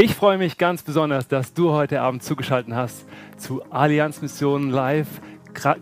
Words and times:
Ich 0.00 0.14
freue 0.14 0.38
mich 0.38 0.58
ganz 0.58 0.84
besonders, 0.84 1.26
dass 1.26 1.54
du 1.54 1.72
heute 1.72 2.02
Abend 2.02 2.22
zugeschaltet 2.22 2.72
hast 2.72 3.04
zu 3.36 3.64
Allianz 3.68 4.22
Mission 4.22 4.70
Live. 4.70 5.08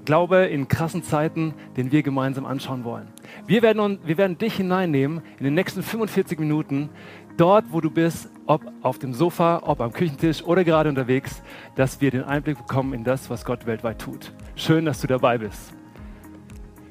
Glaube 0.07 0.47
in 0.47 0.69
krassen 0.69 1.03
Zeiten, 1.03 1.53
den 1.77 1.93
wir 1.93 2.03
gemeinsam 2.03 2.47
anschauen 2.47 2.85
wollen. 2.85 3.09
Wir 3.47 3.61
werden, 3.61 3.99
wir 4.07 4.17
werden 4.17 4.39
dich 4.39 4.55
hineinnehmen 4.55 5.21
in 5.37 5.45
den 5.45 5.53
nächsten 5.53 5.83
45 5.83 6.39
Minuten, 6.39 6.89
dort, 7.37 7.67
wo 7.73 7.83
du 7.83 7.91
bist, 7.91 8.31
ob 8.47 8.63
auf 8.81 8.99
dem 8.99 9.13
Sofa, 9.13 9.61
ob 9.67 9.83
am 9.83 9.93
Küchentisch 9.93 10.43
oder 10.43 10.65
gerade 10.65 10.89
unterwegs, 10.89 11.43
dass 11.75 12.01
wir 12.01 12.11
den 12.11 12.25
Einblick 12.25 12.57
bekommen 12.57 12.95
in 12.95 13.05
das, 13.05 13.29
was 13.29 13.45
Gott 13.45 13.67
weltweit 13.67 13.99
tut. 13.99 14.33
Schön, 14.55 14.87
dass 14.87 15.03
du 15.03 15.07
dabei 15.07 15.37
bist. 15.37 15.75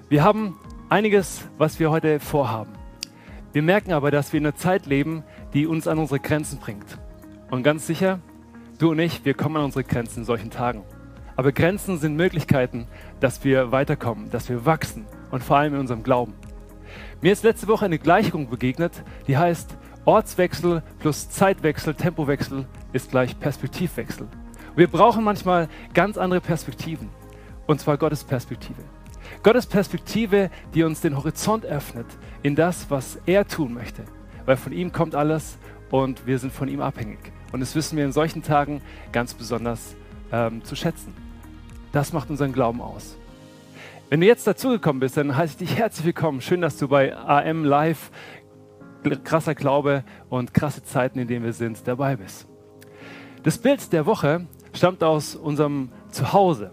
Wir 0.10 0.24
haben 0.24 0.60
einiges, 0.90 1.44
was 1.58 1.80
wir 1.80 1.90
heute 1.90 2.20
vorhaben. 2.20 2.74
Wir 3.52 3.64
merken 3.64 3.94
aber, 3.94 4.12
dass 4.12 4.32
wir 4.32 4.38
in 4.38 4.46
einer 4.46 4.56
Zeit 4.56 4.86
leben, 4.86 5.24
die 5.56 5.66
uns 5.66 5.88
an 5.88 5.98
unsere 5.98 6.20
Grenzen 6.20 6.60
bringt. 6.60 7.00
Und 7.52 7.64
ganz 7.64 7.86
sicher, 7.86 8.20
du 8.80 8.92
und 8.92 9.00
ich, 9.00 9.24
wir 9.24 9.36
kommen 9.36 9.58
an 9.58 9.66
unsere 9.66 9.84
Grenzen 9.84 10.20
in 10.20 10.26
solchen 10.26 10.50
Tagen. 10.50 10.84
Aber 11.36 11.52
Grenzen 11.52 12.00
sind 12.00 12.16
Möglichkeiten, 12.16 12.88
dass 13.20 13.44
wir 13.44 13.72
weiterkommen, 13.72 14.32
dass 14.32 14.50
wir 14.50 14.66
wachsen 14.66 15.06
und 15.32 15.44
vor 15.44 15.58
allem 15.58 15.76
in 15.76 15.80
unserem 15.80 16.02
Glauben. 16.04 16.34
Mir 17.22 17.34
ist 17.34 17.44
letzte 17.44 17.68
Woche 17.68 17.86
eine 17.86 18.00
Gleichung 18.00 18.50
begegnet, 18.50 19.04
die 19.28 19.38
heißt, 19.38 19.78
Ortswechsel 20.06 20.84
plus 21.00 21.30
Zeitwechsel, 21.30 21.94
Tempowechsel 21.94 22.66
ist 22.94 23.12
gleich 23.12 23.40
Perspektivwechsel. 23.40 24.28
Wir 24.76 24.88
brauchen 24.88 25.24
manchmal 25.24 25.68
ganz 25.94 26.18
andere 26.18 26.42
Perspektiven, 26.42 27.10
und 27.68 27.80
zwar 27.80 27.98
Gottes 27.98 28.24
Perspektive. 28.24 28.82
Gottes 29.44 29.66
Perspektive, 29.66 30.50
die 30.74 30.84
uns 30.84 31.02
den 31.02 31.18
Horizont 31.18 31.66
öffnet 31.66 32.06
in 32.44 32.56
das, 32.56 32.90
was 32.90 33.20
er 33.26 33.48
tun 33.48 33.74
möchte, 33.74 34.04
weil 34.46 34.58
von 34.58 34.72
ihm 34.72 34.92
kommt 34.92 35.16
alles 35.16 35.58
und 35.92 36.26
wir 36.26 36.40
sind 36.40 36.54
von 36.54 36.68
ihm 36.68 36.82
abhängig. 36.82 37.20
Und 37.52 37.60
das 37.60 37.76
wissen 37.76 37.98
wir 37.98 38.06
in 38.06 38.12
solchen 38.12 38.44
Tagen 38.44 38.82
ganz 39.12 39.34
besonders 39.34 39.96
ähm, 40.32 40.64
zu 40.64 40.76
schätzen. 40.76 41.14
Das 41.92 42.14
macht 42.14 42.30
unseren 42.30 42.52
Glauben 42.52 42.82
aus. 42.82 43.18
Wenn 44.10 44.22
du 44.22 44.28
jetzt 44.28 44.46
dazugekommen 44.46 45.00
bist, 45.00 45.18
dann 45.18 45.36
heiße 45.36 45.54
ich 45.54 45.70
dich 45.70 45.78
herzlich 45.78 46.06
willkommen. 46.06 46.42
Schön, 46.42 46.62
dass 46.62 46.78
du 46.78 46.88
bei 46.88 47.16
AM 47.16 47.64
Live, 47.64 48.12
krasser 49.24 49.56
Glaube 49.56 50.04
und 50.30 50.54
krasse 50.54 50.84
Zeiten, 50.84 51.20
in 51.20 51.28
denen 51.28 51.46
wir 51.46 51.54
sind, 51.54 51.88
dabei 51.88 52.16
bist. 52.16 52.48
Das 53.44 53.58
Bild 53.58 53.94
der 53.94 54.06
Woche 54.06 54.48
stammt 54.74 55.04
aus 55.04 55.36
unserem 55.36 55.90
Zuhause. 56.10 56.72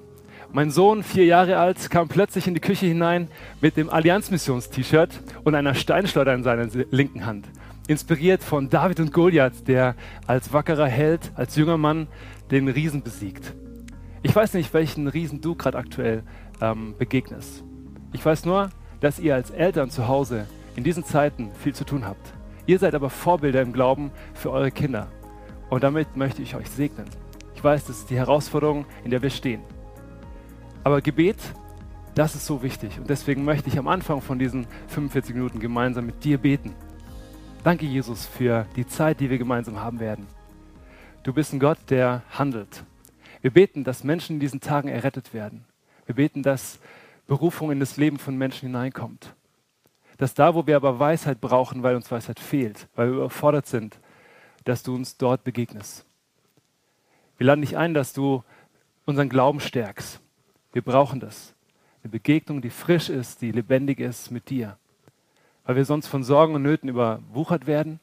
Mein 0.52 0.70
Sohn, 0.70 1.02
vier 1.02 1.24
Jahre 1.24 1.58
alt, 1.58 1.88
kam 1.88 2.08
plötzlich 2.08 2.46
in 2.46 2.55
die 2.55 2.60
Küche 2.60 2.86
hinein 2.86 3.28
mit 3.60 3.77
dem 3.77 3.88
Allianzmissions-T-Shirt 3.88 5.20
und 5.44 5.55
einer 5.55 5.74
Steinschleuder 5.74 6.34
in 6.34 6.42
seiner 6.42 6.66
linken 6.90 7.24
Hand 7.24 7.48
inspiriert 7.86 8.42
von 8.42 8.69
David 8.69 9.00
und 9.00 9.12
Goliath, 9.12 9.66
der 9.66 9.94
als 10.27 10.52
wackerer 10.52 10.86
Held, 10.86 11.33
als 11.34 11.56
junger 11.56 11.78
Mann 11.78 12.06
den 12.50 12.69
Riesen 12.69 13.02
besiegt. 13.02 13.55
Ich 14.22 14.34
weiß 14.34 14.55
nicht, 14.55 14.72
welchen 14.72 15.08
Riesen 15.08 15.41
du 15.41 15.55
gerade 15.55 15.78
aktuell 15.78 16.22
ähm, 16.61 16.94
begegnest. 16.98 17.64
Ich 18.12 18.24
weiß 18.24 18.45
nur, 18.45 18.70
dass 19.01 19.18
ihr 19.18 19.34
als 19.34 19.51
Eltern 19.51 19.90
zu 19.90 20.07
Hause 20.07 20.46
in 20.77 20.84
diesen 20.84 21.05
Zeiten 21.05 21.51
viel 21.58 21.74
zu 21.74 21.84
tun 21.84 22.07
habt. 22.07 22.33
Ihr 22.67 22.79
seid 22.79 22.95
aber 22.95 23.11
Vorbilder 23.11 23.61
im 23.61 23.73
Glauben 23.73 24.12
für 24.34 24.51
eure 24.51 24.70
Kinder. 24.70 25.08
Und 25.70 25.83
damit 25.83 26.17
möchte 26.17 26.42
ich 26.42 26.55
euch 26.55 26.68
segnen. 26.70 27.07
Ich 27.57 27.64
weiß, 27.64 27.86
das 27.86 27.98
ist 28.01 28.11
die 28.11 28.17
Herausforderung, 28.17 28.86
in 29.05 29.11
der 29.11 29.23
wir 29.23 29.30
stehen. 29.30 29.62
Aber 30.84 31.01
Gebet, 31.01 31.39
das 32.14 32.34
ist 32.34 32.46
so 32.46 32.62
wichtig. 32.62 32.98
Und 32.98 33.08
deswegen 33.11 33.45
möchte 33.45 33.68
ich 33.68 33.78
am 33.78 33.89
Anfang 33.89 34.20
von 34.20 34.39
diesen 34.39 34.67
45 34.89 35.34
Minuten 35.34 35.61
gemeinsam 35.61 36.07
mit 36.07 36.23
dir 36.24 36.39
beten. 36.39 36.74
Danke, 37.64 37.86
Jesus, 37.86 38.27
für 38.27 38.67
die 38.74 38.89
Zeit, 38.89 39.20
die 39.20 39.30
wir 39.30 39.39
gemeinsam 39.39 39.78
haben 39.78 40.00
werden. 40.00 40.27
Du 41.23 41.33
bist 41.33 41.52
ein 41.52 41.61
Gott, 41.61 41.78
der 41.90 42.24
handelt. 42.28 42.83
Wir 43.40 43.52
beten, 43.52 43.84
dass 43.84 44.02
Menschen 44.02 44.34
in 44.34 44.40
diesen 44.40 44.61
Tagen 44.61 44.89
errettet 44.89 45.33
werden. 45.33 45.64
Wir 46.05 46.17
beten, 46.17 46.42
dass 46.42 46.80
Berufung 47.28 47.70
in 47.70 47.78
das 47.78 47.96
Leben 47.96 48.18
von 48.18 48.36
Menschen 48.36 48.67
hineinkommt. 48.67 49.36
Dass 50.18 50.34
da, 50.34 50.56
wo 50.56 50.67
wir 50.67 50.74
aber 50.74 50.98
Weisheit 50.98 51.40
brauchen, 51.40 51.84
weil 51.84 51.95
uns 51.95 52.11
Weisheit 52.11 52.40
fehlt, 52.40 52.89
weil 52.96 53.11
wir 53.11 53.18
überfordert 53.18 53.68
sind, 53.68 54.01
dass 54.64 54.83
du 54.83 54.96
uns 54.96 55.17
dort 55.17 55.45
begegnest. 55.45 56.05
Wir 57.39 57.46
laden 57.46 57.61
dich 57.61 57.77
ein, 57.77 57.95
dass 57.95 58.12
du 58.12 58.42
unseren 59.06 59.28
Glauben 59.28 59.61
stärkst. 59.61 60.20
Wir 60.72 60.83
brauchen 60.83 61.20
das. 61.20 61.55
Eine 62.02 62.11
Begegnung, 62.11 62.61
die 62.61 62.70
frisch 62.70 63.08
ist, 63.08 63.40
die 63.40 63.52
lebendig 63.52 64.01
ist 64.01 64.33
mit 64.33 64.51
dir 64.51 64.77
weil 65.64 65.77
wir 65.77 65.84
sonst 65.84 66.08
von 66.08 66.24
Sorgen 66.24 66.55
und 66.55 66.62
Nöten 66.62 66.89
überwuchert 66.89 67.67
werden. 67.67 68.00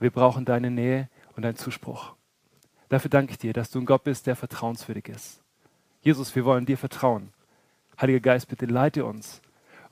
Wir 0.00 0.10
brauchen 0.10 0.44
deine 0.44 0.70
Nähe 0.70 1.08
und 1.36 1.42
deinen 1.42 1.56
Zuspruch. 1.56 2.14
Dafür 2.88 3.10
danke 3.10 3.32
ich 3.32 3.38
dir, 3.38 3.52
dass 3.52 3.70
du 3.70 3.80
ein 3.80 3.86
Gott 3.86 4.04
bist, 4.04 4.26
der 4.26 4.36
vertrauenswürdig 4.36 5.08
ist. 5.08 5.40
Jesus, 6.02 6.34
wir 6.34 6.44
wollen 6.44 6.66
dir 6.66 6.76
vertrauen. 6.76 7.30
Heiliger 8.00 8.20
Geist, 8.20 8.48
bitte 8.48 8.66
leite 8.66 9.04
uns. 9.04 9.40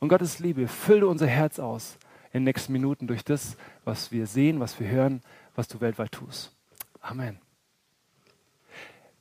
Und 0.01 0.09
Gottes 0.09 0.39
Liebe, 0.39 0.67
fülle 0.67 1.07
unser 1.07 1.27
Herz 1.27 1.59
aus 1.59 1.97
in 2.33 2.41
den 2.41 2.45
nächsten 2.45 2.73
Minuten 2.73 3.07
durch 3.07 3.25
das, 3.25 3.57
was 3.85 4.13
wir 4.13 4.27
sehen, 4.27 4.61
was 4.61 4.79
wir 4.81 4.89
hören, 4.89 5.23
was 5.55 5.69
du 5.69 5.81
weltweit 5.81 6.13
tust. 6.13 6.53
Amen. 7.01 7.39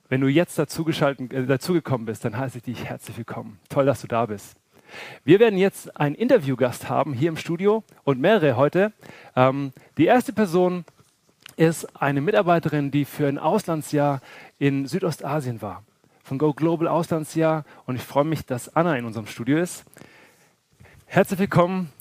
Wenn 0.10 0.22
du 0.22 0.28
jetzt 0.28 0.58
äh, 0.58 0.66
dazugekommen 0.66 2.06
bist, 2.06 2.26
dann 2.26 2.38
heiße 2.38 2.58
ich 2.58 2.64
dich 2.64 2.86
herzlich 2.86 3.16
willkommen. 3.18 3.60
Toll, 3.70 3.86
dass 3.86 4.02
du 4.02 4.08
da 4.08 4.26
bist. 4.26 4.59
Wir 5.24 5.40
werden 5.40 5.58
jetzt 5.58 6.00
einen 6.00 6.16
Interviewgast 6.16 6.90
haben 6.90 7.14
hier 7.14 7.30
im 7.30 7.38
Studio 7.38 7.84
und 8.04 8.20
mehrere 8.20 8.56
heute. 8.56 8.94
Ähm, 9.36 9.74
die 9.98 10.06
erste 10.06 10.34
Person 10.34 10.86
ist 11.58 12.02
eine 12.02 12.22
Mitarbeiterin, 12.22 12.92
die 12.92 13.06
für 13.06 13.28
ein 13.28 13.38
Auslandsjahr 13.38 14.22
in 14.60 14.88
Südostasien 14.88 15.62
war. 15.62 15.84
Von 16.24 16.38
Go 16.38 16.54
Global 16.54 16.88
Auslandsjahr. 16.88 17.66
Und 17.86 17.96
ich 17.96 18.02
freue 18.02 18.24
mich, 18.24 18.46
dass 18.46 18.76
Anna 18.76 18.98
in 18.98 19.06
unserem 19.06 19.28
Studio 19.28 19.58
ist. 19.58 19.84
Herzlich 21.06 21.40
willkommen, 21.40 21.92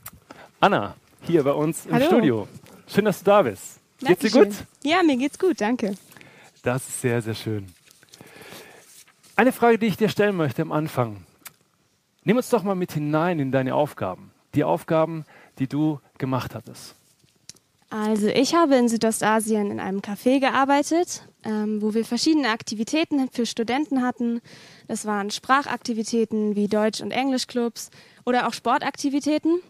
Anna, 0.60 0.94
hier 1.22 1.42
bei 1.42 1.52
uns 1.52 1.86
im 1.86 1.94
Hallo. 1.94 2.06
Studio. 2.06 2.48
Schön, 2.86 3.04
dass 3.04 3.18
du 3.20 3.24
da 3.24 3.42
bist. 3.42 3.80
Geht's 4.00 4.20
dir 4.20 4.44
gut? 4.44 4.54
Ja, 4.84 5.02
mir 5.02 5.16
geht's 5.16 5.38
gut, 5.38 5.60
danke. 5.60 5.94
Das 6.62 6.88
ist 6.88 7.00
sehr, 7.00 7.22
sehr 7.22 7.34
schön. 7.34 7.66
Eine 9.34 9.52
Frage, 9.52 9.78
die 9.78 9.86
ich 9.86 9.96
dir 9.96 10.08
stellen 10.08 10.36
möchte 10.36 10.62
am 10.62 10.72
Anfang. 10.72 11.24
Nimm 12.28 12.36
uns 12.36 12.50
doch 12.50 12.62
mal 12.62 12.74
mit 12.74 12.92
hinein 12.92 13.38
in 13.38 13.52
deine 13.52 13.74
Aufgaben, 13.74 14.32
die 14.54 14.62
Aufgaben, 14.62 15.24
die 15.58 15.66
du 15.66 15.98
gemacht 16.18 16.54
hattest. 16.54 16.94
Also 17.88 18.26
ich 18.26 18.54
habe 18.54 18.76
in 18.76 18.86
Südostasien 18.86 19.70
in 19.70 19.80
einem 19.80 20.00
Café 20.00 20.38
gearbeitet, 20.38 21.26
ähm, 21.42 21.80
wo 21.80 21.94
wir 21.94 22.04
verschiedene 22.04 22.50
Aktivitäten 22.50 23.30
für 23.30 23.46
Studenten 23.46 24.02
hatten. 24.02 24.42
Das 24.88 25.06
waren 25.06 25.30
Sprachaktivitäten 25.30 26.54
wie 26.54 26.68
Deutsch- 26.68 27.00
und 27.00 27.12
Englischclubs 27.12 27.90
oder 28.26 28.46
auch 28.46 28.52
Sportaktivitäten. 28.52 29.60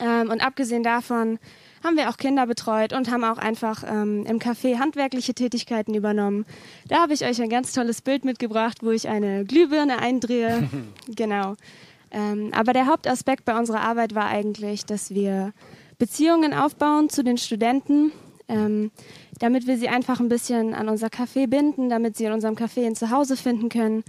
Ähm, 0.00 0.28
und 0.28 0.40
abgesehen 0.40 0.82
davon 0.82 1.38
haben 1.82 1.96
wir 1.96 2.10
auch 2.10 2.16
Kinder 2.16 2.46
betreut 2.46 2.92
und 2.92 3.10
haben 3.10 3.24
auch 3.24 3.38
einfach 3.38 3.84
ähm, 3.86 4.24
im 4.26 4.38
Café 4.38 4.78
handwerkliche 4.78 5.34
Tätigkeiten 5.34 5.94
übernommen. 5.94 6.44
Da 6.88 7.00
habe 7.00 7.14
ich 7.14 7.24
euch 7.24 7.40
ein 7.40 7.48
ganz 7.48 7.72
tolles 7.72 8.02
Bild 8.02 8.24
mitgebracht, 8.24 8.78
wo 8.82 8.90
ich 8.90 9.08
eine 9.08 9.44
Glühbirne 9.44 9.98
eindrehe. 9.98 10.68
genau. 11.08 11.54
Ähm, 12.10 12.50
aber 12.52 12.72
der 12.72 12.86
Hauptaspekt 12.86 13.44
bei 13.44 13.58
unserer 13.58 13.80
Arbeit 13.80 14.14
war 14.14 14.26
eigentlich, 14.26 14.84
dass 14.84 15.14
wir 15.14 15.52
Beziehungen 15.98 16.52
aufbauen 16.52 17.08
zu 17.08 17.22
den 17.22 17.38
Studenten, 17.38 18.12
ähm, 18.48 18.90
damit 19.38 19.66
wir 19.66 19.78
sie 19.78 19.88
einfach 19.88 20.20
ein 20.20 20.28
bisschen 20.28 20.74
an 20.74 20.88
unser 20.88 21.06
Café 21.06 21.46
binden, 21.46 21.88
damit 21.88 22.16
sie 22.16 22.24
in 22.24 22.32
unserem 22.32 22.56
Café 22.56 22.86
ein 22.86 22.96
Zuhause 22.96 23.36
finden 23.36 23.68
können 23.68 24.02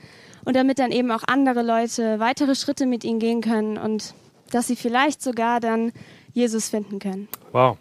und 0.43 0.55
damit 0.55 0.79
dann 0.79 0.91
eben 0.91 1.11
auch 1.11 1.23
andere 1.27 1.61
Leute 1.61 2.19
weitere 2.19 2.55
Schritte 2.55 2.85
mit 2.85 3.03
ihnen 3.03 3.19
gehen 3.19 3.41
können 3.41 3.77
und 3.77 4.13
dass 4.51 4.67
sie 4.67 4.75
vielleicht 4.75 5.21
sogar 5.21 5.59
dann 5.59 5.91
Jesus 6.33 6.69
finden 6.69 6.99
können. 6.99 7.27
Wow. 7.51 7.77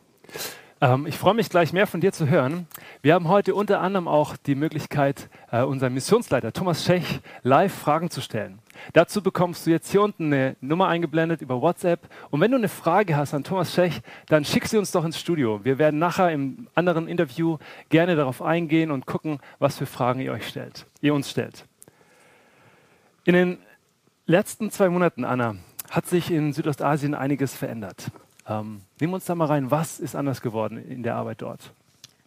Ähm, 0.80 1.06
ich 1.06 1.18
freue 1.18 1.34
mich 1.34 1.50
gleich 1.50 1.72
mehr 1.72 1.86
von 1.86 2.00
dir 2.00 2.12
zu 2.12 2.28
hören. 2.28 2.66
Wir 3.02 3.14
haben 3.14 3.28
heute 3.28 3.54
unter 3.54 3.80
anderem 3.80 4.08
auch 4.08 4.36
die 4.36 4.54
Möglichkeit, 4.54 5.28
äh, 5.50 5.62
unserem 5.62 5.92
Missionsleiter 5.92 6.52
Thomas 6.52 6.84
Schech 6.84 7.20
live 7.42 7.74
Fragen 7.74 8.08
zu 8.08 8.22
stellen. 8.22 8.60
Dazu 8.94 9.22
bekommst 9.22 9.66
du 9.66 9.70
jetzt 9.70 9.90
hier 9.90 10.00
unten 10.00 10.32
eine 10.32 10.56
Nummer 10.62 10.88
eingeblendet 10.88 11.42
über 11.42 11.60
WhatsApp. 11.60 12.08
Und 12.30 12.40
wenn 12.40 12.50
du 12.50 12.56
eine 12.56 12.68
Frage 12.68 13.14
hast 13.14 13.34
an 13.34 13.44
Thomas 13.44 13.74
Schech, 13.74 14.00
dann 14.28 14.46
schick 14.46 14.66
sie 14.66 14.78
uns 14.78 14.90
doch 14.90 15.04
ins 15.04 15.18
Studio. 15.18 15.60
Wir 15.64 15.78
werden 15.78 15.98
nachher 15.98 16.30
im 16.30 16.68
anderen 16.74 17.08
Interview 17.08 17.58
gerne 17.90 18.16
darauf 18.16 18.40
eingehen 18.40 18.90
und 18.90 19.04
gucken, 19.04 19.38
was 19.58 19.76
für 19.76 19.86
Fragen 19.86 20.20
ihr 20.20 20.32
euch 20.32 20.48
stellt, 20.48 20.86
ihr 21.02 21.12
uns 21.12 21.30
stellt. 21.30 21.66
In 23.24 23.34
den 23.34 23.58
letzten 24.24 24.70
zwei 24.70 24.88
Monaten, 24.88 25.26
Anna, 25.26 25.56
hat 25.90 26.06
sich 26.06 26.30
in 26.30 26.54
Südostasien 26.54 27.14
einiges 27.14 27.54
verändert. 27.54 28.10
Ähm, 28.50 28.82
nehmen 28.98 29.12
wir 29.12 29.16
uns 29.16 29.24
da 29.26 29.34
mal 29.34 29.46
rein, 29.46 29.70
was 29.70 30.00
ist 30.00 30.16
anders 30.16 30.40
geworden 30.42 30.76
in 30.76 31.02
der 31.04 31.14
Arbeit 31.14 31.40
dort? 31.40 31.72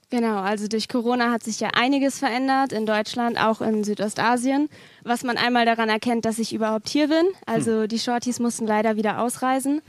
Genau, 0.09 0.37
also 0.37 0.67
durch 0.67 0.87
Corona 0.87 1.31
hat 1.31 1.43
sich 1.43 1.59
ja 1.59 1.69
einiges 1.75 2.19
verändert 2.19 2.71
in 2.71 2.85
Deutschland, 2.85 3.37
auch 3.37 3.61
in 3.61 3.83
Südostasien, 3.83 4.69
was 5.03 5.23
man 5.23 5.37
einmal 5.37 5.65
daran 5.65 5.89
erkennt, 5.89 6.25
dass 6.25 6.39
ich 6.39 6.53
überhaupt 6.53 6.87
hier 6.87 7.07
bin. 7.07 7.25
Also 7.45 7.81
hm. 7.81 7.87
die 7.87 7.99
Shorties 7.99 8.39
mussten 8.39 8.67
leider 8.67 8.95
wieder 8.95 9.19
ausreisen. 9.19 9.81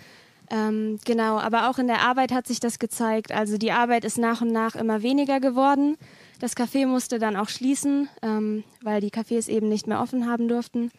Ähm, 0.51 0.99
genau, 1.05 1.39
aber 1.39 1.69
auch 1.69 1.79
in 1.79 1.87
der 1.87 2.01
Arbeit 2.01 2.33
hat 2.33 2.47
sich 2.47 2.59
das 2.59 2.79
gezeigt. 2.79 3.33
Also 3.33 3.59
die 3.59 3.73
Arbeit 3.73 4.05
ist 4.05 4.19
nach 4.19 4.41
und 4.41 4.51
nach 4.51 4.75
immer 4.75 5.03
weniger 5.03 5.41
geworden. 5.41 5.97
Das 6.41 6.57
Café 6.57 6.87
musste 6.87 7.19
dann 7.19 7.37
auch 7.37 7.49
schließen, 7.49 8.09
ähm, 8.23 8.65
weil 8.83 9.01
die 9.01 9.11
Cafés 9.11 9.49
eben 9.49 9.69
nicht 9.69 9.87
mehr 9.87 10.01
offen 10.01 10.29
haben 10.29 10.49
durften. 10.49 10.91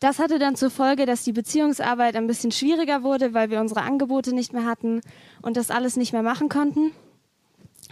Das 0.00 0.18
hatte 0.18 0.38
dann 0.38 0.56
zur 0.56 0.70
Folge, 0.70 1.06
dass 1.06 1.24
die 1.24 1.32
Beziehungsarbeit 1.32 2.16
ein 2.16 2.26
bisschen 2.26 2.52
schwieriger 2.52 3.02
wurde, 3.02 3.32
weil 3.32 3.50
wir 3.50 3.60
unsere 3.60 3.82
Angebote 3.82 4.34
nicht 4.34 4.52
mehr 4.52 4.64
hatten 4.64 5.00
und 5.42 5.56
das 5.56 5.70
alles 5.70 5.96
nicht 5.96 6.12
mehr 6.12 6.22
machen 6.22 6.48
konnten. 6.48 6.92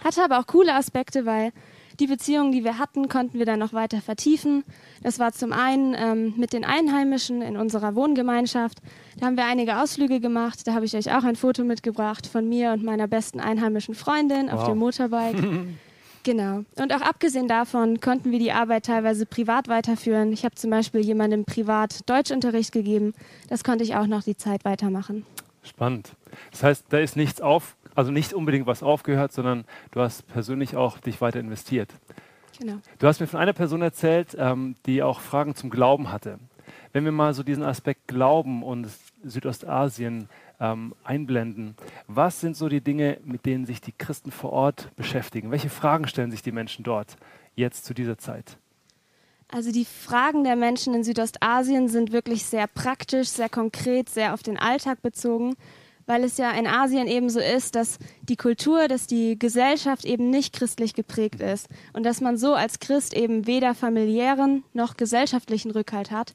Hatte 0.03 0.23
aber 0.23 0.39
auch 0.39 0.47
coole 0.47 0.75
Aspekte, 0.75 1.25
weil 1.25 1.53
die 2.01 2.09
Beziehungen, 2.09 2.51
die 2.51 2.65
wir 2.65 2.79
hatten, 2.79 3.09
konnten 3.09 3.39
wir 3.39 3.47
dann 3.47 3.61
noch 3.61 3.73
weiter 3.73 4.01
vertiefen. 4.01 4.65
Das 5.03 5.19
war 5.19 5.33
zum 5.33 5.53
einen 5.53 5.95
ähm, 5.97 6.35
mit 6.37 6.53
den 6.53 6.65
Einheimischen 6.65 7.41
in 7.41 7.57
unserer 7.57 7.95
Wohngemeinschaft. 7.95 8.79
Da 9.19 9.27
haben 9.27 9.37
wir 9.37 9.45
einige 9.45 9.79
Ausflüge 9.79 10.19
gemacht. 10.19 10.67
Da 10.67 10.75
habe 10.75 10.85
ich 10.85 10.97
euch 10.97 11.15
auch 11.15 11.23
ein 11.23 11.37
Foto 11.37 11.63
mitgebracht 11.63 12.27
von 12.27 12.49
mir 12.49 12.73
und 12.73 12.83
meiner 12.83 13.07
besten 13.07 13.39
einheimischen 13.39 13.95
Freundin 13.95 14.47
wow. 14.47 14.55
auf 14.55 14.67
dem 14.67 14.79
Motorbike. 14.79 15.37
Genau. 16.25 16.65
Und 16.77 16.93
auch 16.95 17.03
abgesehen 17.03 17.49
davon 17.49 18.01
konnten 18.01 18.33
wir 18.33 18.39
die 18.39 18.51
Arbeit 18.51 18.87
teilweise 18.87 19.27
privat 19.27 19.69
weiterführen. 19.69 20.33
Ich 20.33 20.45
habe 20.45 20.55
zum 20.55 20.71
Beispiel 20.71 21.03
jemandem 21.03 21.45
privat 21.45 22.09
Deutschunterricht 22.09 22.73
gegeben. 22.73 23.13
Das 23.49 23.63
konnte 23.63 23.85
ich 23.85 23.95
auch 23.95 24.07
noch 24.07 24.23
die 24.23 24.37
Zeit 24.37 24.65
weitermachen. 24.65 25.27
Spannend. 25.63 26.13
Das 26.51 26.63
heißt, 26.63 26.87
da 26.89 26.99
ist 26.99 27.17
nichts 27.17 27.43
auf, 27.43 27.77
also 27.95 28.11
nicht 28.11 28.33
unbedingt 28.33 28.67
was 28.67 28.83
aufgehört, 28.83 29.33
sondern 29.33 29.65
du 29.93 30.01
hast 30.01 30.27
persönlich 30.27 30.77
auch 30.77 30.99
dich 30.99 31.21
weiter 31.21 31.41
investiert. 31.41 31.91
Genau. 32.59 32.79
Du 32.99 33.07
hast 33.07 33.21
mir 33.21 33.27
von 33.27 33.41
einer 33.41 33.53
Person 33.53 33.83
erzählt, 33.83 34.35
ähm, 34.39 34.77
die 34.87 35.03
auch 35.03 35.21
Fragen 35.21 35.55
zum 35.55 35.69
Glauben 35.69 36.11
hatte. 36.11 36.39
Wenn 36.93 37.05
wir 37.05 37.13
mal 37.13 37.35
so 37.35 37.43
diesen 37.43 37.65
Aspekt 37.65 38.09
Glauben 38.09 38.63
und 38.63 38.89
Südostasien 39.25 40.29
ähm, 40.61 40.95
einblenden, 41.05 41.75
was 42.07 42.41
sind 42.41 42.57
so 42.57 42.69
die 42.69 42.81
Dinge, 42.81 43.19
mit 43.25 43.47
denen 43.47 43.67
sich 43.67 43.81
die 43.81 43.93
Christen 43.93 44.31
vor 44.31 44.53
Ort 44.53 44.95
beschäftigen? 44.97 45.51
Welche 45.51 45.71
Fragen 45.71 46.07
stellen 46.09 46.31
sich 46.31 46.43
die 46.43 46.53
Menschen 46.53 46.85
dort 46.85 47.17
jetzt 47.55 47.85
zu 47.85 47.95
dieser 47.95 48.19
Zeit? 48.19 48.59
Also 49.49 49.73
die 49.73 49.85
Fragen 49.85 50.45
der 50.45 50.57
Menschen 50.57 50.95
in 50.95 51.05
Südostasien 51.05 51.89
sind 51.89 52.13
wirklich 52.13 52.45
sehr 52.45 52.67
praktisch, 52.67 53.29
sehr 53.29 53.49
konkret, 53.49 54.09
sehr 54.09 54.35
auf 54.35 54.43
den 54.43 54.59
Alltag 54.59 55.03
bezogen 55.03 55.55
weil 56.07 56.25
es 56.25 56.37
ja 56.37 56.51
in 56.51 56.67
Asien 56.67 57.07
eben 57.07 57.31
so 57.31 57.41
ist, 57.41 57.75
dass 57.75 57.99
die 58.23 58.37
Kultur, 58.37 58.89
dass 58.89 59.07
die 59.07 59.39
Gesellschaft 59.39 60.05
eben 60.05 60.31
nicht 60.31 60.55
christlich 60.55 60.95
geprägt 60.95 61.41
ist 61.41 61.69
und 61.93 62.05
dass 62.05 62.21
man 62.21 62.37
so 62.37 62.55
als 62.55 62.79
Christ 62.79 63.15
eben 63.15 63.47
weder 63.47 63.75
familiären 63.75 64.65
noch 64.73 64.97
gesellschaftlichen 64.97 65.71
Rückhalt 65.71 66.11
hat. 66.11 66.35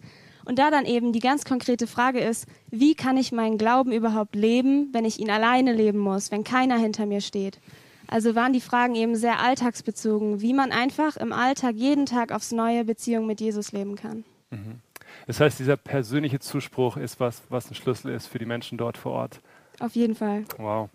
Und 0.49 0.57
da 0.57 0.71
dann 0.71 0.85
eben 0.85 1.13
die 1.13 1.19
ganz 1.19 1.45
konkrete 1.45 1.85
Frage 1.85 2.21
ist, 2.21 2.47
wie 2.71 2.95
kann 2.95 3.17
ich 3.17 3.31
meinen 3.31 3.59
Glauben 3.59 3.91
überhaupt 3.91 4.35
leben, 4.35 4.89
wenn 4.93 5.05
ich 5.05 5.19
ihn 5.19 5.29
alleine 5.29 5.73
leben 5.73 5.99
muss, 5.99 6.31
wenn 6.31 6.43
keiner 6.43 6.75
hinter 6.79 7.05
mir 7.05 7.21
steht? 7.21 7.59
Also 8.07 8.33
waren 8.33 8.51
die 8.51 8.59
Fragen 8.59 8.95
eben 8.95 9.15
sehr 9.15 9.41
alltagsbezogen, 9.41 10.41
wie 10.41 10.55
man 10.55 10.71
einfach 10.71 11.17
im 11.17 11.33
Alltag 11.33 11.75
jeden 11.75 12.07
Tag 12.07 12.31
aufs 12.31 12.51
neue 12.51 12.83
Beziehung 12.83 13.27
mit 13.27 13.39
Jesus 13.41 13.73
leben 13.73 13.95
kann. 13.95 14.23
Mhm. 14.49 14.79
Das 15.27 15.39
heißt, 15.39 15.59
dieser 15.59 15.77
persönliche 15.77 16.39
Zuspruch 16.39 16.97
ist 16.97 17.19
was, 17.19 17.43
was 17.49 17.69
ein 17.69 17.75
Schlüssel 17.75 18.11
ist 18.11 18.25
für 18.25 18.39
die 18.39 18.47
Menschen 18.47 18.79
dort 18.79 18.97
vor 18.97 19.11
Ort. 19.11 19.41
Auf 19.79 19.93
jeden 19.93 20.15
Fall. 20.15 20.45
Wow. 20.57 20.89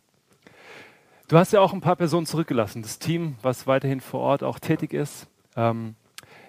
Du 1.29 1.39
hast 1.39 1.53
ja 1.53 1.61
auch 1.61 1.73
ein 1.73 1.81
paar 1.81 1.95
Personen 1.95 2.27
zurückgelassen, 2.27 2.83
das 2.83 2.99
Team, 2.99 3.37
was 3.41 3.69
weiterhin 3.69 4.01
vor 4.01 4.19
Ort 4.19 4.43
auch 4.43 4.59
tätig 4.59 4.93
ist. 4.93 5.29
Ähm, 5.55 5.95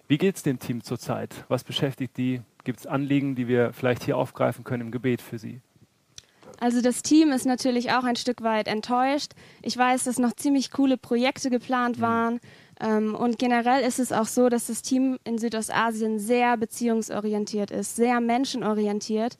wie 0.07 0.17
geht 0.17 0.37
es 0.37 0.41
dem 0.41 0.57
Team 0.57 0.83
zurzeit? 0.83 1.45
Was 1.49 1.63
beschäftigt 1.63 2.17
die? 2.17 2.41
Gibt 2.65 2.81
es 2.81 2.87
Anliegen, 2.87 3.35
die 3.35 3.47
wir 3.47 3.71
vielleicht 3.71 4.03
hier 4.03 4.17
aufgreifen 4.17 4.65
können 4.65 4.81
im 4.87 4.91
Gebet 4.91 5.21
für 5.21 5.39
sie? 5.39 5.61
Also 6.59 6.81
das 6.81 7.01
Team 7.01 7.31
ist 7.31 7.45
natürlich 7.45 7.91
auch 7.91 8.03
ein 8.03 8.15
Stück 8.15 8.41
weit 8.41 8.67
enttäuscht. 8.67 9.31
Ich 9.61 9.77
weiß, 9.77 10.05
dass 10.05 10.19
noch 10.19 10.33
ziemlich 10.33 10.71
coole 10.71 10.97
Projekte 10.97 11.49
geplant 11.49 11.97
mhm. 11.97 12.01
waren. 12.01 12.39
Ähm, 12.81 13.15
und 13.15 13.39
generell 13.39 13.83
ist 13.83 13.99
es 13.99 14.11
auch 14.11 14.25
so, 14.25 14.49
dass 14.49 14.67
das 14.67 14.81
Team 14.81 15.17
in 15.23 15.37
Südostasien 15.37 16.19
sehr 16.19 16.57
beziehungsorientiert 16.57 17.71
ist, 17.71 17.95
sehr 17.95 18.19
menschenorientiert 18.19 19.37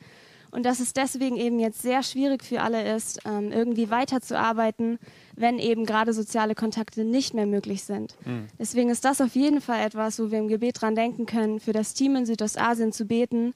und 0.51 0.66
dass 0.66 0.80
es 0.80 0.94
deswegen 0.94 1.36
eben 1.36 1.60
jetzt 1.60 1.81
sehr 1.81 2.01
schwierig 2.01 2.44
für 2.44 2.62
alle 2.62 2.95
ist, 2.95 3.19
ähm, 3.25 3.51
irgendwie 3.51 3.89
weiterzuarbeiten, 3.89 5.00
wenn 5.36 5.60
eben 5.60 5.86
gerade 5.86 6.14
soziale 6.14 6.56
Kontakte 6.56 7.04
nicht 7.04 7.34
mehr 7.34 7.46
möglich 7.46 7.84
sind. 7.84 8.16
Mhm. 8.26 8.48
Deswegen 8.60 8.90
ist 8.90 9.06
das 9.06 9.22
auf 9.22 9.36
jeden 9.36 9.62
Fall 9.62 9.86
etwas, 9.86 10.20
wo 10.20 10.32
wir 10.32 10.40
im 10.40 10.48
Gebet 10.48 10.82
dran 10.82 10.96
denken 10.96 11.26
können, 11.26 11.60
für 11.60 11.74
das 11.74 11.94
Team 11.94 12.16
in 12.16 12.26
Südostasien 12.26 12.92
zu 12.92 13.06
beten, 13.06 13.54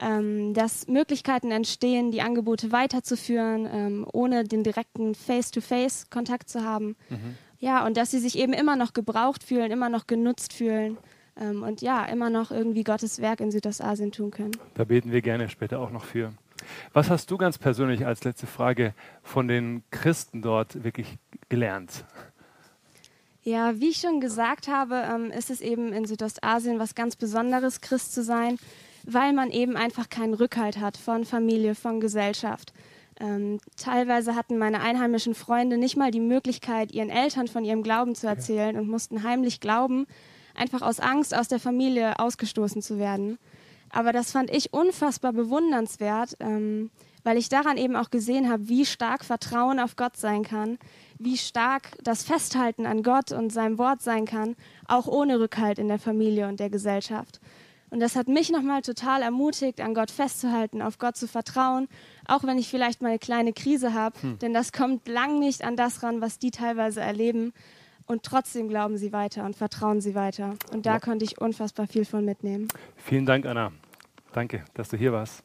ähm, 0.00 0.54
dass 0.54 0.88
Möglichkeiten 0.88 1.50
entstehen, 1.50 2.10
die 2.10 2.20
Angebote 2.22 2.72
weiterzuführen, 2.72 3.68
ähm, 3.70 4.06
ohne 4.12 4.44
den 4.44 4.62
direkten 4.62 5.14
Face-to-Face-Kontakt 5.14 6.48
zu 6.48 6.64
haben. 6.64 6.96
Mhm. 7.10 7.36
Ja, 7.60 7.86
und 7.86 7.96
dass 7.96 8.10
sie 8.10 8.18
sich 8.18 8.36
eben 8.36 8.52
immer 8.52 8.76
noch 8.76 8.92
gebraucht 8.92 9.42
fühlen, 9.42 9.70
immer 9.70 9.88
noch 9.88 10.06
genutzt 10.06 10.52
fühlen 10.52 10.98
ähm, 11.40 11.62
und 11.62 11.80
ja, 11.80 12.04
immer 12.04 12.28
noch 12.28 12.50
irgendwie 12.50 12.84
Gottes 12.84 13.20
Werk 13.20 13.40
in 13.40 13.50
Südostasien 13.50 14.12
tun 14.12 14.30
können. 14.30 14.52
Da 14.74 14.84
beten 14.84 15.12
wir 15.12 15.22
gerne 15.22 15.48
später 15.48 15.80
auch 15.80 15.90
noch 15.90 16.04
für. 16.04 16.32
Was 16.92 17.10
hast 17.10 17.30
du 17.30 17.36
ganz 17.36 17.58
persönlich 17.58 18.06
als 18.06 18.24
letzte 18.24 18.46
Frage 18.46 18.94
von 19.22 19.48
den 19.48 19.82
Christen 19.90 20.42
dort 20.42 20.84
wirklich 20.84 21.18
gelernt? 21.48 22.04
Ja, 23.42 23.78
wie 23.78 23.90
ich 23.90 23.98
schon 23.98 24.20
gesagt 24.20 24.68
habe, 24.68 25.04
ähm, 25.06 25.30
ist 25.30 25.50
es 25.50 25.60
eben 25.60 25.92
in 25.92 26.06
Südostasien 26.06 26.78
was 26.78 26.94
ganz 26.94 27.14
Besonderes, 27.14 27.82
Christ 27.82 28.14
zu 28.14 28.22
sein, 28.22 28.58
weil 29.04 29.34
man 29.34 29.50
eben 29.50 29.76
einfach 29.76 30.08
keinen 30.08 30.32
Rückhalt 30.32 30.80
hat 30.80 30.96
von 30.96 31.26
Familie, 31.26 31.74
von 31.74 32.00
Gesellschaft. 32.00 32.72
Ähm, 33.20 33.58
teilweise 33.76 34.34
hatten 34.34 34.56
meine 34.58 34.80
einheimischen 34.80 35.34
Freunde 35.34 35.76
nicht 35.76 35.96
mal 35.96 36.10
die 36.10 36.20
Möglichkeit, 36.20 36.92
ihren 36.92 37.10
Eltern 37.10 37.46
von 37.46 37.64
ihrem 37.64 37.82
Glauben 37.82 38.14
zu 38.14 38.26
erzählen 38.26 38.76
und 38.76 38.88
mussten 38.88 39.22
heimlich 39.22 39.60
glauben, 39.60 40.06
einfach 40.54 40.82
aus 40.82 40.98
Angst, 40.98 41.34
aus 41.34 41.48
der 41.48 41.60
Familie 41.60 42.18
ausgestoßen 42.18 42.82
zu 42.82 42.98
werden. 42.98 43.38
Aber 43.94 44.12
das 44.12 44.32
fand 44.32 44.50
ich 44.50 44.72
unfassbar 44.72 45.32
bewundernswert, 45.32 46.36
ähm, 46.40 46.90
weil 47.22 47.38
ich 47.38 47.48
daran 47.48 47.76
eben 47.76 47.94
auch 47.94 48.10
gesehen 48.10 48.50
habe, 48.50 48.68
wie 48.68 48.84
stark 48.84 49.24
Vertrauen 49.24 49.78
auf 49.78 49.94
Gott 49.94 50.16
sein 50.16 50.42
kann, 50.42 50.78
wie 51.18 51.38
stark 51.38 51.96
das 52.02 52.24
Festhalten 52.24 52.86
an 52.86 53.04
Gott 53.04 53.30
und 53.30 53.52
seinem 53.52 53.78
Wort 53.78 54.02
sein 54.02 54.26
kann, 54.26 54.56
auch 54.88 55.06
ohne 55.06 55.38
Rückhalt 55.38 55.78
in 55.78 55.86
der 55.86 56.00
Familie 56.00 56.48
und 56.48 56.58
der 56.58 56.70
Gesellschaft. 56.70 57.40
Und 57.90 58.00
das 58.00 58.16
hat 58.16 58.26
mich 58.26 58.50
nochmal 58.50 58.82
total 58.82 59.22
ermutigt, 59.22 59.80
an 59.80 59.94
Gott 59.94 60.10
festzuhalten, 60.10 60.82
auf 60.82 60.98
Gott 60.98 61.16
zu 61.16 61.28
vertrauen, 61.28 61.86
auch 62.26 62.42
wenn 62.42 62.58
ich 62.58 62.68
vielleicht 62.68 63.00
mal 63.00 63.10
eine 63.10 63.20
kleine 63.20 63.52
Krise 63.52 63.94
habe, 63.94 64.20
hm. 64.20 64.38
denn 64.40 64.52
das 64.52 64.72
kommt 64.72 65.06
lang 65.06 65.38
nicht 65.38 65.62
an 65.62 65.76
das 65.76 66.02
ran, 66.02 66.20
was 66.20 66.40
die 66.40 66.50
teilweise 66.50 67.00
erleben. 67.00 67.52
Und 68.06 68.24
trotzdem 68.24 68.68
glauben 68.68 68.98
sie 68.98 69.12
weiter 69.12 69.44
und 69.44 69.54
vertrauen 69.54 70.00
sie 70.00 70.16
weiter. 70.16 70.56
Und 70.72 70.84
da 70.84 70.94
ja. 70.94 71.00
konnte 71.00 71.24
ich 71.24 71.40
unfassbar 71.40 71.86
viel 71.86 72.04
von 72.04 72.24
mitnehmen. 72.24 72.66
Vielen 72.96 73.24
Dank, 73.24 73.46
Anna. 73.46 73.72
Danke, 74.34 74.64
dass 74.74 74.88
du 74.88 74.96
hier 74.96 75.12
warst. 75.12 75.44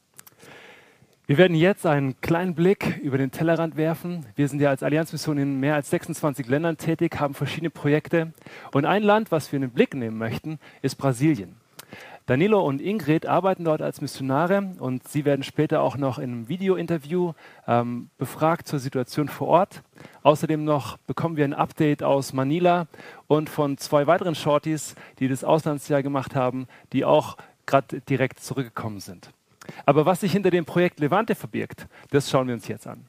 Wir 1.27 1.37
werden 1.37 1.55
jetzt 1.55 1.85
einen 1.85 2.19
kleinen 2.21 2.55
Blick 2.55 2.97
über 3.03 3.19
den 3.19 3.29
Tellerrand 3.29 3.77
werfen. 3.77 4.25
Wir 4.35 4.47
sind 4.47 4.59
ja 4.61 4.71
als 4.71 4.81
Allianzmission 4.81 5.37
in 5.37 5.59
mehr 5.59 5.75
als 5.75 5.91
26 5.91 6.47
Ländern 6.47 6.75
tätig, 6.77 7.19
haben 7.19 7.35
verschiedene 7.35 7.69
Projekte. 7.69 8.33
Und 8.73 8.85
ein 8.85 9.03
Land, 9.03 9.31
was 9.31 9.51
wir 9.51 9.57
in 9.57 9.61
den 9.61 9.69
Blick 9.69 9.93
nehmen 9.93 10.17
möchten, 10.17 10.57
ist 10.81 10.95
Brasilien. 10.95 11.55
Danilo 12.25 12.63
und 12.63 12.81
Ingrid 12.81 13.27
arbeiten 13.27 13.63
dort 13.63 13.81
als 13.81 14.01
Missionare 14.01 14.73
und 14.79 15.07
sie 15.07 15.25
werden 15.25 15.43
später 15.43 15.81
auch 15.81 15.97
noch 15.97 16.19
in 16.19 16.31
einem 16.31 16.47
Video-Interview 16.47 17.33
ähm, 17.67 18.09
befragt 18.19 18.67
zur 18.67 18.77
Situation 18.77 19.29
vor 19.29 19.47
Ort. 19.47 19.83
Außerdem 20.21 20.63
noch 20.63 20.97
bekommen 20.97 21.37
wir 21.37 21.43
ein 21.43 21.55
Update 21.55 22.03
aus 22.03 22.33
Manila 22.33 22.87
und 23.25 23.49
von 23.49 23.77
zwei 23.79 24.05
weiteren 24.05 24.35
Shorties, 24.35 24.93
die 25.17 25.27
das 25.27 25.43
Auslandsjahr 25.43 26.03
gemacht 26.03 26.35
haben, 26.35 26.67
die 26.93 27.03
auch 27.03 27.35
gerade 27.69 28.01
direkt 28.01 28.39
zurückgekommen 28.39 28.99
sind. 28.99 29.31
Aber 29.85 30.05
was 30.05 30.21
sich 30.21 30.31
hinter 30.31 30.49
dem 30.49 30.65
Projekt 30.65 30.99
Levante 30.99 31.35
verbirgt, 31.35 31.87
das 32.09 32.29
schauen 32.29 32.47
wir 32.47 32.55
uns 32.55 32.67
jetzt 32.67 32.87
an. 32.87 33.05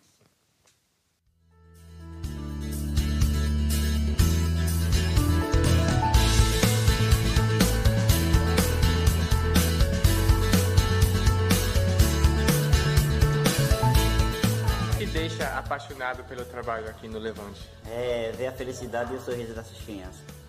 deixa 15.13 15.59
apaixonado 15.59 16.23
pelo 16.25 16.45
trabalho 16.45 16.89
aqui 16.89 17.09
no 17.09 17.19
Levante? 17.19 17.61
É 17.87 18.33
ver 18.37 18.49
a 18.49 18.53
felicidade 18.53 19.13
e 19.13 19.17
o 19.17 19.21
sorriso 19.21 19.55
dessas 19.55 19.77
crianças. 19.85 20.40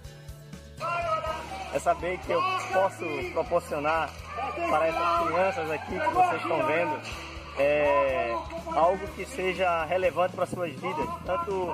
É 1.74 1.80
saber 1.80 2.18
que 2.20 2.32
eu 2.32 2.42
posso 2.74 3.06
proporcionar 3.34 4.10
para 4.70 4.88
essas 4.88 5.28
crianças 5.28 5.72
aqui 5.72 6.00
que 6.00 6.14
vocês 6.14 6.42
estão 6.42 6.66
vendo 6.66 7.00
é, 7.58 8.36
algo 8.74 9.08
que 9.10 9.26
seja 9.26 9.86
relevante 9.86 10.36
para 10.36 10.46
suas 10.46 10.72
vidas, 10.74 11.08
tanto 11.26 11.74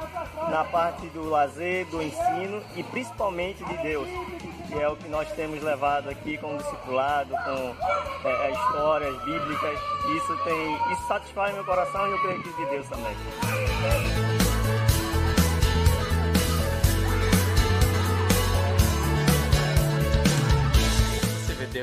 na 0.49 0.63
parte 0.65 1.07
do 1.09 1.29
lazer, 1.29 1.85
do 1.87 2.01
ensino 2.01 2.61
e 2.75 2.83
principalmente 2.83 3.63
de 3.63 3.77
Deus. 3.77 4.07
que 4.67 4.77
é 4.77 4.87
o 4.87 4.95
que 4.97 5.07
nós 5.07 5.29
temos 5.31 5.63
levado 5.63 6.09
aqui 6.09 6.37
como 6.37 6.57
discipulado, 6.57 7.29
com 7.29 8.27
é, 8.27 8.51
histórias 8.51 9.15
bíblicas. 9.23 9.79
Isso, 10.15 10.37
tem, 10.43 10.73
isso 10.91 11.07
satisfaz 11.07 11.53
meu 11.53 11.63
coração 11.63 12.07
e 12.07 12.11
eu 12.11 12.21
creio 12.21 12.43
que 12.43 12.53
de 12.53 12.65
Deus 12.65 12.87
também. 12.89 14.37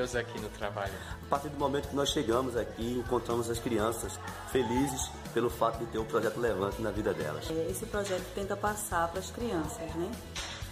Deus 0.05 0.15
aqui 0.15 0.39
no 0.39 0.49
trabalho? 0.51 0.93
A 1.25 1.29
partir 1.29 1.49
do 1.49 1.59
momento 1.59 1.89
que 1.89 1.97
nós 1.97 2.11
chegamos 2.11 2.57
aqui, 2.57 3.03
encontramos 3.05 3.49
as 3.49 3.59
crianças 3.59 4.13
felizes 4.53 5.11
pelo 5.33 5.49
fato 5.49 5.79
de 5.79 5.87
ter 5.87 5.99
um 5.99 6.05
projeto 6.05 6.39
Levante 6.39 6.83
na 6.83 6.91
vida 6.91 7.15
delas. 7.15 7.51
É, 7.51 7.71
esse 7.71 7.87
projeto 7.87 8.25
tenta 8.35 8.57
passar 8.57 9.09
para 9.09 9.21
as 9.21 9.31
crianças, 9.31 9.95
né? 9.95 10.11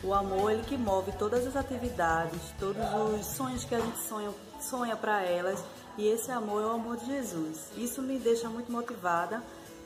O 0.03 0.13
amor, 0.13 0.51
ele 0.51 0.63
que 0.65 0.77
move 0.77 1.13
todas 1.13 1.47
as 1.47 1.57
atividades, 1.57 2.41
todos 2.59 2.83
os 3.19 3.27
sonhos 3.27 3.65
que 3.65 3.75
a 3.75 3.81
gente 3.81 3.99
sonha, 3.99 4.31
sonha 4.61 4.97
para 4.97 5.23
elas. 5.23 5.65
E 5.97 6.07
esse 6.09 6.31
amor 6.31 6.63
é 6.63 6.67
o 6.67 6.71
amor 6.71 6.97
de 6.97 7.07
Jesus. 7.07 7.71
Isso 7.77 8.03
me 8.03 8.19
deixa 8.19 8.49
muito 8.49 8.71
motivada 8.71 9.43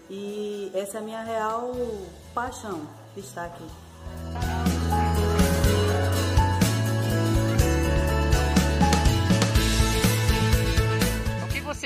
e 0.09 0.71
essa 0.75 0.99
é 0.99 1.00
a 1.00 1.05
minha 1.05 1.23
real 1.23 1.73
paixão 2.35 2.87
de 3.15 3.21
estar 3.21 3.47
aqui. 3.47 3.65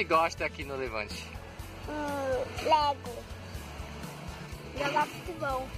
Você 0.00 0.04
gosta 0.04 0.44
aqui 0.46 0.64
no 0.64 0.76
Levante? 0.76 1.26
Hum, 1.86 2.64
Lego. 2.64 3.22
Jogar 4.78 5.06
futebol. 5.06 5.68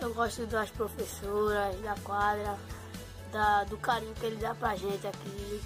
Eu 0.00 0.14
gosto 0.14 0.46
das 0.46 0.70
professoras, 0.70 1.78
da 1.80 1.94
quadra, 1.96 2.58
da, 3.30 3.64
do 3.64 3.76
carinho 3.76 4.14
que 4.14 4.24
ele 4.24 4.36
dá 4.36 4.54
pra 4.54 4.74
gente 4.74 5.06
aqui. 5.06 5.60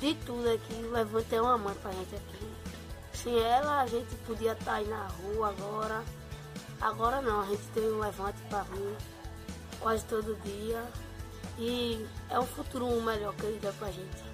De 0.00 0.14
tudo 0.26 0.50
aqui, 0.50 0.74
o 0.74 0.90
Levante 0.90 1.32
é 1.32 1.40
uma 1.40 1.58
mãe 1.58 1.74
pra 1.76 1.92
gente 1.92 2.16
aqui. 2.16 2.52
Sem 3.12 3.38
ela, 3.38 3.82
a 3.82 3.86
gente 3.86 4.16
podia 4.26 4.52
estar 4.52 4.64
tá 4.64 4.74
aí 4.74 4.88
na 4.88 5.06
rua 5.06 5.50
agora. 5.50 6.02
Agora 6.80 7.22
não, 7.22 7.42
a 7.42 7.46
gente 7.46 7.62
tem 7.72 7.84
um 7.84 8.00
Levante 8.00 8.40
pra 8.48 8.62
vir 8.64 8.96
quase 9.78 10.04
todo 10.06 10.36
dia. 10.42 10.84
E 11.56 12.04
é 12.30 12.40
um 12.40 12.46
futuro 12.46 13.00
melhor 13.00 13.32
que 13.36 13.46
ele 13.46 13.60
dá 13.60 13.72
pra 13.74 13.92
gente. 13.92 14.33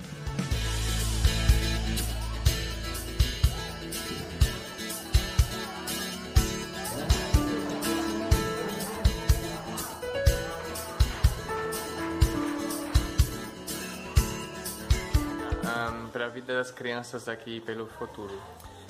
Para 16.10 16.26
a 16.26 16.28
vida 16.28 16.54
das 16.54 16.70
crianças 16.70 17.28
aqui 17.28 17.60
pelo 17.60 17.86
futuro? 17.86 18.36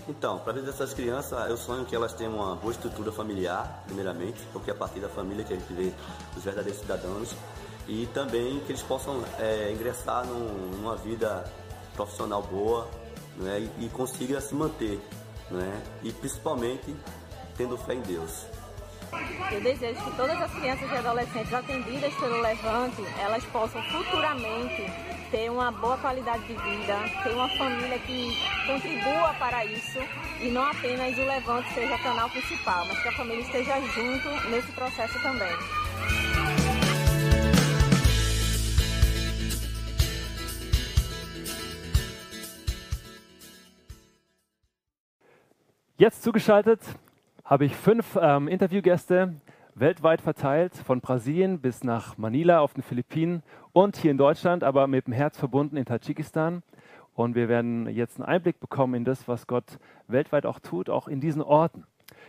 Então, 0.08 0.38
para 0.38 0.52
a 0.52 0.54
vida 0.54 0.66
dessas 0.70 0.92
crianças, 0.92 1.48
eu 1.48 1.56
sonho 1.56 1.84
que 1.84 1.94
elas 1.94 2.12
tenham 2.14 2.34
uma 2.34 2.56
boa 2.56 2.72
estrutura 2.72 3.12
familiar, 3.12 3.84
primeiramente, 3.86 4.40
porque 4.52 4.70
é 4.70 4.72
a 4.72 4.76
partir 4.76 4.98
da 5.00 5.08
família 5.08 5.44
que 5.44 5.52
a 5.52 5.56
gente 5.56 5.72
vê 5.72 5.92
os 6.36 6.42
verdadeiros 6.42 6.80
cidadãos, 6.80 7.36
e 7.86 8.06
também 8.14 8.60
que 8.60 8.72
eles 8.72 8.82
possam 8.82 9.22
é, 9.38 9.72
ingressar 9.72 10.26
num, 10.26 10.48
numa 10.76 10.96
vida 10.96 11.44
profissional 11.94 12.42
boa 12.42 12.88
né, 13.36 13.68
e, 13.78 13.86
e 13.86 13.88
consiga 13.90 14.40
se 14.40 14.54
manter, 14.54 15.00
né, 15.50 15.82
e 16.02 16.12
principalmente 16.12 16.94
tendo 17.56 17.76
fé 17.76 17.94
em 17.94 18.00
Deus. 18.00 18.46
Eu 19.50 19.60
desejo 19.60 20.04
que 20.04 20.16
todas 20.16 20.40
as 20.40 20.52
crianças 20.52 20.90
e 20.90 20.94
adolescentes 20.94 21.52
atendidas 21.52 22.14
pelo 22.14 22.40
Levante, 22.40 23.04
elas 23.18 23.44
possam 23.46 23.82
futuramente 23.84 24.86
ter 25.30 25.50
uma 25.50 25.70
boa 25.70 25.96
qualidade 25.98 26.42
de 26.44 26.54
vida, 26.54 26.98
ter 27.22 27.32
uma 27.32 27.48
família 27.50 27.98
que 28.00 28.36
contribua 28.66 29.32
para 29.38 29.64
isso 29.64 29.98
e 30.40 30.48
não 30.48 30.64
apenas 30.64 31.16
o 31.16 31.22
Levante 31.22 31.72
seja 31.72 31.96
canal 31.98 32.28
principal, 32.30 32.84
mas 32.86 33.00
que 33.00 33.08
a 33.08 33.12
família 33.12 33.40
esteja 33.40 33.80
junto 33.80 34.50
nesse 34.50 34.72
processo 34.72 35.20
também. 35.22 35.56
Jetzt 45.96 46.22
zugeschaltet 46.22 46.80
habe 47.44 47.66
ich 47.66 47.76
fünf 47.76 48.16
ähm, 48.16 48.48
Interviewgäste 48.48 49.34
weltweit 49.80 50.20
verteilt, 50.20 50.74
von 50.74 51.00
Brasilien 51.00 51.60
bis 51.60 51.82
nach 51.82 52.18
Manila 52.18 52.60
auf 52.60 52.74
den 52.74 52.82
Philippinen 52.82 53.42
und 53.72 53.96
hier 53.96 54.10
in 54.10 54.18
Deutschland, 54.18 54.62
aber 54.62 54.86
mit 54.86 55.06
dem 55.06 55.14
Herz 55.14 55.38
verbunden 55.38 55.76
in 55.76 55.86
Tadschikistan. 55.86 56.62
Und 57.14 57.34
wir 57.34 57.48
werden 57.48 57.88
jetzt 57.88 58.18
einen 58.18 58.28
Einblick 58.28 58.60
bekommen 58.60 58.94
in 58.94 59.04
das, 59.04 59.26
was 59.26 59.46
Gott 59.46 59.78
weltweit 60.06 60.44
auch 60.44 60.60
tut, 60.60 60.90
auch 60.90 61.08
in 61.08 61.20
diesen 61.20 61.42
Orten. 61.42 61.84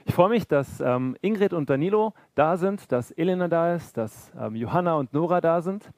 Ich 0.05 0.13
freue 0.13 0.29
mich, 0.29 0.47
dass 0.47 0.79
ähm, 0.79 1.17
Ingrid 1.21 1.53
und 1.53 1.69
Danilo 1.69 2.13
da 2.35 2.57
sind, 2.57 2.91
dass 2.91 3.11
Elena 3.11 3.47
da 3.47 3.75
ist, 3.75 3.97
dass 3.97 4.31
ähm, 4.39 4.55
Johanna 4.55 4.95
und 4.95 5.13
Nora 5.13 5.41
da 5.41 5.61
sind. 5.61 5.91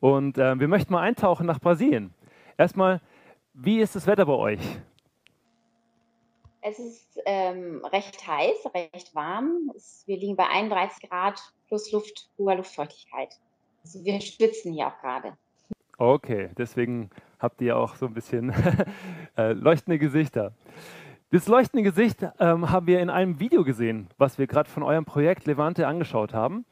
Und 0.00 0.38
äh, 0.38 0.60
wir 0.60 0.68
möchten 0.68 0.92
mal 0.92 1.00
eintauchen 1.00 1.46
nach 1.46 1.60
Brasilien. 1.60 2.12
Erstmal, 2.58 3.00
wie 3.54 3.80
ist 3.80 3.96
das 3.96 4.06
Wetter 4.06 4.26
bei 4.26 4.34
euch? 4.34 4.60
Es 6.62 6.78
ist 6.78 7.18
ähm, 7.24 7.82
recht 7.86 8.26
heiß, 8.26 8.70
recht 8.74 9.14
warm. 9.14 9.72
Es, 9.74 10.02
wir 10.06 10.18
liegen 10.18 10.36
bei 10.36 10.46
31 10.46 11.08
Grad 11.08 11.40
plus 11.68 11.90
Luft, 11.90 12.28
hoher 12.36 12.56
Luftfeuchtigkeit. 12.56 13.34
Also 13.82 14.04
wir 14.04 14.20
schwitzen 14.20 14.74
hier 14.74 14.88
auch 14.88 14.98
gerade. 15.00 15.36
Okay, 15.96 16.50
deswegen 16.58 17.10
habt 17.38 17.60
ihr 17.62 17.76
auch 17.76 17.94
so 17.96 18.06
ein 18.06 18.14
bisschen 18.14 18.52
äh, 19.38 19.52
leuchtende 19.52 19.98
Gesichter. 19.98 20.52
Das 21.30 21.46
leuchtende 21.46 21.84
Gesicht 21.84 22.26
ähm, 22.40 22.70
haben 22.70 22.86
wir 22.86 23.00
in 23.00 23.08
einem 23.08 23.38
Video 23.40 23.64
gesehen, 23.64 24.08
was 24.18 24.38
wir 24.38 24.46
gerade 24.46 24.68
von 24.68 24.82
eurem 24.82 25.04
Projekt 25.04 25.46
Levante 25.46 25.86
angeschaut 25.86 26.34
haben. 26.34 26.66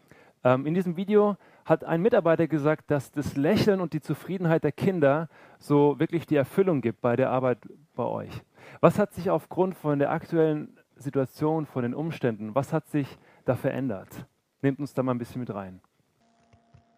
Ähm, 0.45 0.67
in 0.67 0.75
diesem 0.75 0.97
Video 0.97 1.37
hat 1.65 1.85
ein 1.85 2.03
Mitarbeiter 2.03 2.47
gesagt, 2.47 2.91
dass 2.91 3.13
das 3.13 3.37
Lächeln 3.37 3.81
und 3.81 3.93
die 3.93 4.01
Zufriedenheit 4.01 4.65
der 4.65 4.73
Kinder 4.73 5.29
so 5.59 5.99
wirklich 5.99 6.27
die 6.27 6.37
Erfüllung 6.37 6.81
gibt 6.81 7.01
bei 7.01 7.17
der 7.17 7.31
Arbeit 7.31 7.59
bei 7.95 8.05
euch. 8.05 8.43
Was 8.81 8.99
hat 8.99 9.13
sich 9.15 9.31
aufgrund 9.31 9.75
von 9.75 9.99
der 9.99 10.11
aktuellen 10.11 10.79
Situation, 10.97 11.67
von 11.67 11.83
den 11.83 11.95
Umständen, 11.95 12.55
was 12.55 12.73
hat 12.73 12.89
sich 12.89 13.07
da 13.45 13.55
verändert? 13.55 14.09
Nehmt 14.63 14.79
uns 14.81 14.95
da 14.95 15.03
mal 15.03 15.13
ein 15.13 15.19
bisschen 15.19 15.41
mit 15.41 15.53
rein. 15.53 15.81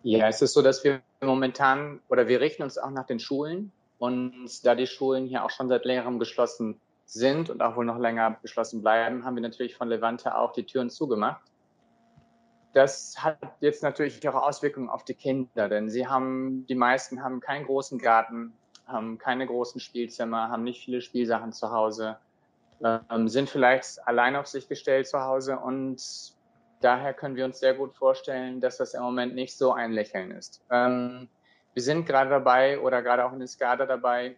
Ja, 0.03 0.29
es 0.29 0.41
ist 0.41 0.55
so, 0.55 0.63
dass 0.63 0.83
wir 0.83 1.03
momentan 1.21 2.01
oder 2.09 2.27
wir 2.27 2.41
richten 2.41 2.63
uns 2.63 2.79
auch 2.79 2.91
nach 2.91 3.07
den 3.07 3.21
Schulen 3.21 3.71
und 3.99 4.65
da 4.65 4.75
die 4.75 4.87
Schulen 4.87 5.27
hier 5.27 5.45
auch 5.45 5.51
schon 5.51 5.69
seit 5.69 5.85
längerem 5.85 6.19
geschlossen 6.19 6.81
sind 7.05 7.51
und 7.51 7.61
auch 7.61 7.77
wohl 7.77 7.85
noch 7.85 7.99
länger 7.99 8.39
geschlossen 8.41 8.81
bleiben, 8.81 9.25
haben 9.25 9.35
wir 9.35 9.43
natürlich 9.43 9.77
von 9.77 9.89
Levante 9.89 10.37
auch 10.37 10.53
die 10.53 10.65
Türen 10.65 10.89
zugemacht. 10.89 11.43
Das 12.73 13.17
hat 13.19 13.37
jetzt 13.61 13.83
natürlich 13.83 14.27
auch 14.29 14.35
Auswirkungen 14.35 14.89
auf 14.89 15.05
die 15.05 15.15
Kinder, 15.15 15.69
denn 15.69 15.91
sie 15.91 16.07
haben, 16.07 16.67
die 16.69 16.77
meisten 16.77 17.23
haben 17.23 17.41
keinen 17.41 17.67
großen 17.67 17.99
Garten, 17.99 18.53
haben 18.91 19.19
keine 19.19 19.47
großen 19.47 19.81
Spielzimmer, 19.81 20.49
haben 20.49 20.65
nicht 20.65 20.85
viele 20.85 21.01
Spielsachen 21.01 21.53
zu 21.53 21.71
Hause, 21.71 22.19
ähm, 22.83 23.29
sind 23.29 23.49
vielleicht 23.49 24.07
allein 24.07 24.37
auf 24.37 24.47
sich 24.47 24.69
gestellt 24.69 25.07
zu 25.07 25.21
Hause 25.21 25.59
und 25.59 26.01
daher 26.81 27.15
können 27.15 27.37
wir 27.37 27.45
uns 27.45 27.61
sehr 27.61 27.75
gut 27.75 27.95
vorstellen, 27.95 28.61
dass 28.61 28.79
das 28.79 28.95
im 28.95 29.03
Moment 29.03 29.35
nicht 29.35 29.57
so 29.57 29.73
ein 29.73 29.93
Lächeln 29.93 30.31
ist. 30.31 30.63
Ähm, 30.71 31.29
wir 31.75 31.83
sind 31.83 32.07
gerade 32.07 32.31
dabei 32.31 32.81
oder 32.81 33.03
gerade 33.03 33.25
auch 33.25 33.33
in 33.33 33.39
der 33.39 33.49
SCADA 33.49 33.87
dabei, 33.87 34.37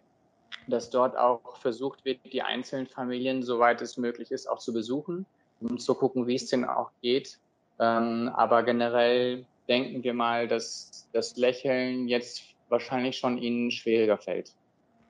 dass 0.67 0.89
dort 0.89 1.17
auch 1.17 1.57
versucht 1.57 2.05
wird, 2.05 2.19
die 2.31 2.41
einzelnen 2.41 2.87
Familien, 2.87 3.43
soweit 3.43 3.81
es 3.81 3.97
möglich 3.97 4.31
ist, 4.31 4.47
auch 4.47 4.59
zu 4.59 4.73
besuchen, 4.73 5.25
um 5.61 5.79
zu 5.79 5.95
gucken, 5.95 6.27
wie 6.27 6.35
es 6.35 6.47
denen 6.47 6.65
auch 6.65 6.91
geht. 7.01 7.39
Ähm, 7.79 8.31
aber 8.35 8.63
generell 8.63 9.45
denken 9.67 10.03
wir 10.03 10.13
mal, 10.13 10.47
dass 10.47 11.07
das 11.13 11.37
Lächeln 11.37 12.07
jetzt 12.07 12.43
wahrscheinlich 12.73 13.17
schon 13.17 13.37
ihnen 13.37 13.71
schwieriger 13.71 14.17
fällt. 14.17 14.53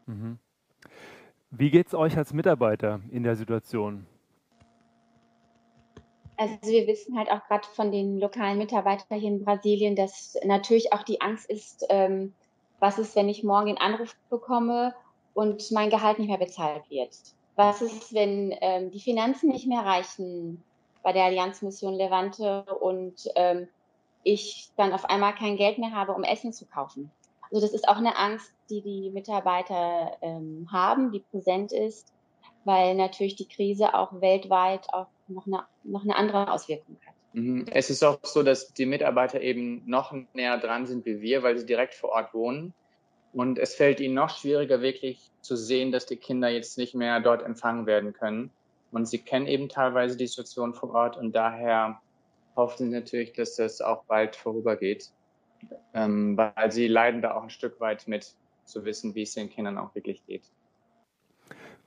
Mhm. 0.06 0.38
Wie 1.50 1.72
geht 1.72 1.88
es 1.88 1.96
euch 1.96 2.18
als 2.18 2.34
Mitarbeiter 2.34 3.02
in 3.12 3.24
der 3.24 3.36
Situation? 3.36 4.06
Also 6.38 6.56
wir 6.64 6.88
wissen 6.88 7.18
halt 7.18 7.30
auch 7.32 7.46
gerade 7.48 7.68
von 7.68 7.92
den 7.92 8.20
lokalen 8.20 8.58
Mitarbeitern 8.58 9.20
hier 9.20 9.30
in 9.30 9.44
Brasilien, 9.44 9.96
dass 9.96 10.36
natürlich 10.44 10.92
auch 10.94 11.04
die 11.04 11.22
Angst 11.22 11.50
ist, 11.50 11.86
ähm, 11.90 12.34
was 12.80 13.00
ist, 13.00 13.16
wenn 13.16 13.30
ich 13.30 13.44
morgen 13.44 13.68
den 13.68 13.78
Anruf 13.78 14.16
bekomme 14.30 14.94
und 15.34 15.72
mein 15.72 15.90
Gehalt 15.90 16.20
nicht 16.20 16.28
mehr 16.28 16.38
bezahlt 16.38 16.90
wird? 16.90 17.16
Was 17.56 17.82
ist, 17.82 18.14
wenn 18.14 18.54
ähm, 18.62 18.92
die 18.92 19.00
Finanzen 19.00 19.50
nicht 19.50 19.68
mehr 19.68 19.86
reichen 19.86 20.62
bei 21.04 21.14
der 21.14 21.26
Allianzmission 21.26 21.94
Levante 21.94 22.66
und 22.82 23.30
ähm, 23.36 23.68
ich 24.24 24.70
dann 24.76 24.92
auf 24.92 25.06
einmal 25.06 25.36
kein 25.36 25.56
Geld 25.56 25.78
mehr 25.78 25.92
habe, 25.92 26.14
um 26.14 26.24
Essen 26.24 26.52
zu 26.52 26.66
kaufen? 26.66 27.12
Also 27.54 27.68
das 27.68 27.76
ist 27.76 27.88
auch 27.88 27.98
eine 27.98 28.18
Angst, 28.18 28.52
die 28.72 28.82
die 28.82 29.12
Mitarbeiter 29.12 30.18
ähm, 30.24 30.68
haben, 30.72 31.12
die 31.12 31.20
präsent 31.20 31.72
ist, 31.72 32.12
weil 32.66 32.96
natürlich 32.96 33.36
die 33.36 33.48
Krise 33.48 33.94
auch 33.94 34.22
weltweit 34.22 34.92
auch 34.92 35.06
noch 35.28 35.46
eine, 35.46 35.64
noch 35.84 36.04
eine 36.04 36.16
andere 36.16 36.52
Auswirkung 36.52 36.98
hat. 37.06 37.14
Mhm. 37.34 37.66
Es 37.72 37.92
ist 37.92 38.04
auch 38.04 38.18
so, 38.24 38.42
dass 38.42 38.74
die 38.74 38.88
Mitarbeiter 38.88 39.40
eben 39.40 39.84
noch 39.86 40.16
näher 40.34 40.58
dran 40.58 40.88
sind 40.88 41.06
wie 41.06 41.22
wir, 41.22 41.44
weil 41.44 41.58
sie 41.58 41.68
direkt 41.68 41.94
vor 41.94 42.10
Ort 42.10 42.34
wohnen. 42.34 42.74
Und 43.34 43.60
es 43.60 43.76
fällt 43.76 44.00
ihnen 44.00 44.16
noch 44.16 44.30
schwieriger, 44.30 44.82
wirklich 44.82 45.32
zu 45.42 45.56
sehen, 45.56 45.92
dass 45.92 46.08
die 46.08 46.18
Kinder 46.18 46.50
jetzt 46.50 46.78
nicht 46.80 46.96
mehr 46.96 47.20
dort 47.20 47.44
empfangen 47.44 47.86
werden 47.86 48.14
können. 48.14 48.50
Und 48.92 49.08
sie 49.08 49.20
kennen 49.20 49.48
eben 49.48 49.70
teilweise 49.70 50.18
die 50.18 50.28
Situation 50.28 50.74
vor 50.74 50.94
Ort 50.94 51.18
und 51.18 51.34
daher 51.34 52.00
hoffen 52.56 52.90
sie 52.90 52.96
natürlich, 52.96 53.34
dass 53.34 53.56
das 53.56 53.82
auch 53.82 54.04
bald 54.06 54.36
vorübergeht, 54.36 55.12
ähm, 55.94 56.38
weil 56.38 56.72
sie 56.72 56.88
leiden 56.88 57.22
da 57.22 57.34
auch 57.34 57.44
ein 57.44 57.50
Stück 57.50 57.80
weit 57.80 58.08
mit, 58.08 58.36
zu 58.66 58.86
wissen, 58.86 59.16
wie 59.16 59.24
es 59.24 59.34
den 59.34 59.50
Kindern 59.50 59.78
auch 59.78 59.94
wirklich 59.96 60.26
geht. 60.26 60.44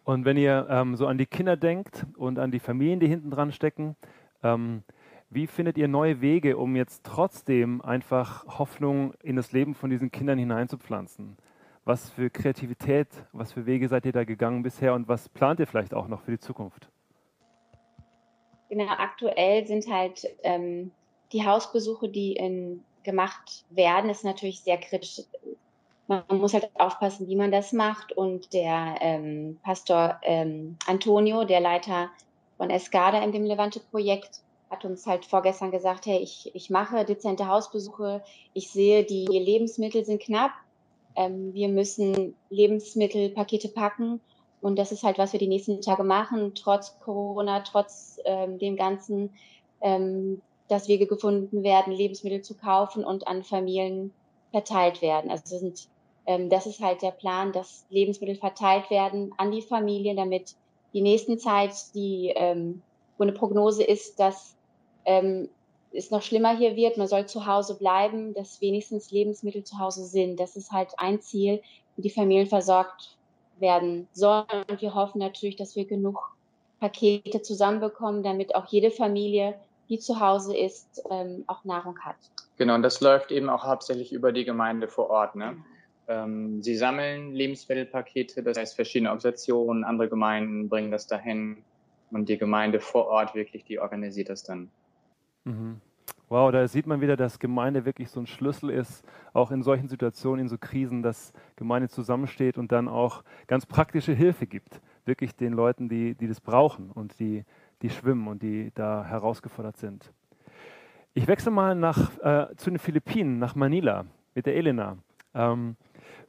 Und 0.04 0.25
wenn 0.25 0.37
ihr 0.37 0.66
ähm, 0.71 0.95
so 0.95 1.06
an 1.06 1.18
die 1.18 1.26
Kinder 1.26 1.56
denkt 1.56 2.06
und 2.16 2.38
an 2.38 2.50
die 2.50 2.61
Familien, 2.61 3.00
die 3.00 3.09
hinten 3.09 3.30
dran 3.30 3.50
stecken, 3.50 3.97
ähm, 4.42 4.85
wie 5.30 5.49
findet 5.49 5.76
ihr 5.76 5.88
neue 5.88 6.21
Wege, 6.21 6.56
um 6.56 6.76
jetzt 6.76 7.04
trotzdem 7.04 7.83
einfach 7.83 8.59
Hoffnung 8.59 9.14
in 9.23 9.35
das 9.35 9.50
Leben 9.50 9.75
von 9.75 9.90
diesen 9.90 10.12
Kindern 10.12 10.38
hineinzupflanzen? 10.38 11.37
Was 11.85 12.11
für 12.11 12.30
Kreativität, 12.30 13.09
was 13.33 13.52
für 13.52 13.66
Wege 13.66 13.88
seid 13.88 14.06
ihr 14.06 14.12
da 14.12 14.25
gegangen 14.25 14.62
bisher 14.62 14.95
und 14.95 15.09
was 15.09 15.28
plant 15.28 15.59
ihr 15.59 15.66
vielleicht 15.66 15.95
auch 15.95 16.06
noch 16.06 16.23
für 16.23 16.30
die 16.30 16.38
Zukunft? 16.38 16.88
Genau, 18.68 18.87
aktuell 18.87 19.66
sind 19.66 19.88
halt 19.88 20.25
ähm, 20.45 20.92
die 21.33 21.45
Hausbesuche, 21.45 22.09
die 22.09 22.33
in, 22.35 22.85
gemacht 23.06 23.64
werden, 23.70 24.10
ist 24.10 24.25
natürlich 24.25 24.60
sehr 24.60 24.76
kritisch. 24.76 25.22
Man 26.08 26.22
muss 26.28 26.52
halt 26.52 26.68
aufpassen, 26.75 27.26
wie 27.28 27.36
man 27.36 27.50
das 27.50 27.72
macht. 27.72 28.12
Und 28.12 28.52
der 28.52 28.96
ähm, 29.00 29.58
Pastor 29.62 30.20
ähm, 30.22 30.76
Antonio, 30.86 31.44
der 31.44 31.60
Leiter 31.60 32.10
von 32.58 32.68
Escada 32.68 33.22
in 33.22 33.32
dem 33.32 33.44
Levante-Projekt, 33.44 34.42
hat 34.70 34.84
uns 34.84 35.06
halt 35.06 35.25
vorgestern 35.25 35.70
gesagt, 35.70 36.06
hey, 36.06 36.18
ich, 36.18 36.50
ich 36.54 36.70
mache 36.70 37.04
dezente 37.04 37.46
Hausbesuche, 37.46 38.22
ich 38.52 38.70
sehe, 38.70 39.04
die 39.04 39.26
Lebensmittel 39.26 40.04
sind 40.04 40.20
knapp, 40.20 40.50
ähm, 41.14 41.54
wir 41.54 41.68
müssen 41.68 42.34
Lebensmittelpakete 42.50 43.68
packen 43.68 44.20
und 44.60 44.76
das 44.76 44.90
ist 44.90 45.04
halt, 45.04 45.18
was 45.18 45.32
wir 45.32 45.40
die 45.40 45.46
nächsten 45.46 45.80
Tage 45.80 46.02
machen, 46.02 46.54
trotz 46.54 46.98
Corona, 47.00 47.60
trotz 47.60 48.18
ähm, 48.25 48.58
dem 48.58 48.76
Ganzen, 48.76 49.30
ähm, 49.80 50.42
dass 50.68 50.88
Wege 50.88 51.06
gefunden 51.06 51.62
werden, 51.62 51.92
Lebensmittel 51.92 52.42
zu 52.42 52.54
kaufen 52.54 53.04
und 53.04 53.26
an 53.26 53.44
Familien 53.44 54.12
verteilt 54.50 55.02
werden. 55.02 55.30
Also 55.30 55.42
das, 55.50 55.61
sind, 55.61 55.88
ähm, 56.26 56.49
das 56.49 56.66
ist 56.66 56.80
halt 56.80 57.02
der 57.02 57.11
Plan, 57.11 57.52
dass 57.52 57.87
Lebensmittel 57.90 58.37
verteilt 58.37 58.90
werden 58.90 59.32
an 59.37 59.52
die 59.52 59.62
Familien, 59.62 60.16
damit 60.16 60.54
die 60.92 61.02
nächsten 61.02 61.38
Zeit, 61.38 61.73
die 61.94 62.32
ähm, 62.35 62.82
wo 63.18 63.23
eine 63.23 63.32
Prognose 63.32 63.85
ist, 63.85 64.18
dass 64.20 64.56
ähm, 65.04 65.49
es 65.92 66.11
noch 66.11 66.23
schlimmer 66.23 66.56
hier 66.56 66.76
wird, 66.76 66.99
man 66.99 67.06
soll 67.06 67.26
zu 67.26 67.46
Hause 67.46 67.76
bleiben, 67.76 68.35
dass 68.35 68.61
wenigstens 68.61 69.11
Lebensmittel 69.11 69.64
zu 69.64 69.78
Hause 69.78 70.04
sind. 70.04 70.38
Das 70.38 70.56
ist 70.56 70.73
halt 70.73 70.90
ein 70.99 71.20
Ziel, 71.20 71.62
wie 71.96 72.02
die 72.02 72.11
Familien 72.11 72.46
versorgt 72.46 73.16
werden 73.58 74.06
sollen. 74.12 74.64
Und 74.68 74.82
wir 74.82 74.94
hoffen 74.94 75.18
natürlich, 75.18 75.56
dass 75.56 75.76
wir 75.76 75.87
genug 75.87 76.37
Pakete 76.80 77.40
zusammenbekommen, 77.40 78.23
damit 78.23 78.54
auch 78.54 78.66
jede 78.66 78.90
Familie, 78.90 79.54
die 79.88 79.99
zu 79.99 80.21
Hause 80.21 80.57
ist, 80.57 81.02
ähm, 81.11 81.45
auch 81.47 81.64
Nahrung 81.64 81.99
hat. 82.00 82.16
Genau, 82.57 82.75
und 82.75 82.83
das 82.83 83.00
läuft 83.00 83.31
eben 83.31 83.49
auch 83.49 83.64
hauptsächlich 83.64 84.12
über 84.12 84.33
die 84.33 84.45
Gemeinde 84.45 84.88
vor 84.88 85.11
Ort. 85.11 85.37
Ne? 85.37 85.57
Ähm, 86.08 86.63
sie 86.63 86.76
sammeln 86.76 87.34
Lebensmittelpakete, 87.34 88.43
das 88.43 88.58
heißt 88.58 88.75
verschiedene 88.75 89.10
Organisationen, 89.10 89.84
andere 89.84 90.08
Gemeinden 90.08 90.69
bringen 90.69 90.91
das 90.91 91.06
dahin 91.06 91.65
und 92.10 92.28
die 92.28 92.39
Gemeinde 92.39 92.80
vor 92.80 93.06
Ort 93.08 93.34
wirklich, 93.34 93.65
die 93.65 93.78
organisiert 93.78 94.28
das 94.28 94.43
dann. 94.43 94.71
Mhm. 95.45 95.80
Wow, 96.28 96.50
da 96.50 96.67
sieht 96.67 96.89
man 96.89 97.00
wieder, 97.00 97.17
dass 97.17 97.39
Gemeinde 97.39 97.84
wirklich 97.84 98.10
so 98.10 98.19
ein 98.19 98.26
Schlüssel 98.26 98.71
ist, 98.71 99.04
auch 99.32 99.52
in 99.52 99.63
solchen 99.63 99.87
Situationen, 99.87 100.41
in 100.41 100.49
so 100.49 100.58
Krisen, 100.58 101.02
dass 101.02 101.32
Gemeinde 101.54 101.89
zusammensteht 101.89 102.58
und 102.58 102.73
dann 102.73 102.89
auch 102.89 103.23
ganz 103.47 103.65
praktische 103.65 104.13
Hilfe 104.13 104.49
gibt. 104.49 104.80
Wirklich 105.04 105.37
den 105.37 105.52
Leuten, 105.52 105.89
die, 105.89 106.17
die 106.17 106.26
das 106.26 106.41
brauchen 106.41 106.91
und 106.91 107.21
die, 107.21 107.45
die 107.82 107.91
schwimmen 107.91 108.26
und 108.28 108.43
die 108.43 108.73
da 108.75 109.04
herausgefordert 109.04 109.76
sind. 109.76 110.12
Ich 111.15 111.26
wechsle 111.26 111.50
mal 111.50 111.75
nach, 111.75 112.19
äh, 112.19 112.54
zu 112.56 112.71
den 112.71 112.78
Philippinen, 112.78 113.39
nach 113.39 113.54
Manila 113.54 114.04
mit 114.34 114.47
der 114.47 114.56
Elena. 114.56 114.99
Ähm, 115.34 115.76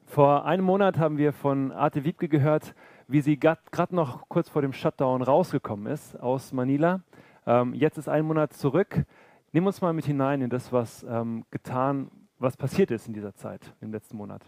vor 0.05 0.45
einem 0.45 0.63
Monat 0.63 0.97
haben 0.97 1.17
wir 1.17 1.33
von 1.33 1.71
Arte 1.71 2.03
Wiebke 2.03 2.29
gehört, 2.29 2.73
wie 3.07 3.21
sie 3.21 3.38
gerade 3.38 3.95
noch 3.95 4.27
kurz 4.29 4.49
vor 4.49 4.62
dem 4.62 4.73
Shutdown 4.73 5.21
rausgekommen 5.21 5.88
ist 5.88 6.19
aus 6.19 6.53
Manila 6.53 7.01
ähm, 7.47 7.73
jetzt 7.73 7.97
ist 7.97 8.10
ein 8.10 8.25
Monat 8.25 8.53
zurück. 8.53 9.05
Nimm 9.53 9.65
uns 9.65 9.81
mal 9.81 9.93
mit 9.93 10.05
hinein 10.05 10.41
in 10.41 10.49
das, 10.49 10.73
was 10.73 11.03
ähm, 11.03 11.45
getan, 11.49 12.12
was 12.38 12.57
passiert 12.57 12.91
ist 12.91 13.07
in 13.07 13.13
dieser 13.13 13.33
Zeit, 13.33 13.73
im 13.79 13.91
letzten 13.91 14.17
Monat. 14.17 14.41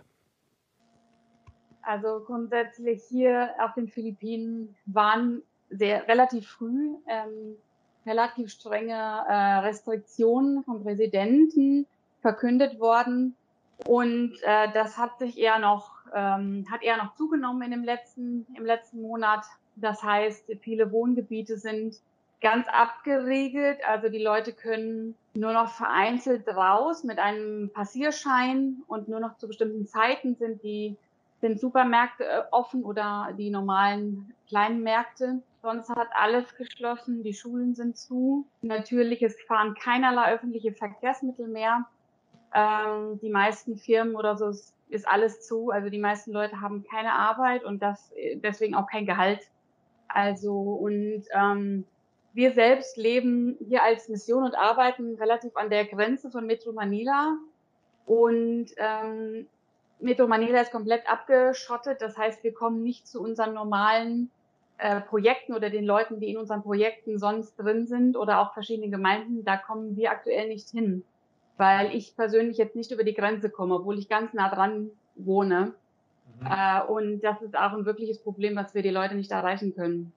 Also 1.82 2.20
grundsätzlich 2.26 3.02
hier 3.04 3.52
auf 3.64 3.74
den 3.74 3.88
Philippinen 3.88 4.76
waren 4.86 5.42
sehr 5.70 6.08
relativ 6.08 6.48
früh 6.48 6.96
ähm, 7.08 7.56
relativ 8.06 8.50
strenge 8.50 8.94
äh, 8.94 9.60
Restriktionen 9.60 10.64
vom 10.64 10.84
Präsidenten 10.84 11.86
verkündet 12.22 12.80
worden 12.80 13.36
und 13.86 14.34
äh, 14.44 14.72
das 14.74 14.98
hat 14.98 15.20
sich 15.20 15.38
eher 15.38 15.60
noch 15.60 15.92
ähm, 16.14 16.66
hat 16.72 16.82
eher 16.82 16.98
noch 16.98 17.16
zugenommen 17.16 17.62
in 17.62 17.72
dem 17.72 17.84
letzten 17.84 18.46
im 18.56 18.66
letzten 18.66 19.02
Monat. 19.02 19.46
Das 19.76 20.04
heißt, 20.04 20.52
viele 20.62 20.92
Wohngebiete 20.92 21.58
sind 21.58 21.96
ganz 22.42 22.68
abgeregelt. 22.68 23.80
Also 23.88 24.10
die 24.10 24.22
Leute 24.22 24.54
können 24.54 25.16
nur 25.34 25.54
noch 25.54 25.70
vereinzelt 25.72 26.48
raus 26.48 27.04
mit 27.04 27.20
einem 27.20 27.70
Passierschein 27.70 28.84
und 28.88 29.08
nur 29.08 29.20
noch 29.20 29.38
zu 29.38 29.48
bestimmten 29.48 29.88
Zeiten 29.88 30.36
sind 30.36 30.64
die 30.64 30.98
sind 31.42 31.60
Supermärkte 31.60 32.26
äh, 32.26 32.42
offen 32.52 32.84
oder 32.84 33.30
die 33.38 33.50
normalen 33.50 34.34
kleinen 34.50 34.84
Märkte. 34.84 35.42
Sonst 35.62 35.90
hat 35.90 36.08
alles 36.14 36.56
geschlossen, 36.56 37.22
die 37.24 37.34
Schulen 37.34 37.76
sind 37.76 37.98
zu. 37.98 38.48
Natürlich, 38.62 39.22
es 39.22 39.36
fahren 39.42 39.76
keinerlei 39.76 40.34
öffentliche 40.34 40.72
Verkehrsmittel 40.72 41.48
mehr. 41.48 41.86
Ähm, 42.54 43.20
die 43.22 43.30
meisten 43.30 43.78
Firmen 43.78 44.16
oder 44.16 44.38
so 44.38 44.48
ist, 44.48 44.74
ist 44.88 45.08
alles 45.08 45.46
zu. 45.46 45.70
Also 45.70 45.90
die 45.90 46.00
meisten 46.00 46.32
Leute 46.32 46.62
haben 46.62 46.84
keine 46.84 47.14
Arbeit 47.14 47.64
und 47.66 47.82
das 47.82 48.12
deswegen 48.36 48.74
auch 48.74 48.88
kein 48.88 49.06
Gehalt. 49.06 49.42
Also 50.08 50.54
und 50.54 51.26
ähm, 51.34 51.86
wir 52.34 52.54
selbst 52.54 52.96
leben 52.96 53.58
hier 53.60 53.84
als 53.84 54.08
Mission 54.08 54.44
und 54.44 54.56
arbeiten 54.56 55.16
relativ 55.16 55.58
an 55.58 55.70
der 55.70 55.86
Grenze 55.86 56.32
von 56.32 56.46
Metro 56.46 56.72
Manila. 56.72 57.38
Und 58.06 58.68
ähm, 58.78 59.46
Metro 60.00 60.26
Manila 60.26 60.62
ist 60.62 60.72
komplett 60.72 61.08
abgeschottet. 61.10 62.02
Das 62.02 62.18
heißt, 62.18 62.44
wir 62.44 62.54
kommen 62.54 62.82
nicht 62.82 63.08
zu 63.08 63.22
unseren 63.22 63.54
normalen 63.54 64.32
äh, 64.80 65.02
Projekten 65.02 65.54
oder 65.54 65.70
den 65.70 65.84
Leuten, 65.84 66.20
die 66.20 66.32
in 66.32 66.38
unseren 66.38 66.64
Projekten 66.64 67.20
sonst 67.20 67.56
drin 67.56 67.86
sind 67.86 68.16
oder 68.16 68.40
auch 68.40 68.54
verschiedene 68.54 68.90
Gemeinden. 68.90 69.44
Da 69.44 69.58
kommen 69.58 69.96
wir 69.98 70.12
aktuell 70.12 70.48
nicht 70.48 70.70
hin, 70.70 71.04
weil 71.58 71.94
ich 71.94 72.16
persönlich 72.16 72.58
jetzt 72.58 72.76
nicht 72.76 72.92
über 72.92 73.04
die 73.04 73.14
Grenze 73.14 73.50
komme, 73.50 73.76
obwohl 73.76 74.00
ich 74.00 74.08
ganz 74.08 74.34
nah 74.34 74.50
dran 74.50 74.90
wohne. 75.16 75.74
Mhm. 76.40 76.48
Äh, 76.48 76.82
und 76.84 77.22
das 77.22 77.42
ist 77.42 77.58
auch 77.58 77.74
ein 77.74 77.86
wirkliches 77.86 78.24
Problem, 78.24 78.56
was 78.56 78.74
wir 78.74 78.82
die 78.82 78.90
Leute 78.90 79.16
nicht 79.16 79.32
erreichen 79.32 79.76
können. 79.76 80.14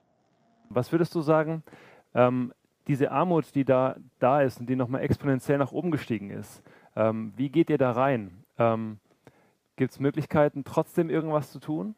Was 0.68 0.92
würdest 0.92 1.14
du 1.14 1.20
sagen, 1.20 1.64
ähm, 2.14 2.52
diese 2.86 3.10
Armut, 3.10 3.54
die 3.54 3.64
da, 3.64 3.96
da 4.20 4.42
ist 4.42 4.60
und 4.60 4.68
die 4.68 4.76
nochmal 4.76 5.02
exponentiell 5.02 5.58
nach 5.58 5.72
oben 5.72 5.90
gestiegen 5.90 6.30
ist, 6.30 6.62
ähm, 6.94 7.32
wie 7.36 7.48
geht 7.48 7.68
ihr 7.68 7.78
da 7.78 7.90
rein? 7.90 8.44
Ähm, 8.58 8.98
Gibt 9.74 9.90
es 9.90 10.00
Möglichkeiten, 10.00 10.64
trotzdem 10.64 11.10
irgendwas 11.10 11.50
zu 11.50 11.58
tun? 11.58 11.94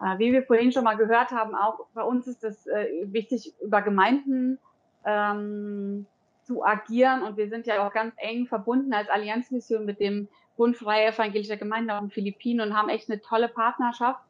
Äh, 0.00 0.18
wie 0.18 0.32
wir 0.32 0.42
vorhin 0.42 0.72
schon 0.72 0.84
mal 0.84 0.96
gehört 0.96 1.30
haben, 1.30 1.54
auch 1.54 1.86
bei 1.94 2.02
uns 2.02 2.26
ist 2.26 2.44
es 2.44 2.66
äh, 2.66 2.86
wichtig, 3.04 3.52
über 3.60 3.82
Gemeinden 3.82 4.58
ähm, 5.04 6.06
zu 6.44 6.64
agieren. 6.64 7.22
Und 7.22 7.36
wir 7.36 7.48
sind 7.48 7.66
ja 7.66 7.86
auch 7.86 7.92
ganz 7.92 8.14
eng 8.16 8.46
verbunden 8.46 8.92
als 8.92 9.08
Allianzmission 9.08 9.84
mit 9.84 10.00
dem 10.00 10.28
Bund 10.56 10.76
Freie 10.76 11.08
Evangelischer 11.08 11.56
Gemeinde 11.56 11.94
auf 11.94 12.00
den 12.00 12.10
Philippinen 12.10 12.68
und 12.68 12.76
haben 12.76 12.88
echt 12.88 13.10
eine 13.10 13.20
tolle 13.20 13.48
Partnerschaft. 13.48 14.20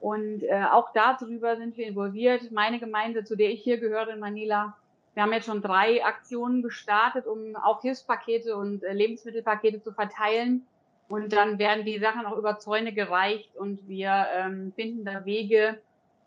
Und 0.00 0.42
äh, 0.42 0.64
auch 0.70 0.92
darüber 0.92 1.56
sind 1.56 1.76
wir 1.76 1.86
involviert. 1.86 2.50
Meine 2.50 2.80
Gemeinde, 2.80 3.24
zu 3.24 3.36
der 3.36 3.50
ich 3.50 3.62
hier 3.62 3.78
gehöre 3.78 4.08
in 4.08 4.18
Manila, 4.18 4.76
wir 5.14 5.22
haben 5.22 5.32
jetzt 5.32 5.46
schon 5.46 5.62
drei 5.62 6.04
Aktionen 6.04 6.62
gestartet, 6.62 7.26
um 7.26 7.54
auch 7.56 7.82
Hilfspakete 7.82 8.56
und 8.56 8.82
äh, 8.82 8.92
Lebensmittelpakete 8.94 9.82
zu 9.82 9.92
verteilen. 9.92 10.66
Und 11.12 11.34
dann 11.34 11.58
werden 11.58 11.84
die 11.84 11.98
Sachen 11.98 12.24
auch 12.24 12.38
über 12.38 12.58
Zäune 12.58 12.94
gereicht 12.94 13.54
und 13.54 13.86
wir 13.86 14.24
ähm, 14.34 14.72
finden 14.74 15.04
da 15.04 15.26
Wege. 15.26 15.78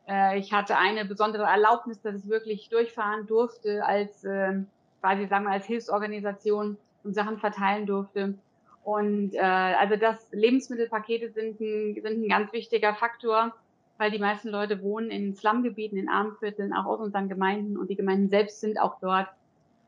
Äh, 0.07 0.37
ich 0.37 0.53
hatte 0.53 0.77
eine 0.77 1.05
besondere 1.05 1.45
Erlaubnis, 1.45 1.99
dass 2.03 2.23
ich 2.23 2.29
wirklich 2.29 2.69
durchfahren 2.69 3.25
durfte 3.25 3.83
als 3.83 4.23
äh, 4.25 4.59
quasi 5.01 5.25
sagen 5.25 5.45
wir 5.45 5.53
als 5.53 5.65
Hilfsorganisation 5.65 6.77
und 7.03 7.15
Sachen 7.15 7.39
verteilen 7.39 7.87
durfte. 7.87 8.35
Und 8.83 9.33
äh, 9.33 9.39
also 9.39 9.95
das 9.95 10.31
Lebensmittelpakete 10.31 11.31
sind 11.31 11.59
ein, 11.59 11.95
sind 11.95 12.23
ein 12.23 12.29
ganz 12.29 12.53
wichtiger 12.53 12.93
Faktor 12.93 13.55
weil 13.97 14.11
die 14.11 14.19
meisten 14.19 14.49
Leute 14.49 14.81
wohnen 14.81 15.09
in 15.09 15.33
Slumgebieten, 15.37 15.97
in 15.97 16.09
Armvierteln, 16.09 16.73
auch 16.73 16.85
aus 16.85 16.99
unseren 16.99 17.29
Gemeinden 17.29 17.77
und 17.77 17.89
die 17.89 17.95
Gemeinden 17.95 18.27
selbst 18.27 18.59
sind 18.59 18.77
auch 18.77 18.99
dort. 18.99 19.29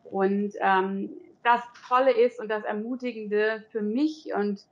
Und 0.06 0.54
ähm, 0.62 1.10
das 1.44 1.60
Tolle 1.90 2.12
ist 2.12 2.40
und 2.40 2.48
das 2.48 2.64
Ermutigende 2.64 3.66
für 3.70 3.82
mich 3.82 4.34
und 4.34 4.66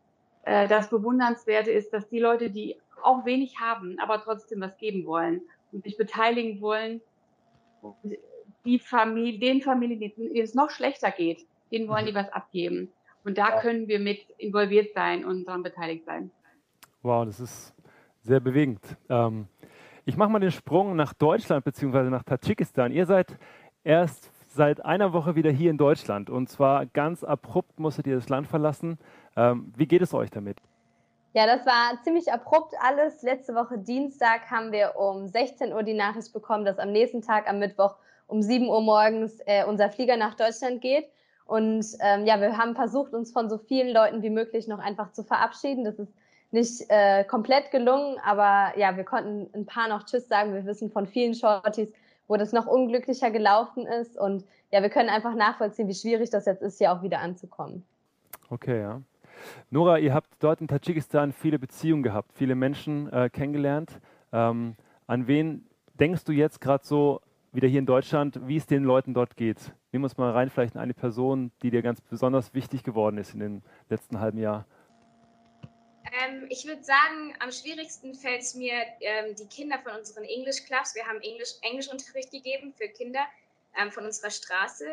äh, 0.46 0.68
das 0.68 0.90
Bewundernswerte 0.90 1.72
ist, 1.72 1.92
dass 1.94 2.08
die 2.08 2.20
Leute, 2.20 2.50
die 2.50 2.78
auch 3.04 3.26
wenig 3.26 3.60
haben, 3.60 3.98
aber 4.00 4.22
trotzdem 4.22 4.62
was 4.62 4.78
geben 4.78 5.06
wollen 5.06 5.42
und 5.72 5.84
sich 5.84 5.98
beteiligen 5.98 6.62
wollen, 6.62 7.02
die 8.64 8.80
Familie, 8.80 9.40
den 9.40 9.62
Familien, 9.62 10.00
denen 10.00 10.36
es 10.36 10.56
noch 10.56 10.70
schlechter 10.70 11.12
geht, 11.12 11.46
denen 11.72 11.88
wollen 11.88 12.06
die 12.06 12.12
mhm. 12.12 12.18
was 12.18 12.30
abgeben. 12.32 12.90
Und 13.24 13.38
da 13.38 13.60
können 13.60 13.88
wir 13.88 14.00
mit 14.00 14.20
involviert 14.38 14.94
sein 14.94 15.26
und 15.26 15.46
daran 15.46 15.64
beteiligt 15.64 16.06
sein. 16.06 16.32
Wow, 17.02 17.26
das 17.26 17.40
ist 17.40 17.74
sehr 18.22 18.40
bewegend. 18.40 18.82
Ähm, 19.10 19.48
ich 20.06 20.18
mache 20.18 20.30
mal 20.30 20.40
den 20.40 20.52
Sprung 20.52 20.96
nach 20.96 21.14
Deutschland 21.14 21.66
bzw. 21.66 22.10
nach 22.10 22.24
Tadschikistan. 22.24 22.92
Ihr 22.92 23.08
seid 23.08 23.38
erst 23.84 24.32
seit 24.56 24.86
einer 24.86 25.12
Woche 25.12 25.36
wieder 25.36 25.52
hier 25.52 25.70
in 25.70 25.78
Deutschland 25.78 26.30
und 26.30 26.50
zwar 26.50 26.86
ganz 26.86 27.24
abrupt 27.24 27.80
musstet 27.80 28.08
ihr 28.08 28.16
das 28.16 28.30
Land 28.30 28.48
verlassen. 28.48 28.98
Ähm, 29.36 29.74
wie 29.76 29.88
geht 29.88 30.02
es 30.02 30.14
euch 30.14 30.30
damit? 30.30 30.58
Ja, 31.34 31.46
das 31.46 31.66
war 31.66 32.02
ziemlich 32.04 32.32
abrupt 32.32 32.74
alles. 32.82 33.22
Letzte 33.22 33.56
Woche 33.56 33.78
Dienstag 33.78 34.50
haben 34.50 34.72
wir 34.72 34.96
um 34.96 35.28
16 35.28 35.74
Uhr 35.74 35.84
die 35.84 35.94
Nachricht 35.94 36.32
bekommen, 36.32 36.64
dass 36.64 36.80
am 36.80 36.94
nächsten 36.94 37.22
Tag, 37.22 37.50
am 37.50 37.60
Mittwoch 37.60 37.96
um 38.28 38.42
7 38.42 38.70
Uhr 38.70 38.82
morgens 38.82 39.40
äh, 39.46 39.66
unser 39.66 39.90
Flieger 39.90 40.16
nach 40.16 40.36
Deutschland 40.36 40.82
geht. 40.82 41.06
Und 41.46 41.86
ähm, 42.00 42.26
ja, 42.26 42.40
wir 42.40 42.58
haben 42.58 42.76
versucht, 42.76 43.14
uns 43.14 43.32
von 43.32 43.50
so 43.50 43.58
vielen 43.58 43.94
Leuten 43.94 44.24
wie 44.24 44.30
möglich 44.30 44.68
noch 44.68 44.80
einfach 44.80 45.12
zu 45.12 45.24
verabschieden. 45.24 45.84
Das 45.84 46.00
ist 46.00 46.12
nicht 46.52 46.86
äh, 46.90 47.24
komplett 47.26 47.70
gelungen, 47.70 48.18
aber 48.26 48.78
ja, 48.78 48.96
wir 48.96 49.04
konnten 49.04 49.50
ein 49.54 49.66
paar 49.66 49.90
noch 49.90 50.06
Tschüss 50.06 50.28
sagen. 50.28 50.54
Wir 50.54 50.66
wissen 50.66 50.90
von 50.90 51.06
vielen 51.06 51.36
Shorties, 51.36 51.92
wo 52.28 52.38
das 52.38 52.54
noch 52.54 52.66
unglücklicher 52.66 53.30
gelaufen 53.30 53.86
ist. 53.86 54.18
Und 54.18 54.46
ja, 54.72 54.82
wir 54.82 54.90
können 54.90 55.10
einfach 55.10 55.36
nachvollziehen, 55.36 55.88
wie 55.88 55.94
schwierig 55.94 56.30
das 56.30 56.46
jetzt 56.46 56.62
ist, 56.62 56.78
hier 56.78 56.94
auch 56.94 57.04
wieder 57.04 57.20
anzukommen. 57.20 57.84
Okay, 58.50 58.80
ja. 58.80 59.02
Nora, 59.70 59.98
ihr 60.00 60.14
habt 60.14 60.30
dort 60.40 60.62
in 60.62 60.68
Tadschikistan 60.68 61.32
viele 61.32 61.60
Beziehungen 61.60 62.04
gehabt, 62.04 62.32
viele 62.34 62.56
Menschen 62.56 63.12
äh, 63.12 63.30
kennengelernt. 63.30 64.00
Ähm, 64.32 64.76
an 65.08 65.28
wen 65.28 65.68
denkst 65.94 66.24
du 66.24 66.32
jetzt 66.32 66.62
gerade 66.62 66.86
so 66.86 67.22
wieder 67.52 67.68
hier 67.68 67.80
in 67.80 67.86
Deutschland, 67.86 68.40
wie 68.48 68.58
es 68.58 68.66
den 68.66 68.84
Leuten 68.84 69.14
dort 69.14 69.36
geht? 69.36 69.60
Nehmen 69.92 70.04
wir 70.04 70.08
uns 70.08 70.18
mal 70.18 70.32
rein, 70.32 70.50
vielleicht 70.50 70.76
eine 70.76 70.94
Person, 70.94 71.52
die 71.62 71.72
dir 71.72 71.82
ganz 71.82 72.02
besonders 72.02 72.54
wichtig 72.54 72.84
geworden 72.84 73.18
ist 73.18 73.34
in 73.34 73.40
den 73.40 73.64
letzten 73.90 74.20
halben 74.20 74.40
Jahr. 74.40 74.66
Ähm, 76.24 76.46
ich 76.50 76.66
würde 76.66 76.84
sagen, 76.84 77.34
am 77.40 77.52
schwierigsten 77.52 78.14
fällt 78.14 78.42
es 78.42 78.56
mir 78.56 78.74
ähm, 79.02 79.36
die 79.36 79.48
Kinder 79.48 79.80
von 79.80 79.94
unseren 79.98 80.24
English 80.24 80.66
Clubs. 80.66 80.96
Wir 80.96 81.06
haben 81.06 81.20
Englisch, 81.22 81.52
Englischunterricht 81.62 82.32
gegeben 82.32 82.74
für 82.74 82.88
Kinder 82.90 83.26
ähm, 83.78 83.92
von 83.92 84.06
unserer 84.06 84.30
Straße, 84.30 84.86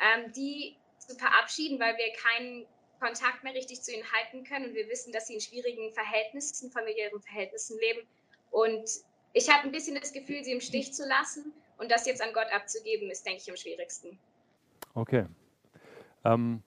ähm, 0.00 0.32
die 0.32 0.76
zu 0.98 1.14
verabschieden, 1.16 1.80
weil 1.80 1.96
wir 1.96 2.12
keinen 2.12 2.66
Kontakt 3.00 3.42
mehr 3.42 3.54
richtig 3.54 3.82
zu 3.82 3.92
ihnen 3.92 4.04
halten 4.12 4.44
können 4.44 4.66
und 4.66 4.74
wir 4.74 4.88
wissen, 4.88 5.12
dass 5.12 5.26
sie 5.26 5.34
in 5.34 5.40
schwierigen 5.40 5.92
Verhältnissen, 5.92 6.70
familiären 6.70 7.20
Verhältnissen 7.20 7.78
leben. 7.78 8.06
Und 8.50 8.88
ich 9.32 9.48
habe 9.48 9.64
ein 9.64 9.72
bisschen 9.72 9.98
das 9.98 10.12
Gefühl, 10.12 10.44
sie 10.44 10.52
im 10.52 10.60
Stich 10.60 10.92
zu 10.92 11.06
lassen 11.06 11.52
und 11.78 11.90
das 11.90 12.06
jetzt 12.06 12.22
an 12.22 12.32
Gott 12.32 12.46
abzugeben, 12.54 13.10
ist, 13.10 13.24
denke 13.24 13.40
ich, 13.42 13.50
am 13.50 13.56
schwierigsten. 13.56 14.18
Okay. 14.94 15.26
Ähm, 16.24 16.62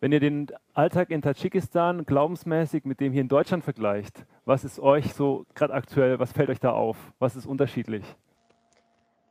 wenn 0.00 0.12
ihr 0.12 0.20
den 0.20 0.48
Alltag 0.74 1.10
in 1.10 1.22
Tadschikistan 1.22 2.04
glaubensmäßig 2.04 2.84
mit 2.84 3.00
dem 3.00 3.12
hier 3.12 3.22
in 3.22 3.28
Deutschland 3.28 3.64
vergleicht, 3.64 4.26
was 4.44 4.64
ist 4.64 4.78
euch 4.78 5.14
so 5.14 5.46
gerade 5.54 5.74
aktuell, 5.74 6.18
was 6.18 6.32
fällt 6.32 6.50
euch 6.50 6.60
da 6.60 6.72
auf? 6.72 6.96
Was 7.18 7.34
ist 7.34 7.46
unterschiedlich? 7.46 8.04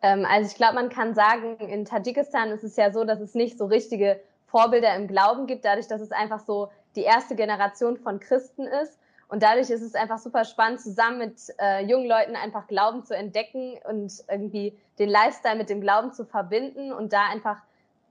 Ähm, 0.02 0.26
also 0.26 0.50
ich 0.50 0.56
glaube, 0.56 0.76
man 0.76 0.90
kann 0.90 1.14
sagen, 1.14 1.58
in 1.60 1.86
Tadschikistan 1.86 2.50
ist 2.50 2.64
es 2.64 2.76
ja 2.76 2.92
so, 2.92 3.04
dass 3.04 3.20
es 3.20 3.34
nicht 3.34 3.58
so 3.58 3.66
richtige 3.66 4.20
Vorbilder 4.48 4.96
im 4.96 5.08
Glauben 5.08 5.46
gibt, 5.46 5.66
dadurch, 5.66 5.88
dass 5.88 6.02
es 6.02 6.12
einfach 6.12 6.40
so 6.40 6.70
die 6.96 7.04
erste 7.04 7.36
Generation 7.36 7.98
von 7.98 8.20
Christen 8.20 8.64
ist. 8.64 8.98
Und 9.30 9.44
dadurch 9.44 9.70
ist 9.70 9.82
es 9.82 9.94
einfach 9.94 10.20
super 10.20 10.46
spannend, 10.46 10.80
zusammen 10.80 11.20
mit 11.20 11.36
äh, 11.60 11.84
jungen 11.86 12.08
Leuten 12.08 12.36
einfach 12.36 12.68
Glauben 12.68 13.04
zu 13.04 13.16
entdecken 13.16 13.78
und 13.88 14.24
irgendwie 14.30 14.78
den 15.00 15.10
Lifestyle 15.10 15.58
mit 15.58 15.70
dem 15.70 15.82
Glauben 15.82 16.14
zu 16.14 16.26
verbinden 16.26 16.94
und 16.94 17.12
da 17.12 17.28
einfach 17.30 17.62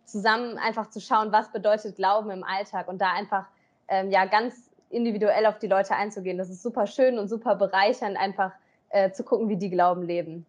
zusammen 0.04 0.58
einfach 0.58 0.90
zu 0.90 1.00
schauen, 1.00 1.32
was 1.32 1.50
bedeutet 1.50 1.96
Glauben 1.96 2.30
im 2.30 2.44
Alltag 2.44 2.86
und 2.88 3.00
da 3.00 3.12
einfach 3.12 3.46
ähm, 3.88 4.10
ja 4.10 4.26
ganz 4.26 4.70
individuell 4.90 5.46
auf 5.46 5.58
die 5.58 5.66
Leute 5.66 5.96
einzugehen. 5.96 6.38
Das 6.38 6.50
ist 6.50 6.62
super 6.62 6.86
schön 6.86 7.18
und 7.18 7.28
super 7.28 7.56
bereichernd, 7.56 8.16
einfach 8.16 8.52
äh, 8.90 9.10
zu 9.10 9.24
gucken, 9.24 9.48
wie 9.48 9.56
die 9.56 9.70
Glauben 9.70 10.02
leben. 10.02 10.46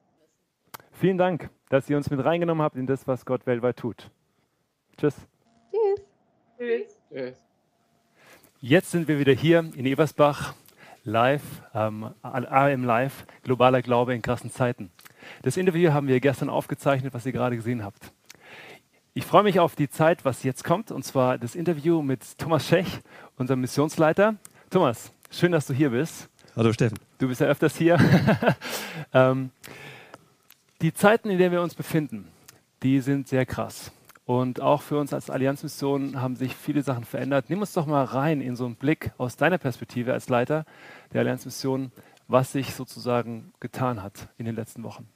Vielen 0.91 1.17
Dank, 1.17 1.50
dass 1.69 1.89
ihr 1.89 1.97
uns 1.97 2.10
mit 2.10 2.23
reingenommen 2.23 2.63
habt 2.63 2.76
in 2.76 2.88
das, 2.88 3.08
was 3.08 3.26
Gott 3.26 3.45
weltweit 3.45 3.78
tut. 3.78 4.12
Tschüss. 4.97 5.28
Tschüss. 5.78 6.06
Tschüss. 6.58 6.98
Tschüss. 7.12 7.34
Jetzt 8.60 8.92
sind 8.92 9.08
wir 9.08 9.20
wieder 9.20 9.34
hier 9.34 9.60
in 9.60 9.86
Ebersbach, 9.86 10.56
live, 11.04 11.44
ähm, 11.76 12.10
AM 12.24 12.84
Live, 12.84 13.26
globaler 13.44 13.82
Glaube 13.82 14.16
in 14.16 14.22
krassen 14.22 14.52
Zeiten. 14.52 14.90
Das 15.44 15.58
Interview 15.58 15.92
haben 15.94 16.08
wir 16.08 16.20
gestern 16.20 16.50
aufgezeichnet, 16.50 17.13
was 17.13 17.26
ihr 17.26 17.32
gerade 17.32 17.56
gesehen 17.56 17.84
habt. 17.84 18.12
Ich 19.13 19.26
freue 19.26 19.44
mich 19.44 19.60
auf 19.60 19.76
die 19.76 19.90
Zeit, 19.90 20.26
was 20.26 20.44
jetzt 20.44 20.63
kommt, 20.63 20.92
und 20.92 21.04
zwar 21.04 21.38
das 21.38 21.56
Interview 21.56 22.02
mit 22.02 22.38
Thomas 22.38 22.68
Schech, 22.68 23.02
unserem 23.38 23.62
Missionsleiter. 23.62 24.36
Thomas, 24.70 25.12
schön, 25.30 25.52
dass 25.52 25.68
du 25.68 25.74
hier 25.74 25.92
bist. 25.92 26.30
Hallo 26.56 26.74
Steffen. 26.74 26.98
Du 27.20 27.28
bist 27.28 27.42
ja 27.42 27.48
öfters 27.48 27.76
hier. 27.76 28.00
ähm, 29.13 29.52
die 30.82 30.94
Zeiten, 30.94 31.30
in 31.30 31.38
denen 31.38 31.52
wir 31.52 31.62
uns 31.62 31.76
befinden, 31.76 32.28
die 32.82 33.00
sind 33.00 33.28
sehr 33.28 33.46
krass. 33.46 33.92
Und 34.28 34.60
auch 34.60 34.82
für 34.82 35.00
uns 35.00 35.13
als 35.13 35.30
Allianzmission 35.30 36.22
haben 36.22 36.36
sich 36.36 36.54
viele 36.54 36.84
Sachen 36.84 37.06
verändert. 37.06 37.46
Nimm 37.48 37.62
uns 37.62 37.72
doch 37.72 37.86
mal 37.86 38.04
rein 38.04 38.42
in 38.42 38.58
so 38.58 38.66
einen 38.66 38.76
Blick 38.76 39.12
aus 39.18 39.38
deiner 39.38 39.58
Perspektive 39.58 40.12
als 40.12 40.28
Leiter 40.28 40.66
der 41.13 41.22
Allianzmission, 41.22 41.94
was 42.28 42.52
sich 42.52 42.76
sozusagen 42.76 43.54
getan 43.62 44.04
hat 44.04 44.28
in 44.38 44.44
den 44.44 44.58
letzten 44.58 44.84
Wochen. 44.84 45.08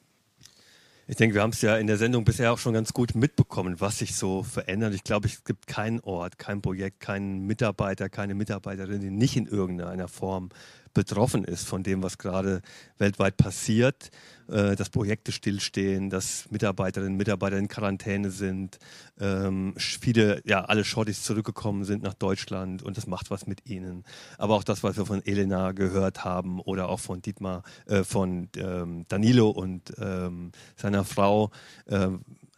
Ich 1.07 1.17
denke, 1.17 1.35
wir 1.35 1.41
haben 1.41 1.49
es 1.49 1.61
ja 1.61 1.75
in 1.75 1.87
der 1.87 1.97
Sendung 1.97 2.23
bisher 2.23 2.53
auch 2.53 2.57
schon 2.57 2.73
ganz 2.73 2.93
gut 2.93 3.13
mitbekommen, 3.13 3.81
was 3.81 3.97
sich 3.97 4.15
so 4.15 4.43
verändert. 4.43 4.93
Ich 4.93 5.03
glaube, 5.03 5.27
es 5.27 5.43
gibt 5.43 5.67
keinen 5.67 5.99
Ort, 5.99 6.39
kein 6.39 6.61
Projekt, 6.61 7.01
keinen 7.01 7.45
Mitarbeiter, 7.45 8.07
keine 8.07 8.33
Mitarbeiterin, 8.33 9.01
die 9.01 9.09
nicht 9.09 9.35
in 9.35 9.45
irgendeiner 9.45 10.07
Form 10.07 10.51
betroffen 10.93 11.43
ist 11.43 11.67
von 11.67 11.83
dem, 11.83 12.03
was 12.03 12.17
gerade 12.17 12.61
weltweit 12.97 13.37
passiert, 13.37 14.11
äh, 14.47 14.75
dass 14.75 14.89
Projekte 14.89 15.31
stillstehen, 15.31 16.09
dass 16.09 16.49
Mitarbeiterinnen 16.51 17.13
und 17.13 17.17
Mitarbeiter 17.17 17.57
in 17.57 17.67
Quarantäne 17.67 18.31
sind, 18.31 18.79
ähm, 19.19 19.73
viele, 19.77 20.41
ja, 20.45 20.65
alle 20.65 20.83
Shorties 20.83 21.23
zurückgekommen 21.23 21.83
sind 21.83 22.03
nach 22.03 22.13
Deutschland 22.13 22.83
und 22.83 22.97
das 22.97 23.07
macht 23.07 23.31
was 23.31 23.47
mit 23.47 23.69
ihnen. 23.69 24.03
Aber 24.37 24.55
auch 24.55 24.63
das, 24.63 24.83
was 24.83 24.97
wir 24.97 25.05
von 25.05 25.25
Elena 25.25 25.71
gehört 25.71 26.25
haben 26.25 26.59
oder 26.59 26.89
auch 26.89 26.99
von 26.99 27.21
Dietmar, 27.21 27.63
äh, 27.85 28.03
von 28.03 28.49
ähm, 28.57 29.05
Danilo 29.07 29.49
und 29.49 29.93
ähm, 29.97 30.51
seiner 30.75 31.05
Frau, 31.05 31.51
äh, 31.85 32.09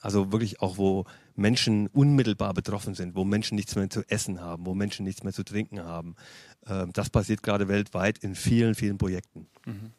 also 0.02 0.32
wirklich 0.32 0.62
auch, 0.62 0.78
wo 0.78 1.06
Menschen 1.36 1.88
unmittelbar 1.88 2.54
betroffen 2.54 2.93
sind, 2.93 3.15
wo 3.15 3.26
Menschen 3.26 3.56
nichts 3.56 3.76
mehr 3.76 3.89
zu 3.89 4.08
essen 4.10 4.41
haben, 4.41 4.65
wo 4.65 4.74
Menschen 4.74 5.06
nichts 5.06 5.24
mehr 5.24 5.34
zu 5.34 5.43
trinken 5.43 5.84
haben. 5.84 6.15
Ähm, 6.67 6.91
das 6.93 7.10
passiert 7.10 7.43
gerade 7.43 7.67
weltweit 7.67 8.19
in 8.19 8.36
vielen, 8.36 8.76
vielen 8.76 8.98
Projekten. 8.98 9.48
Mhm. 9.65 9.91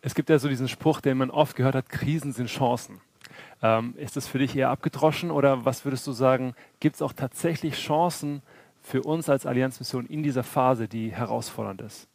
Es 0.00 0.14
gibt 0.14 0.28
ja 0.28 0.38
so 0.38 0.48
diesen 0.48 0.68
Spruch, 0.68 1.00
den 1.00 1.18
man 1.18 1.30
oft 1.30 1.56
gehört 1.56 1.74
hat, 1.74 1.88
Krisen 1.88 2.32
sind 2.32 2.48
Chancen. 2.48 3.00
Ähm, 3.62 3.94
ist 3.96 4.16
das 4.16 4.26
für 4.26 4.38
dich 4.38 4.56
eher 4.56 4.70
abgedroschen 4.70 5.30
oder 5.30 5.64
was 5.64 5.84
würdest 5.84 6.06
du 6.06 6.12
sagen, 6.12 6.54
gibt 6.80 6.96
es 6.96 7.02
auch 7.02 7.12
tatsächlich 7.12 7.74
Chancen 7.74 8.42
für 8.80 9.02
uns 9.02 9.28
als 9.28 9.46
Allianzmission 9.46 10.06
in 10.06 10.22
dieser 10.22 10.42
Phase, 10.42 10.88
die 10.88 11.12
herausfordernd 11.12 11.80
ist? 11.82 12.08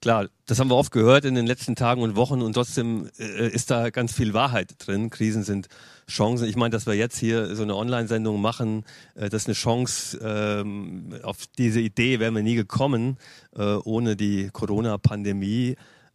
Klar, 0.00 0.28
das 0.46 0.60
haben 0.60 0.68
wir 0.68 0.76
oft 0.76 0.92
gehört 0.92 1.24
in 1.24 1.34
den 1.34 1.46
letzten 1.46 1.74
Tagen 1.74 2.02
und 2.02 2.14
Wochen 2.14 2.40
und 2.40 2.52
trotzdem 2.52 3.10
äh, 3.18 3.48
ist 3.48 3.72
da 3.72 3.90
ganz 3.90 4.12
viel 4.12 4.32
Wahrheit 4.32 4.74
drin. 4.78 5.10
Krisen 5.10 5.42
sind 5.42 5.66
Chancen. 6.08 6.46
Ich 6.46 6.54
meine, 6.54 6.70
dass 6.70 6.86
wir 6.86 6.94
jetzt 6.94 7.18
hier 7.18 7.56
so 7.56 7.64
eine 7.64 7.74
Online-Sendung 7.74 8.40
machen, 8.40 8.84
äh, 9.16 9.28
das 9.28 9.42
ist 9.42 9.48
eine 9.48 9.54
Chance. 9.54 10.18
Ähm, 10.22 11.18
auf 11.24 11.38
diese 11.58 11.80
Idee 11.80 12.20
wären 12.20 12.34
wir 12.36 12.44
nie 12.44 12.54
gekommen 12.54 13.16
äh, 13.56 13.62
ohne 13.62 14.14
die 14.14 14.50
Corona-Pandemie. 14.52 15.74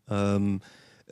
Ähm, 0.10 0.62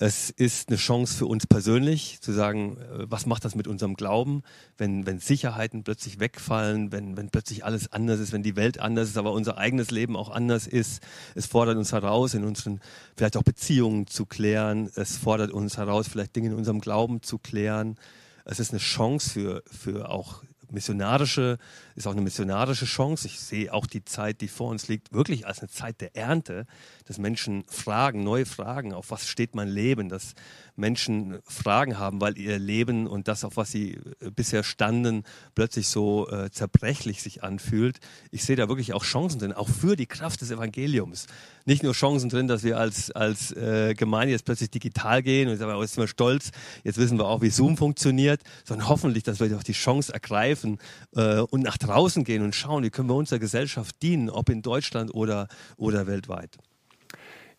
es 0.02 0.32
ist 0.32 0.70
eine 0.70 0.78
Chance 0.78 1.16
für 1.16 1.28
uns 1.28 1.46
persönlich 1.46 2.22
zu 2.22 2.32
sagen, 2.32 2.78
äh, 2.78 3.06
was 3.08 3.28
macht 3.28 3.46
das 3.46 3.54
mit 3.54 3.68
unserem 3.68 3.94
Glauben, 3.94 4.42
wenn, 4.76 5.06
wenn 5.06 5.20
Sicherheiten 5.20 5.84
plötzlich 5.84 6.20
wegfallen, 6.20 6.92
wenn, 6.92 7.18
wenn 7.18 7.30
plötzlich 7.30 7.66
alles 7.66 7.92
anders 7.92 8.20
ist, 8.20 8.34
wenn 8.34 8.42
die 8.42 8.56
Welt 8.56 8.80
anders 8.80 9.10
ist, 9.10 9.18
aber 9.18 9.32
unser 9.32 9.60
eigenes 9.60 9.92
Leben 9.92 10.16
auch 10.16 10.32
anders 10.32 10.66
ist. 10.66 11.04
Es 11.36 11.46
fordert 11.46 11.78
uns 11.78 11.92
heraus, 11.92 12.34
in 12.34 12.44
unseren 12.44 12.82
vielleicht 13.16 13.38
auch 13.38 13.44
Beziehungen 13.44 14.08
zu 14.08 14.26
klären. 14.26 14.90
Es 14.96 15.18
fordert 15.18 15.52
uns 15.52 15.78
heraus, 15.78 16.08
vielleicht 16.08 16.36
Dinge 16.36 16.48
in 16.50 16.56
unserem 16.56 16.82
Glauben 16.82 17.22
zu 17.22 17.38
klären. 17.38 17.96
Es 18.44 18.60
ist 18.60 18.72
eine 18.72 18.80
Chance 18.80 19.30
für, 19.30 19.64
für 19.68 20.10
auch 20.10 20.42
missionarische, 20.72 21.60
ist 21.96 22.08
auch 22.08 22.12
eine 22.12 22.22
missionarische 22.22 22.86
Chance. 22.86 23.28
Ich 23.28 23.40
sehe 23.40 23.74
auch 23.74 23.86
die 23.86 24.04
Zeit, 24.06 24.42
die 24.42 24.48
vor 24.48 24.70
uns 24.70 24.88
liegt, 24.88 25.14
wirklich 25.14 25.48
als 25.48 25.60
eine 25.60 25.70
Zeit 25.70 26.02
der 26.02 26.16
Ernte, 26.16 26.66
dass 27.06 27.18
Menschen 27.18 27.64
fragen, 27.68 28.24
neue 28.24 28.46
Fragen, 28.46 28.94
auf 28.94 29.12
was 29.12 29.28
steht 29.28 29.56
mein 29.56 29.68
Leben, 29.68 30.10
dass 30.10 30.34
Menschen 30.76 31.40
Fragen 31.46 32.00
haben, 32.00 32.22
weil 32.22 32.38
ihr 32.38 32.60
Leben 32.60 33.08
und 33.08 33.28
das, 33.28 33.44
auf 33.44 33.58
was 33.58 33.72
sie 33.72 34.00
äh, 34.20 34.32
bisher 34.32 34.64
standen, 34.64 35.24
plötzlich 35.56 35.88
so 35.88 36.30
äh, 36.30 36.50
zerbrechlich 36.50 37.22
sich 37.22 37.44
anfühlt. 37.44 38.00
Ich 38.32 38.44
sehe 38.44 38.56
da 38.56 38.68
wirklich 38.68 38.94
auch 38.94 39.04
Chancen 39.04 39.40
drin, 39.40 39.54
auch 39.54 39.70
für 39.70 39.96
die 39.96 40.08
Kraft 40.08 40.42
des 40.42 40.52
Evangeliums. 40.52 41.28
Nicht 41.66 41.84
nur 41.84 41.94
Chancen 41.94 42.30
drin, 42.30 42.48
dass 42.48 42.64
wir 42.64 42.78
als, 42.78 43.12
als 43.12 43.52
äh, 43.52 43.94
Gemeinde 43.94 44.32
jetzt 44.32 44.46
plötzlich 44.46 44.72
digital 44.72 45.22
gehen 45.22 45.50
und 45.50 45.58
sagen, 45.58 45.74
oh, 45.76 45.82
jetzt 45.82 45.94
sind 45.94 46.04
wir 46.04 46.08
stolz, 46.08 46.52
jetzt 46.84 46.98
wissen 46.98 47.20
wir 47.20 47.28
auch, 47.28 47.42
wie 47.42 47.50
Zoom 47.50 47.78
funktioniert, 47.78 48.42
sondern 48.64 48.90
hoffentlich, 48.90 49.24
dass 49.24 49.40
wir 49.40 49.56
auch 49.56 49.64
die 49.64 49.74
Chance 49.74 50.14
ergreifen 50.14 50.80
äh, 51.16 51.40
und 51.40 51.62
nach 51.62 51.78
draußen 51.84 52.24
gehen 52.24 52.44
und 52.44 52.56
schauen, 52.56 52.84
wie 52.84 52.90
können 52.90 53.10
wir 53.10 53.16
unserer 53.16 53.40
Gesellschaft 53.40 54.02
dienen, 54.02 54.30
ob 54.30 54.50
in 54.50 54.62
Deutschland 54.62 55.14
oder, 55.14 55.48
oder 55.78 56.08
weltweit. 56.08 56.58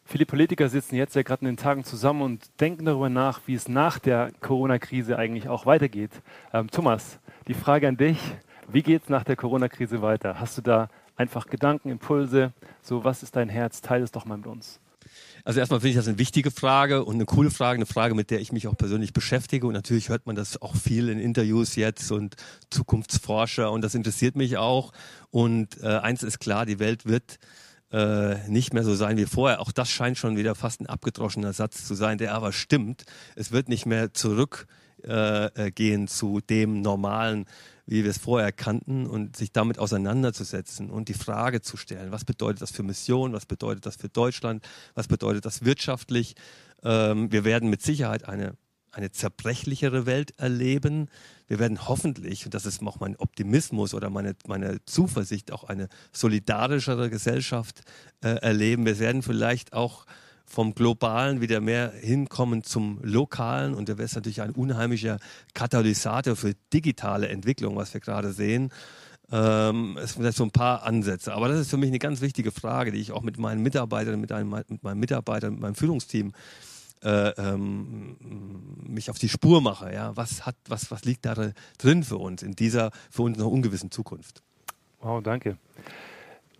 Viele 0.04 0.26
Politiker 0.26 0.68
sitzen 0.68 0.96
jetzt 0.96 1.14
ja 1.14 1.22
gerade 1.22 1.42
in 1.42 1.46
den 1.46 1.56
Tagen 1.56 1.84
zusammen 1.84 2.22
und 2.22 2.60
denken 2.60 2.84
darüber 2.84 3.08
nach, 3.08 3.40
wie 3.46 3.54
es 3.54 3.68
nach 3.68 3.98
der 3.98 4.32
Corona-Krise 4.40 5.16
eigentlich 5.16 5.48
auch 5.48 5.64
weitergeht. 5.64 6.10
Ähm, 6.52 6.68
Thomas, 6.70 7.18
die 7.46 7.54
Frage 7.54 7.88
an 7.88 7.96
dich, 7.96 8.18
wie 8.68 8.82
geht 8.82 9.04
es 9.04 9.08
nach 9.08 9.24
der 9.24 9.36
Corona-Krise 9.36 10.02
weiter? 10.02 10.38
Hast 10.40 10.58
du 10.58 10.62
da 10.62 10.88
einfach 11.16 11.46
Gedanken, 11.46 11.90
Impulse? 11.90 12.52
So, 12.82 13.04
was 13.04 13.22
ist 13.22 13.36
dein 13.36 13.48
Herz? 13.48 13.80
Teile 13.80 14.04
es 14.04 14.10
doch 14.10 14.24
mal 14.24 14.36
mit 14.36 14.46
uns. 14.46 14.80
Also 15.44 15.58
erstmal 15.58 15.80
finde 15.80 15.90
ich 15.90 15.96
das 15.96 16.06
eine 16.06 16.18
wichtige 16.18 16.50
Frage 16.50 17.04
und 17.04 17.16
eine 17.16 17.24
coole 17.24 17.50
Frage, 17.50 17.78
eine 17.78 17.86
Frage, 17.86 18.14
mit 18.14 18.30
der 18.30 18.40
ich 18.40 18.52
mich 18.52 18.68
auch 18.68 18.76
persönlich 18.76 19.12
beschäftige. 19.12 19.66
Und 19.66 19.72
natürlich 19.72 20.08
hört 20.08 20.26
man 20.26 20.36
das 20.36 20.60
auch 20.62 20.76
viel 20.76 21.08
in 21.08 21.18
Interviews 21.18 21.74
jetzt 21.74 22.12
und 22.12 22.36
Zukunftsforscher 22.70 23.70
und 23.72 23.82
das 23.82 23.94
interessiert 23.94 24.36
mich 24.36 24.56
auch. 24.56 24.92
Und 25.30 25.82
äh, 25.82 25.86
eins 25.86 26.22
ist 26.22 26.38
klar, 26.38 26.64
die 26.64 26.78
Welt 26.78 27.06
wird 27.06 27.38
äh, 27.90 28.48
nicht 28.48 28.72
mehr 28.72 28.84
so 28.84 28.94
sein 28.94 29.16
wie 29.16 29.26
vorher. 29.26 29.60
Auch 29.60 29.72
das 29.72 29.90
scheint 29.90 30.16
schon 30.16 30.36
wieder 30.36 30.54
fast 30.54 30.80
ein 30.80 30.86
abgedroschener 30.86 31.52
Satz 31.52 31.86
zu 31.86 31.94
sein, 31.94 32.18
der 32.18 32.34
aber 32.34 32.52
stimmt. 32.52 33.04
Es 33.34 33.50
wird 33.50 33.68
nicht 33.68 33.84
mehr 33.84 34.14
zurückgehen 34.14 36.04
äh, 36.04 36.06
zu 36.06 36.40
dem 36.40 36.82
Normalen, 36.82 37.46
wie 37.86 38.04
wir 38.04 38.10
es 38.10 38.18
vorher 38.18 38.52
kannten 38.52 39.06
und 39.06 39.36
sich 39.36 39.52
damit 39.52 39.78
auseinanderzusetzen 39.78 40.90
und 40.90 41.08
die 41.08 41.14
Frage 41.14 41.60
zu 41.60 41.76
stellen, 41.76 42.12
was 42.12 42.24
bedeutet 42.24 42.62
das 42.62 42.70
für 42.70 42.82
Mission, 42.82 43.32
was 43.32 43.46
bedeutet 43.46 43.86
das 43.86 43.96
für 43.96 44.08
Deutschland, 44.08 44.64
was 44.94 45.08
bedeutet 45.08 45.44
das 45.44 45.64
wirtschaftlich. 45.64 46.34
Ähm, 46.82 47.32
wir 47.32 47.44
werden 47.44 47.70
mit 47.70 47.82
Sicherheit 47.82 48.28
eine 48.28 48.56
eine 48.92 49.10
zerbrechlichere 49.10 50.06
Welt 50.06 50.38
erleben. 50.38 51.08
Wir 51.46 51.58
werden 51.58 51.88
hoffentlich, 51.88 52.44
und 52.44 52.54
das 52.54 52.66
ist 52.66 52.82
auch 52.82 53.00
mein 53.00 53.16
Optimismus 53.16 53.94
oder 53.94 54.10
meine, 54.10 54.36
meine 54.46 54.84
Zuversicht, 54.84 55.50
auch 55.50 55.64
eine 55.64 55.88
solidarischere 56.12 57.08
Gesellschaft 57.10 57.80
äh, 58.22 58.28
erleben. 58.28 58.84
Wir 58.84 58.98
werden 58.98 59.22
vielleicht 59.22 59.72
auch 59.72 60.06
vom 60.52 60.74
Globalen 60.74 61.40
wieder 61.40 61.62
mehr 61.62 61.92
hinkommen 61.98 62.62
zum 62.62 62.98
Lokalen. 63.02 63.72
Und 63.72 63.88
da 63.88 63.96
wäre 63.96 64.04
es 64.04 64.14
natürlich 64.14 64.42
ein 64.42 64.50
unheimlicher 64.50 65.18
Katalysator 65.54 66.36
für 66.36 66.52
digitale 66.74 67.28
Entwicklung, 67.28 67.74
was 67.76 67.94
wir 67.94 68.02
gerade 68.02 68.34
sehen. 68.34 68.70
Ähm, 69.30 69.98
es 70.02 70.12
sind 70.12 70.34
so 70.34 70.44
ein 70.44 70.50
paar 70.50 70.82
Ansätze. 70.82 71.32
Aber 71.32 71.48
das 71.48 71.58
ist 71.58 71.70
für 71.70 71.78
mich 71.78 71.88
eine 71.88 71.98
ganz 71.98 72.20
wichtige 72.20 72.52
Frage, 72.52 72.92
die 72.92 72.98
ich 72.98 73.12
auch 73.12 73.22
mit 73.22 73.38
meinen 73.38 73.62
Mitarbeitern, 73.62 74.20
mit, 74.20 74.30
einem, 74.30 74.50
mit 74.50 74.82
meinen 74.82 75.00
Mitarbeitern, 75.00 75.54
mit 75.54 75.62
meinem 75.62 75.74
Führungsteam 75.74 76.32
äh, 77.02 77.30
ähm, 77.30 78.16
mich 78.86 79.08
auf 79.08 79.18
die 79.18 79.30
Spur 79.30 79.62
mache. 79.62 79.90
Ja? 79.90 80.14
Was, 80.18 80.44
hat, 80.44 80.56
was, 80.68 80.90
was 80.90 81.06
liegt 81.06 81.24
da 81.24 81.34
drin 81.78 82.04
für 82.04 82.18
uns 82.18 82.42
in 82.42 82.54
dieser 82.54 82.90
für 83.10 83.22
uns 83.22 83.38
noch 83.38 83.46
ungewissen 83.46 83.90
Zukunft? 83.90 84.42
Wow, 85.00 85.22
danke. 85.22 85.56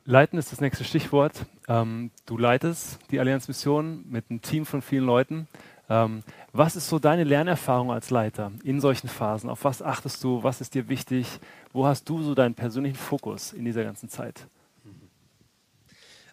Leiten 0.05 0.39
ist 0.39 0.51
das 0.51 0.61
nächste 0.61 0.85
Stichwort. 0.85 1.47
Ähm, 1.69 2.11
du 2.27 2.37
leitest 2.37 2.99
die 3.11 3.21
Allianzmission 3.21 4.05
mit 4.09 4.25
einem 4.29 4.43
Team 4.43 4.67
von 4.67 4.83
vielen 4.83 5.05
Leuten. 5.05 5.47
Ähm, 5.89 6.25
was 6.53 6.75
ist 6.75 6.89
so 6.89 6.99
deine 6.99 7.23
Lernerfahrung 7.23 7.93
als 7.93 8.11
Leiter 8.11 8.51
in 8.65 8.81
solchen 8.81 9.09
Phasen? 9.09 9.49
Auf 9.49 9.65
was 9.65 9.81
achtest 9.81 10.23
du? 10.25 10.43
Was 10.43 10.61
ist 10.61 10.75
dir 10.75 10.89
wichtig? 10.89 11.39
Wo 11.73 11.87
hast 11.87 12.09
du 12.09 12.21
so 12.23 12.35
deinen 12.35 12.55
persönlichen 12.55 12.97
Fokus 12.97 13.53
in 13.53 13.65
dieser 13.65 13.85
ganzen 13.85 14.09
Zeit? 14.09 14.47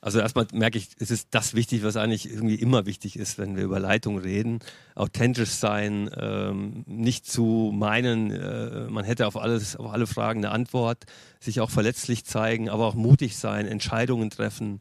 Also 0.02 0.20
erstmal 0.20 0.48
merke 0.54 0.78
ich, 0.78 0.90
es 1.00 1.12
ist 1.12 1.30
das 1.32 1.54
wichtig, 1.54 1.84
was 1.84 1.98
eigentlich 1.98 2.30
irgendwie 2.30 2.56
immer 2.56 2.86
wichtig 2.86 3.18
ist, 3.18 3.38
wenn 3.38 3.56
wir 3.56 3.64
über 3.64 3.80
Leitung 3.80 4.18
reden. 4.18 4.60
Authentisch 4.96 5.52
sein, 5.52 6.10
ähm, 6.18 6.84
nicht 6.88 7.26
zu 7.26 7.72
meinen, 7.74 8.32
äh, 8.32 8.88
man 8.90 9.04
hätte 9.04 9.28
auf 9.28 9.38
alles, 9.38 9.76
auf 9.76 9.92
alle 9.92 10.08
Fragen 10.08 10.46
eine 10.46 10.54
Antwort, 10.54 11.06
sich 11.40 11.60
auch 11.60 11.70
verletzlich 11.70 12.26
zeigen, 12.26 12.70
aber 12.70 12.86
auch 12.86 12.96
mutig 12.96 13.38
sein, 13.38 13.66
Entscheidungen 13.66 14.30
treffen. 14.30 14.80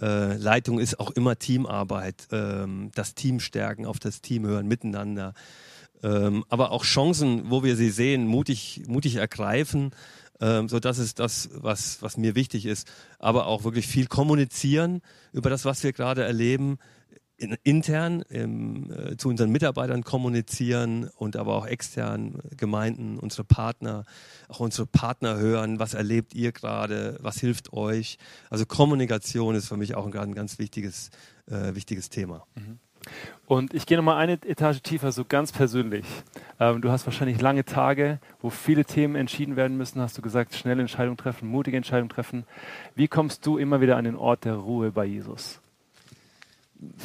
Äh, 0.00 0.36
Leitung 0.36 0.78
ist 0.78 1.00
auch 1.00 1.10
immer 1.10 1.38
Teamarbeit, 1.38 2.28
ähm, 2.30 2.90
das 2.94 3.14
Team 3.14 3.40
stärken, 3.40 3.86
auf 3.86 3.98
das 3.98 4.22
Team 4.22 4.46
hören, 4.46 4.66
miteinander. 4.66 5.34
Ähm, 6.02 6.44
aber 6.48 6.70
auch 6.70 6.84
Chancen, 6.84 7.50
wo 7.50 7.62
wir 7.62 7.76
sie 7.76 7.90
sehen, 7.90 8.26
mutig, 8.26 8.82
mutig 8.86 9.16
ergreifen 9.16 9.90
ähm, 10.40 10.68
so, 10.68 10.80
das 10.80 10.98
ist 10.98 11.18
das, 11.18 11.50
was, 11.52 12.02
was 12.02 12.16
mir 12.16 12.34
wichtig 12.34 12.66
ist. 12.66 12.90
Aber 13.18 13.46
auch 13.46 13.64
wirklich 13.64 13.86
viel 13.86 14.06
kommunizieren 14.06 15.02
über 15.32 15.50
das, 15.50 15.64
was 15.64 15.82
wir 15.82 15.92
gerade 15.92 16.24
erleben. 16.24 16.78
In, 17.36 17.56
intern 17.62 18.20
im, 18.28 18.92
äh, 18.92 19.16
zu 19.16 19.30
unseren 19.30 19.50
Mitarbeitern 19.50 20.04
kommunizieren 20.04 21.08
und 21.16 21.36
aber 21.36 21.54
auch 21.54 21.66
extern 21.66 22.42
Gemeinden, 22.54 23.18
unsere 23.18 23.44
Partner, 23.44 24.04
auch 24.48 24.60
unsere 24.60 24.86
Partner 24.86 25.38
hören, 25.38 25.78
was 25.78 25.94
erlebt 25.94 26.34
ihr 26.34 26.52
gerade, 26.52 27.16
was 27.22 27.40
hilft 27.40 27.72
euch. 27.72 28.18
Also 28.50 28.66
Kommunikation 28.66 29.54
ist 29.54 29.68
für 29.68 29.78
mich 29.78 29.94
auch 29.94 30.06
ein, 30.06 30.14
ein 30.14 30.34
ganz 30.34 30.58
wichtiges, 30.58 31.08
äh, 31.46 31.74
wichtiges 31.74 32.10
Thema. 32.10 32.46
Mhm. 32.56 32.78
Und 33.46 33.74
ich 33.74 33.86
gehe 33.86 33.96
nochmal 33.96 34.18
eine 34.18 34.34
Etage 34.34 34.80
tiefer, 34.80 35.10
so 35.10 35.24
ganz 35.24 35.50
persönlich. 35.50 36.04
Ähm, 36.60 36.80
du 36.80 36.90
hast 36.90 37.06
wahrscheinlich 37.06 37.40
lange 37.40 37.64
Tage, 37.64 38.20
wo 38.40 38.50
viele 38.50 38.84
Themen 38.84 39.16
entschieden 39.16 39.56
werden 39.56 39.76
müssen, 39.76 40.00
hast 40.00 40.16
du 40.16 40.22
gesagt, 40.22 40.54
schnelle 40.54 40.80
Entscheidungen 40.80 41.16
treffen, 41.16 41.48
mutige 41.48 41.76
Entscheidungen 41.76 42.10
treffen. 42.10 42.44
Wie 42.94 43.08
kommst 43.08 43.44
du 43.46 43.58
immer 43.58 43.80
wieder 43.80 43.96
an 43.96 44.04
den 44.04 44.14
Ort 44.16 44.44
der 44.44 44.54
Ruhe 44.54 44.92
bei 44.92 45.04
Jesus? 45.04 45.60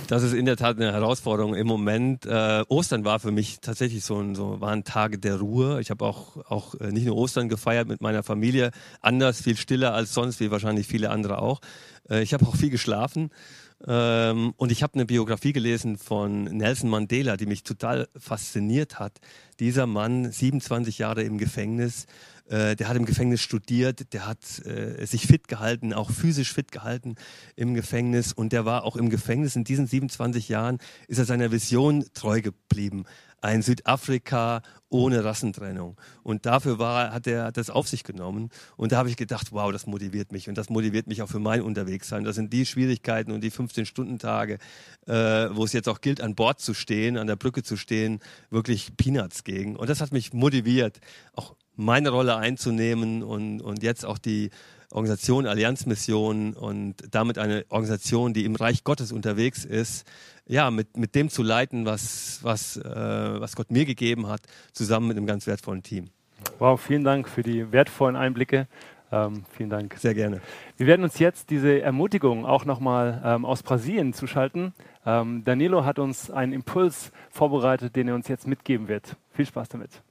Das 0.07 0.23
ist 0.23 0.33
in 0.33 0.45
der 0.45 0.55
Tat 0.55 0.77
eine 0.77 0.93
Herausforderung 0.93 1.53
im 1.53 1.67
Moment. 1.67 2.25
Äh, 2.25 2.63
Ostern 2.69 3.03
war 3.03 3.19
für 3.19 3.31
mich 3.31 3.59
tatsächlich 3.59 4.05
so, 4.05 4.19
ein, 4.19 4.33
so 4.33 4.61
waren 4.61 4.83
Tage 4.85 5.17
der 5.17 5.39
Ruhe. 5.39 5.81
Ich 5.81 5.89
habe 5.89 6.05
auch, 6.05 6.37
auch 6.49 6.75
äh, 6.75 6.91
nicht 6.91 7.05
nur 7.05 7.17
Ostern 7.17 7.49
gefeiert 7.49 7.87
mit 7.87 8.01
meiner 8.01 8.23
Familie, 8.23 8.71
anders, 9.01 9.41
viel 9.41 9.57
stiller 9.57 9.93
als 9.93 10.13
sonst, 10.13 10.39
wie 10.39 10.49
wahrscheinlich 10.51 10.87
viele 10.87 11.09
andere 11.09 11.39
auch. 11.39 11.59
Äh, 12.09 12.21
ich 12.21 12.33
habe 12.33 12.45
auch 12.45 12.55
viel 12.55 12.69
geschlafen 12.69 13.31
ähm, 13.87 14.53
und 14.57 14.71
ich 14.71 14.83
habe 14.83 14.93
eine 14.93 15.05
Biografie 15.05 15.53
gelesen 15.53 15.97
von 15.97 16.45
Nelson 16.45 16.89
Mandela, 16.89 17.37
die 17.37 17.45
mich 17.45 17.63
total 17.63 18.07
fasziniert 18.17 18.99
hat. 18.99 19.19
Dieser 19.59 19.85
Mann, 19.85 20.31
27 20.31 20.97
Jahre 20.97 21.23
im 21.23 21.37
Gefängnis, 21.37 22.07
äh, 22.47 22.75
der 22.75 22.87
hat 22.87 22.95
im 22.95 23.05
Gefängnis 23.05 23.41
studiert, 23.41 24.13
der 24.13 24.27
hat 24.27 24.65
äh, 24.65 25.05
sich 25.05 25.27
fit 25.27 25.47
gehalten, 25.47 25.93
auch 25.93 26.11
physisch 26.11 26.53
fit 26.53 26.71
gehalten 26.71 27.15
im 27.55 27.73
Gefängnis 27.73 28.33
und 28.33 28.53
der 28.53 28.65
war 28.65 28.83
auch 28.83 28.95
im 28.95 29.09
Gefängnis. 29.09 29.55
In 29.55 29.63
diesen 29.63 29.87
27 29.87 30.47
Jahren 30.47 30.79
ist 31.07 31.17
er 31.17 31.25
seiner 31.25 31.51
Vision 31.51 32.05
treu 32.13 32.41
geblieben 32.41 33.05
ein 33.41 33.61
Südafrika 33.61 34.61
ohne 34.89 35.23
Rassentrennung. 35.23 35.97
Und 36.23 36.45
dafür 36.45 36.79
war, 36.79 37.11
hat 37.11 37.27
er 37.27 37.51
das 37.51 37.69
auf 37.69 37.87
sich 37.87 38.03
genommen. 38.03 38.49
Und 38.77 38.91
da 38.91 38.97
habe 38.97 39.09
ich 39.09 39.17
gedacht, 39.17 39.51
wow, 39.51 39.71
das 39.71 39.87
motiviert 39.87 40.31
mich. 40.31 40.47
Und 40.47 40.57
das 40.57 40.69
motiviert 40.69 41.07
mich 41.07 41.21
auch 41.21 41.29
für 41.29 41.39
mein 41.39 41.61
Unterwegssein. 41.61 42.23
Das 42.23 42.35
sind 42.35 42.53
die 42.53 42.65
Schwierigkeiten 42.65 43.31
und 43.31 43.41
die 43.41 43.51
15-Stunden-Tage, 43.51 44.57
äh, 45.07 45.13
wo 45.51 45.65
es 45.65 45.73
jetzt 45.73 45.89
auch 45.89 46.01
gilt, 46.01 46.21
an 46.21 46.35
Bord 46.35 46.59
zu 46.59 46.73
stehen, 46.73 47.17
an 47.17 47.27
der 47.27 47.35
Brücke 47.35 47.63
zu 47.63 47.77
stehen, 47.77 48.19
wirklich 48.49 48.95
Peanuts 48.95 49.43
gegen. 49.43 49.75
Und 49.75 49.89
das 49.89 50.01
hat 50.01 50.11
mich 50.11 50.33
motiviert, 50.33 50.99
auch 51.33 51.55
meine 51.75 52.09
Rolle 52.09 52.37
einzunehmen 52.37 53.21
und, 53.21 53.61
und 53.61 53.83
jetzt 53.83 54.05
auch 54.05 54.17
die 54.17 54.49
Organisation 54.91 55.45
Allianzmission 55.45 56.53
und 56.53 56.95
damit 57.11 57.37
eine 57.37 57.65
Organisation, 57.69 58.33
die 58.33 58.45
im 58.45 58.55
Reich 58.55 58.83
Gottes 58.83 59.11
unterwegs 59.11 59.65
ist, 59.65 60.05
ja, 60.47 60.71
mit, 60.71 60.97
mit 60.97 61.15
dem 61.15 61.29
zu 61.29 61.43
leiten, 61.43 61.85
was, 61.85 62.39
was, 62.43 62.77
äh, 62.77 62.83
was 62.83 63.55
Gott 63.55 63.71
mir 63.71 63.85
gegeben 63.85 64.27
hat, 64.27 64.41
zusammen 64.73 65.07
mit 65.07 65.17
einem 65.17 65.25
ganz 65.25 65.47
wertvollen 65.47 65.83
Team. 65.83 66.09
Wow, 66.59 66.79
vielen 66.79 67.03
Dank 67.03 67.27
für 67.27 67.43
die 67.43 67.71
wertvollen 67.71 68.15
Einblicke. 68.15 68.67
Ähm, 69.11 69.45
vielen 69.51 69.69
Dank. 69.69 69.95
Sehr 69.97 70.13
gerne. 70.13 70.41
Wir 70.77 70.87
werden 70.87 71.03
uns 71.03 71.19
jetzt 71.19 71.49
diese 71.49 71.81
Ermutigung 71.81 72.45
auch 72.45 72.65
nochmal 72.65 73.21
ähm, 73.23 73.45
aus 73.45 73.63
Brasilien 73.63 74.13
zuschalten. 74.13 74.73
Ähm, 75.05 75.43
Danilo 75.43 75.85
hat 75.85 75.99
uns 75.99 76.31
einen 76.31 76.53
Impuls 76.53 77.11
vorbereitet, 77.29 77.95
den 77.95 78.07
er 78.07 78.15
uns 78.15 78.27
jetzt 78.27 78.47
mitgeben 78.47 78.87
wird. 78.87 79.15
Viel 79.31 79.45
Spaß 79.45 79.69
damit. 79.69 80.01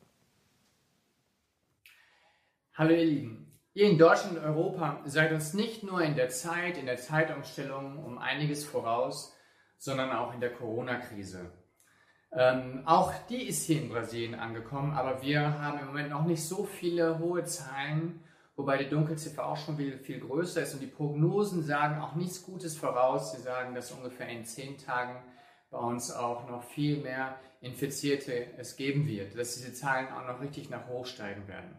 Hallo 2.74 2.94
ihr 2.94 3.04
Lieben. 3.04 3.52
Ihr 3.74 3.90
in 3.90 3.98
Deutschland 3.98 4.38
und 4.38 4.44
Europa 4.44 5.00
seid 5.04 5.32
uns 5.32 5.52
nicht 5.52 5.82
nur 5.82 6.00
in 6.00 6.14
der 6.14 6.28
Zeit, 6.28 6.78
in 6.78 6.86
der 6.86 6.96
Zeitumstellung 6.96 7.98
um 7.98 8.18
einiges 8.18 8.64
voraus, 8.64 9.33
sondern 9.84 10.12
auch 10.12 10.32
in 10.32 10.40
der 10.40 10.54
Corona-Krise. 10.54 11.52
Ähm, 12.32 12.82
auch 12.86 13.12
die 13.28 13.46
ist 13.46 13.66
hier 13.66 13.82
in 13.82 13.90
Brasilien 13.90 14.34
angekommen, 14.34 14.94
aber 14.94 15.20
wir 15.20 15.60
haben 15.60 15.78
im 15.78 15.86
Moment 15.86 16.08
noch 16.08 16.24
nicht 16.24 16.42
so 16.42 16.64
viele 16.64 17.18
hohe 17.18 17.44
Zahlen, 17.44 18.24
wobei 18.56 18.78
die 18.78 18.88
Dunkelziffer 18.88 19.46
auch 19.46 19.58
schon 19.58 19.76
viel, 19.76 19.98
viel 19.98 20.20
größer 20.20 20.62
ist 20.62 20.72
und 20.72 20.80
die 20.80 20.86
Prognosen 20.86 21.62
sagen 21.62 22.00
auch 22.00 22.14
nichts 22.14 22.42
Gutes 22.42 22.76
voraus. 22.76 23.32
Sie 23.32 23.42
sagen, 23.42 23.74
dass 23.74 23.92
ungefähr 23.92 24.28
in 24.28 24.46
zehn 24.46 24.78
Tagen 24.78 25.22
bei 25.70 25.78
uns 25.78 26.10
auch 26.10 26.48
noch 26.48 26.64
viel 26.64 27.02
mehr 27.02 27.36
Infizierte 27.60 28.46
es 28.56 28.76
geben 28.76 29.06
wird, 29.06 29.38
dass 29.38 29.54
diese 29.54 29.74
Zahlen 29.74 30.08
auch 30.08 30.26
noch 30.26 30.40
richtig 30.40 30.70
nach 30.70 30.88
hoch 30.88 31.04
steigen 31.04 31.46
werden. 31.46 31.76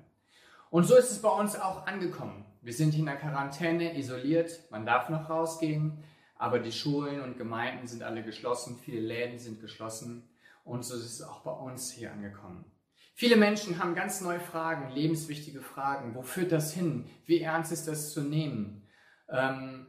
Und 0.70 0.84
so 0.84 0.96
ist 0.96 1.12
es 1.12 1.22
bei 1.22 1.30
uns 1.30 1.60
auch 1.60 1.88
angekommen. 1.88 2.46
Wir 2.62 2.74
sind 2.74 2.96
in 2.96 3.06
der 3.06 3.16
Quarantäne 3.16 3.98
isoliert, 3.98 4.60
man 4.70 4.86
darf 4.86 5.10
noch 5.10 5.30
rausgehen, 5.30 6.04
aber 6.38 6.60
die 6.60 6.72
Schulen 6.72 7.22
und 7.22 7.38
Gemeinden 7.38 7.88
sind 7.88 8.04
alle 8.04 8.24
geschlossen, 8.24 8.78
viele 8.84 9.02
Läden 9.02 9.40
sind 9.40 9.62
geschlossen 9.62 10.30
und 10.64 10.84
so 10.84 10.96
ist 10.96 11.06
es 11.06 11.22
auch 11.22 11.42
bei 11.42 11.52
uns 11.52 11.92
hier 11.92 12.12
angekommen. 12.12 12.66
Viele 13.14 13.38
Menschen 13.38 13.80
haben 13.80 13.96
ganz 13.96 14.20
neue 14.20 14.42
Fragen, 14.42 14.94
lebenswichtige 14.94 15.62
Fragen. 15.62 16.16
Wo 16.16 16.22
führt 16.22 16.52
das 16.52 16.74
hin? 16.74 17.06
Wie 17.26 17.40
ernst 17.40 17.72
ist 17.72 17.88
das 17.88 18.12
zu 18.12 18.22
nehmen? 18.22 18.86
Ähm, 19.30 19.88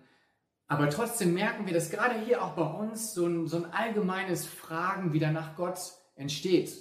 aber 0.69 0.91
trotzdem 0.91 1.35
merken 1.35 1.67
wir, 1.67 1.75
dass 1.75 1.91
gerade 1.91 2.21
hier 2.21 2.43
auch 2.43 2.53
bei 2.55 2.63
uns 2.63 3.15
so 3.15 3.27
ein, 3.27 3.47
so 3.47 3.57
ein 3.57 3.73
allgemeines 3.73 4.47
Fragen 4.47 5.13
wieder 5.13 5.31
nach 5.31 5.57
Gott 5.57 5.79
entsteht. 6.17 6.73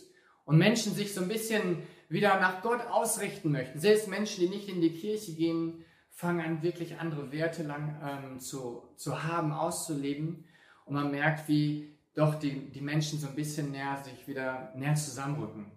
Und 0.44 0.58
Menschen 0.58 0.94
sich 0.94 1.14
so 1.14 1.22
ein 1.22 1.28
bisschen 1.28 1.84
wieder 2.10 2.40
nach 2.40 2.62
Gott 2.62 2.82
ausrichten 2.88 3.52
möchten. 3.52 3.80
Selbst 3.80 4.08
Menschen, 4.08 4.42
die 4.42 4.50
nicht 4.50 4.70
in 4.70 4.82
die 4.82 4.94
Kirche 4.94 5.34
gehen, 5.34 5.85
fangen 6.16 6.44
an, 6.44 6.64
wirklich 6.64 6.98
andere 7.00 7.32
Werte 7.32 7.64
lang 7.64 8.02
ähm, 8.04 8.40
zu, 8.40 8.84
zu 8.96 9.24
haben, 9.24 9.52
auszuleben. 9.52 10.46
Und 10.86 10.96
man 10.96 11.12
merkt, 11.12 11.48
wie 11.50 11.94
doch 12.16 12.36
die, 12.36 12.72
die 12.72 12.82
Menschen 12.82 13.20
so 13.20 13.28
ein 13.28 13.36
bisschen 13.36 13.72
näher 13.72 14.02
sich 14.04 14.28
wieder 14.28 14.72
näher 14.76 14.96
zusammenrücken. 14.96 15.72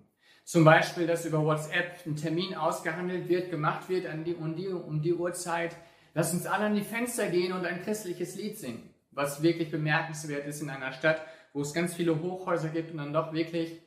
Zum 0.44 0.64
Beispiel, 0.64 1.06
dass 1.06 1.26
über 1.26 1.44
WhatsApp 1.44 2.06
ein 2.06 2.16
Termin 2.16 2.54
ausgehandelt 2.54 3.28
wird, 3.28 3.50
gemacht 3.50 3.88
wird 3.88 4.06
an 4.06 4.24
die, 4.24 4.34
um, 4.34 4.54
die, 4.54 4.68
um 4.68 5.02
die 5.02 5.12
Uhrzeit. 5.12 5.76
Lass 6.14 6.32
uns 6.32 6.46
alle 6.46 6.66
an 6.66 6.74
die 6.74 6.82
Fenster 6.82 7.28
gehen 7.28 7.52
und 7.52 7.66
ein 7.66 7.82
christliches 7.82 8.36
Lied 8.36 8.56
singen. 8.56 8.88
Was 9.10 9.42
wirklich 9.42 9.70
bemerkenswert 9.70 10.46
ist 10.46 10.62
in 10.62 10.70
einer 10.70 10.92
Stadt, 10.92 11.20
wo 11.52 11.60
es 11.60 11.74
ganz 11.74 11.94
viele 11.94 12.22
Hochhäuser 12.22 12.68
gibt 12.68 12.92
und 12.92 12.98
dann 12.98 13.12
doch 13.12 13.32
wirklich 13.32 13.82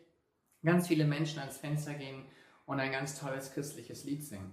ganz 0.63 0.87
viele 0.87 1.05
Menschen 1.05 1.39
ans 1.39 1.57
Fenster 1.57 1.93
gehen 1.93 2.25
und 2.65 2.79
ein 2.79 2.91
ganz 2.91 3.19
tolles 3.19 3.53
christliches 3.53 4.03
Lied 4.03 4.23
singen. 4.25 4.51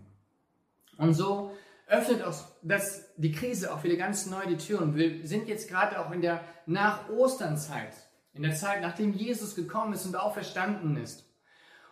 Und 0.97 1.15
so 1.15 1.53
öffnet 1.89 2.23
auch 2.23 2.35
das, 2.63 3.07
die 3.17 3.33
Krise 3.33 3.73
auch 3.73 3.83
wieder 3.83 3.97
ganz 3.97 4.27
neu 4.27 4.45
die 4.47 4.57
Türen. 4.57 4.95
Wir 4.95 5.27
sind 5.27 5.49
jetzt 5.49 5.69
gerade 5.69 5.99
auch 5.99 6.11
in 6.11 6.21
der 6.21 6.45
Nach-Ostern-Zeit, 6.67 7.95
in 8.35 8.43
der 8.43 8.55
Zeit, 8.55 8.83
nachdem 8.83 9.15
Jesus 9.15 9.55
gekommen 9.57 9.95
ist 9.95 10.07
und 10.07 10.17
auferstanden 10.17 10.97
ist. 10.97 11.25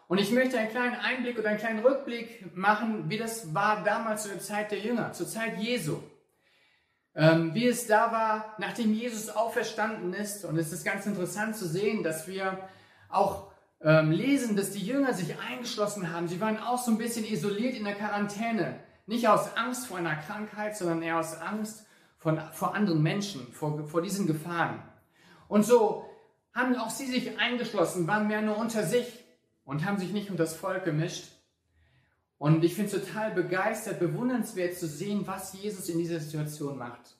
Und 0.08 0.18
ich 0.18 0.30
möchte 0.30 0.58
einen 0.58 0.70
kleinen 0.70 0.94
Einblick 0.94 1.38
oder 1.38 1.48
einen 1.48 1.58
kleinen 1.58 1.80
Rückblick 1.80 2.54
machen, 2.54 3.10
wie 3.10 3.18
das 3.18 3.54
war 3.54 3.82
damals 3.82 4.22
zur 4.24 4.38
Zeit 4.38 4.70
der 4.70 4.78
Jünger, 4.78 5.12
zur 5.12 5.26
Zeit 5.26 5.58
Jesu. 5.58 5.98
Ähm, 7.14 7.54
wie 7.54 7.66
es 7.66 7.86
da 7.86 8.12
war, 8.12 8.54
nachdem 8.58 8.92
Jesus 8.92 9.30
auferstanden 9.30 10.12
ist. 10.12 10.44
Und 10.44 10.58
es 10.58 10.72
ist 10.72 10.84
ganz 10.84 11.06
interessant 11.06 11.56
zu 11.56 11.66
sehen, 11.66 12.02
dass 12.02 12.28
wir 12.28 12.68
auch 13.08 13.50
ähm, 13.80 14.10
lesen, 14.10 14.54
dass 14.54 14.72
die 14.72 14.86
Jünger 14.86 15.14
sich 15.14 15.34
eingeschlossen 15.38 16.12
haben. 16.12 16.28
Sie 16.28 16.40
waren 16.40 16.58
auch 16.58 16.78
so 16.78 16.90
ein 16.90 16.98
bisschen 16.98 17.24
isoliert 17.24 17.74
in 17.74 17.84
der 17.84 17.94
Quarantäne. 17.94 18.80
Nicht 19.06 19.28
aus 19.28 19.56
Angst 19.56 19.86
vor 19.86 19.98
einer 19.98 20.16
Krankheit, 20.16 20.76
sondern 20.76 21.02
eher 21.02 21.18
aus 21.18 21.34
Angst 21.34 21.86
von, 22.18 22.40
vor 22.52 22.74
anderen 22.74 23.02
Menschen, 23.02 23.52
vor, 23.52 23.86
vor 23.86 24.02
diesen 24.02 24.26
Gefahren. 24.26 24.82
Und 25.48 25.64
so 25.64 26.10
haben 26.52 26.74
auch 26.76 26.90
sie 26.90 27.06
sich 27.06 27.38
eingeschlossen, 27.38 28.06
waren 28.06 28.26
mehr 28.26 28.42
nur 28.42 28.56
unter 28.56 28.84
sich 28.84 29.24
und 29.64 29.84
haben 29.84 29.98
sich 29.98 30.12
nicht 30.12 30.30
unter 30.30 30.42
das 30.42 30.56
Volk 30.56 30.84
gemischt. 30.84 31.28
Und 32.38 32.64
ich 32.64 32.74
finde 32.74 32.96
es 32.96 33.06
total 33.06 33.32
begeistert, 33.32 34.00
bewundernswert 34.00 34.76
zu 34.76 34.86
sehen, 34.86 35.26
was 35.26 35.52
Jesus 35.54 35.88
in 35.88 35.98
dieser 35.98 36.20
Situation 36.20 36.76
macht. 36.76 37.16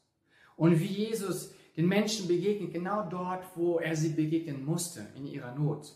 Und 0.56 0.80
wie 0.80 0.86
Jesus 0.86 1.52
den 1.76 1.86
Menschen 1.86 2.26
begegnet, 2.28 2.72
genau 2.72 3.08
dort, 3.08 3.44
wo 3.54 3.78
er 3.78 3.94
sie 3.94 4.10
begegnen 4.10 4.64
musste, 4.64 5.06
in 5.14 5.26
ihrer 5.26 5.54
Not. 5.54 5.94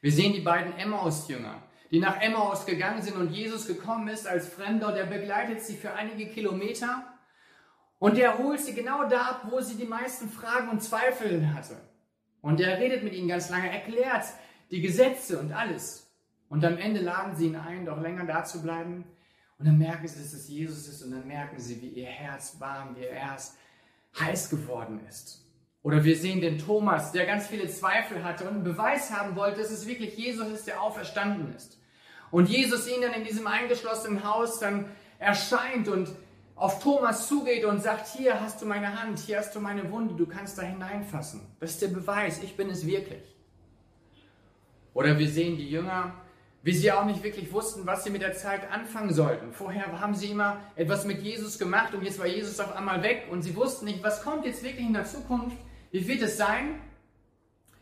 Wir 0.00 0.12
sehen 0.12 0.32
die 0.32 0.40
beiden 0.40 0.72
Emmaus-Jünger 0.78 1.62
die 1.90 1.98
nach 1.98 2.20
Emmaus 2.20 2.66
gegangen 2.66 3.02
sind 3.02 3.16
und 3.16 3.30
Jesus 3.30 3.66
gekommen 3.66 4.08
ist 4.08 4.26
als 4.26 4.48
Fremder, 4.48 4.92
der 4.92 5.04
begleitet 5.04 5.62
sie 5.62 5.76
für 5.76 5.92
einige 5.92 6.26
Kilometer 6.26 7.04
und 7.98 8.16
der 8.16 8.38
holt 8.38 8.60
sie 8.60 8.74
genau 8.74 9.08
da 9.08 9.22
ab, 9.22 9.46
wo 9.50 9.60
sie 9.60 9.76
die 9.76 9.86
meisten 9.86 10.30
Fragen 10.30 10.68
und 10.68 10.82
Zweifel 10.82 11.52
hatte. 11.52 11.76
Und 12.40 12.60
er 12.60 12.78
redet 12.78 13.02
mit 13.02 13.12
ihnen 13.12 13.28
ganz 13.28 13.50
lange, 13.50 13.70
erklärt 13.70 14.24
die 14.70 14.80
Gesetze 14.80 15.38
und 15.38 15.52
alles. 15.52 16.10
Und 16.48 16.64
am 16.64 16.78
Ende 16.78 17.00
laden 17.00 17.36
sie 17.36 17.46
ihn 17.46 17.56
ein, 17.56 17.84
doch 17.84 18.00
länger 18.00 18.24
da 18.24 18.44
zu 18.44 18.62
bleiben. 18.62 19.04
Und 19.58 19.66
dann 19.66 19.76
merken 19.76 20.08
sie, 20.08 20.18
dass 20.18 20.32
es 20.32 20.48
Jesus 20.48 20.88
ist 20.88 21.02
und 21.02 21.10
dann 21.10 21.26
merken 21.26 21.58
sie, 21.58 21.82
wie 21.82 21.88
ihr 21.88 22.06
Herz 22.06 22.56
warm, 22.58 22.96
wie 22.96 23.02
ihr 23.02 23.12
Herz 23.12 23.56
heiß 24.18 24.48
geworden 24.48 25.00
ist. 25.06 25.46
Oder 25.82 26.02
wir 26.04 26.16
sehen 26.16 26.40
den 26.40 26.58
Thomas, 26.58 27.12
der 27.12 27.26
ganz 27.26 27.46
viele 27.46 27.68
Zweifel 27.68 28.24
hatte 28.24 28.44
und 28.44 28.54
einen 28.54 28.64
Beweis 28.64 29.10
haben 29.10 29.36
wollte, 29.36 29.60
dass 29.60 29.70
es 29.70 29.86
wirklich 29.86 30.16
Jesus 30.16 30.48
ist, 30.48 30.66
der 30.66 30.80
auferstanden 30.80 31.54
ist. 31.54 31.79
Und 32.30 32.48
Jesus 32.48 32.88
ihn 32.88 33.02
dann 33.02 33.12
in 33.12 33.24
diesem 33.24 33.46
eingeschlossenen 33.46 34.24
Haus 34.24 34.58
dann 34.58 34.86
erscheint 35.18 35.88
und 35.88 36.08
auf 36.54 36.82
Thomas 36.82 37.26
zugeht 37.26 37.64
und 37.64 37.82
sagt, 37.82 38.06
hier 38.16 38.40
hast 38.40 38.60
du 38.60 38.66
meine 38.66 39.00
Hand, 39.00 39.18
hier 39.18 39.38
hast 39.38 39.54
du 39.54 39.60
meine 39.60 39.90
Wunde, 39.90 40.14
du 40.14 40.26
kannst 40.26 40.58
da 40.58 40.62
hineinfassen. 40.62 41.40
Das 41.58 41.70
ist 41.70 41.82
der 41.82 41.88
Beweis, 41.88 42.42
ich 42.42 42.56
bin 42.56 42.68
es 42.68 42.86
wirklich. 42.86 43.22
Oder 44.92 45.18
wir 45.18 45.28
sehen 45.28 45.56
die 45.56 45.70
Jünger, 45.70 46.12
wie 46.62 46.74
sie 46.74 46.92
auch 46.92 47.06
nicht 47.06 47.22
wirklich 47.22 47.50
wussten, 47.52 47.86
was 47.86 48.04
sie 48.04 48.10
mit 48.10 48.20
der 48.20 48.34
Zeit 48.34 48.70
anfangen 48.70 49.14
sollten. 49.14 49.52
Vorher 49.52 50.00
haben 50.00 50.14
sie 50.14 50.30
immer 50.30 50.60
etwas 50.76 51.06
mit 51.06 51.22
Jesus 51.22 51.58
gemacht 51.58 51.94
und 51.94 52.02
jetzt 52.02 52.18
war 52.18 52.26
Jesus 52.26 52.60
auf 52.60 52.76
einmal 52.76 53.02
weg 53.02 53.28
und 53.30 53.42
sie 53.42 53.56
wussten 53.56 53.86
nicht, 53.86 54.02
was 54.02 54.22
kommt 54.22 54.44
jetzt 54.44 54.62
wirklich 54.62 54.86
in 54.86 54.92
der 54.92 55.06
Zukunft, 55.06 55.56
wie 55.90 56.06
wird 56.06 56.20
es 56.20 56.36
sein? 56.36 56.80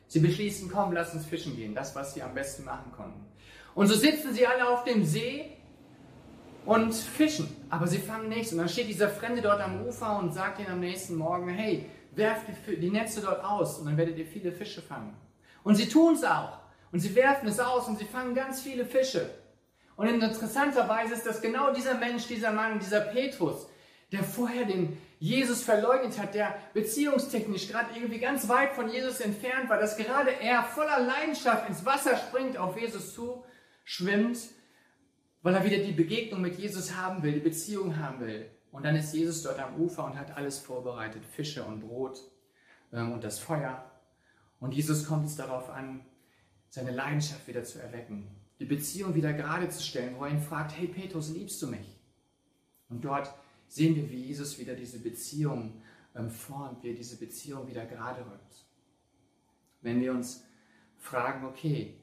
Sie 0.07 0.21
beschließen, 0.21 0.71
komm, 0.73 0.93
lass 0.93 1.13
uns 1.13 1.27
fischen 1.27 1.57
gehen, 1.57 1.75
das, 1.75 1.95
was 1.97 2.15
sie 2.15 2.23
am 2.23 2.35
besten 2.35 2.65
machen 2.65 2.93
konnten. 2.93 3.28
Und 3.79 3.87
so 3.87 3.95
sitzen 3.95 4.35
sie 4.35 4.45
alle 4.45 4.69
auf 4.69 4.83
dem 4.83 5.05
See 5.05 5.53
und 6.67 6.93
fischen, 6.93 7.49
aber 7.71 7.87
sie 7.87 7.99
fangen 7.99 8.29
nichts. 8.29 8.51
Und 8.51 8.59
dann 8.59 8.69
steht 8.69 8.89
dieser 8.89 9.09
Fremde 9.09 9.41
dort 9.41 9.61
am 9.61 9.87
Ufer 9.87 10.19
und 10.19 10.35
sagt 10.35 10.59
ihnen 10.59 10.73
am 10.73 10.81
nächsten 10.81 11.15
Morgen, 11.15 11.49
hey, 11.49 11.89
werft 12.11 12.43
die 12.67 12.91
Netze 12.91 13.21
dort 13.21 13.45
aus 13.45 13.79
und 13.79 13.87
dann 13.87 13.97
werdet 13.97 14.19
ihr 14.19 14.27
viele 14.27 14.51
Fische 14.51 14.83
fangen. 14.83 15.17
Und 15.63 15.77
sie 15.77 15.89
tun 15.89 16.15
es 16.15 16.25
auch. 16.25 16.59
Und 16.91 16.99
sie 16.99 17.15
werfen 17.15 17.47
es 17.47 17.61
aus 17.61 17.87
und 17.87 18.01
sie 18.01 18.05
fangen 18.05 18.35
ganz 18.35 18.61
viele 18.61 18.85
Fische. 18.85 19.31
Und 19.95 20.09
interessanterweise 20.09 21.15
ist 21.15 21.25
das 21.25 21.41
genau 21.41 21.73
dieser 21.73 21.95
Mensch, 21.95 22.27
dieser 22.27 22.51
Mann, 22.51 22.81
dieser 22.81 23.03
Petrus, 23.03 23.69
der 24.11 24.25
vorher 24.25 24.65
den 24.65 24.99
Jesus 25.21 25.63
verleugnet 25.63 26.19
hat, 26.19 26.35
der 26.35 26.53
beziehungstechnisch 26.75 27.69
gerade 27.69 27.91
irgendwie 27.95 28.19
ganz 28.19 28.49
weit 28.49 28.73
von 28.73 28.91
Jesus 28.91 29.21
entfernt 29.21 29.71
war, 29.71 29.79
dass 29.79 29.97
gerade 29.97 30.33
er 30.41 30.65
voller 30.65 30.99
Leidenschaft 30.99 31.69
ins 31.69 31.87
Wasser 31.87 32.17
springt 32.17 32.57
auf 32.57 32.77
Jesus 32.77 33.15
zu 33.15 33.45
schwimmt, 33.89 34.39
weil 35.41 35.55
er 35.55 35.65
wieder 35.65 35.79
die 35.79 35.93
Begegnung 35.93 36.43
mit 36.43 36.59
Jesus 36.59 36.95
haben 36.95 37.23
will, 37.23 37.33
die 37.33 37.41
Beziehung 37.41 37.97
haben 37.97 38.21
will. 38.21 38.51
Und 38.71 38.85
dann 38.85 38.95
ist 38.95 39.15
Jesus 39.15 39.43
dort 39.43 39.59
am 39.59 39.81
Ufer 39.81 40.05
und 40.05 40.19
hat 40.19 40.37
alles 40.37 40.59
vorbereitet, 40.59 41.25
Fische 41.25 41.65
und 41.65 41.81
Brot 41.81 42.21
ähm, 42.93 43.13
und 43.13 43.25
das 43.25 43.39
Feuer. 43.39 43.91
Und 44.61 44.75
Jesus 44.75 45.07
kommt 45.07 45.25
es 45.27 45.37
darauf 45.37 45.71
an, 45.71 46.05
seine 46.69 46.91
Leidenschaft 46.91 47.49
wieder 47.49 47.65
zu 47.65 47.81
erwecken, 47.81 48.29
die 48.61 48.67
Beziehung 48.67 49.15
wieder 49.15 49.33
gerade 49.33 49.71
zu 49.71 49.83
stellen, 49.83 50.17
wo 50.19 50.25
er 50.25 50.33
ihn 50.33 50.43
fragt, 50.43 50.77
hey 50.77 50.89
Petrus, 50.89 51.31
liebst 51.31 51.63
du 51.63 51.69
mich? 51.69 51.99
Und 52.91 53.07
dort 53.07 53.33
sehen 53.69 53.97
wir, 53.97 54.11
wie 54.11 54.23
Jesus 54.23 54.59
wieder 54.59 54.75
diese 54.75 54.99
Beziehung 54.99 55.81
ähm, 56.15 56.29
formt, 56.29 56.83
wie 56.83 56.91
er 56.91 56.95
diese 56.95 57.17
Beziehung 57.17 57.67
wieder 57.67 57.87
gerade 57.87 58.21
rückt. 58.21 58.67
Wenn 59.81 59.99
wir 60.03 60.13
uns 60.13 60.45
fragen, 60.99 61.47
okay, 61.47 61.99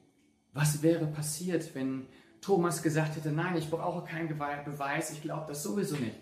was 0.56 0.82
wäre 0.82 1.06
passiert, 1.06 1.74
wenn 1.74 2.06
Thomas 2.40 2.82
gesagt 2.82 3.16
hätte, 3.16 3.30
nein, 3.30 3.56
ich 3.58 3.70
brauche 3.70 4.08
keinen 4.08 4.28
Beweis, 4.28 5.10
ich 5.10 5.20
glaube 5.20 5.44
das 5.48 5.62
sowieso 5.62 5.96
nicht? 5.96 6.18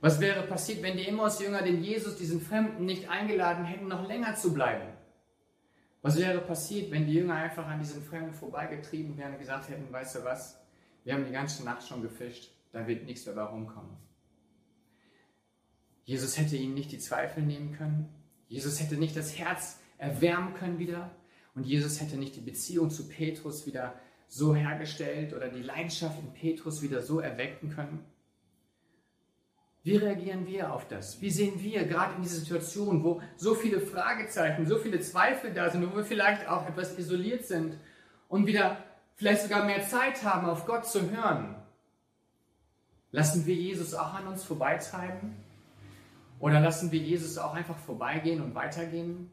Was 0.00 0.20
wäre 0.20 0.46
passiert, 0.46 0.82
wenn 0.82 0.96
die 0.96 1.08
Emmaus-Jünger 1.08 1.62
den 1.62 1.82
Jesus, 1.82 2.16
diesen 2.16 2.40
Fremden, 2.40 2.84
nicht 2.84 3.08
eingeladen 3.08 3.64
hätten, 3.64 3.88
noch 3.88 4.06
länger 4.06 4.36
zu 4.36 4.54
bleiben? 4.54 4.86
Was 6.00 6.16
wäre 6.16 6.42
passiert, 6.42 6.92
wenn 6.92 7.06
die 7.06 7.14
Jünger 7.14 7.34
einfach 7.34 7.66
an 7.66 7.80
diesen 7.80 8.04
Fremden 8.04 8.34
vorbeigetrieben 8.34 9.16
wären 9.16 9.32
und 9.32 9.40
gesagt 9.40 9.68
hätten, 9.68 9.92
weißt 9.92 10.16
du 10.16 10.24
was, 10.24 10.60
wir 11.02 11.14
haben 11.14 11.24
die 11.24 11.32
ganze 11.32 11.64
Nacht 11.64 11.88
schon 11.88 12.02
gefischt, 12.02 12.52
da 12.70 12.86
wird 12.86 13.04
nichts 13.04 13.24
dabei 13.24 13.42
rumkommen. 13.42 13.96
Jesus 16.04 16.38
hätte 16.38 16.56
ihnen 16.56 16.74
nicht 16.74 16.92
die 16.92 16.98
Zweifel 16.98 17.42
nehmen 17.42 17.72
können. 17.72 18.14
Jesus 18.46 18.80
hätte 18.80 18.96
nicht 18.96 19.16
das 19.16 19.36
Herz 19.38 19.80
erwärmen 19.98 20.54
können 20.54 20.78
wieder. 20.78 21.10
Und 21.54 21.64
Jesus 21.64 22.00
hätte 22.00 22.16
nicht 22.16 22.36
die 22.36 22.40
Beziehung 22.40 22.90
zu 22.90 23.08
Petrus 23.08 23.66
wieder 23.66 23.94
so 24.28 24.54
hergestellt 24.54 25.32
oder 25.32 25.48
die 25.48 25.62
Leidenschaft 25.62 26.18
in 26.18 26.32
Petrus 26.32 26.82
wieder 26.82 27.00
so 27.02 27.20
erwecken 27.20 27.70
können. 27.70 28.04
Wie 29.84 29.96
reagieren 29.96 30.46
wir 30.46 30.72
auf 30.72 30.88
das? 30.88 31.20
Wie 31.20 31.30
sehen 31.30 31.62
wir 31.62 31.84
gerade 31.84 32.14
in 32.16 32.22
dieser 32.22 32.38
Situation, 32.38 33.04
wo 33.04 33.20
so 33.36 33.54
viele 33.54 33.80
Fragezeichen, 33.80 34.66
so 34.66 34.78
viele 34.78 34.98
Zweifel 35.00 35.52
da 35.52 35.70
sind, 35.70 35.88
wo 35.88 35.94
wir 35.94 36.04
vielleicht 36.04 36.48
auch 36.48 36.66
etwas 36.66 36.98
isoliert 36.98 37.44
sind 37.44 37.76
und 38.28 38.46
wieder 38.46 38.78
vielleicht 39.14 39.42
sogar 39.42 39.66
mehr 39.66 39.86
Zeit 39.86 40.24
haben, 40.24 40.48
auf 40.48 40.64
Gott 40.64 40.86
zu 40.86 41.10
hören? 41.10 41.54
Lassen 43.10 43.44
wir 43.44 43.54
Jesus 43.54 43.94
auch 43.94 44.14
an 44.14 44.26
uns 44.26 44.42
vorbeitreiben? 44.42 45.36
Oder 46.40 46.60
lassen 46.60 46.90
wir 46.90 46.98
Jesus 46.98 47.38
auch 47.38 47.54
einfach 47.54 47.78
vorbeigehen 47.78 48.42
und 48.42 48.54
weitergehen? 48.54 49.30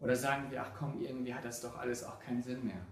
Oder 0.00 0.16
sagen 0.16 0.50
wir, 0.50 0.62
ach 0.62 0.70
komm, 0.78 1.00
irgendwie 1.00 1.34
hat 1.34 1.44
das 1.44 1.60
doch 1.60 1.78
alles 1.78 2.04
auch 2.04 2.20
keinen 2.20 2.42
Sinn 2.42 2.64
mehr? 2.64 2.86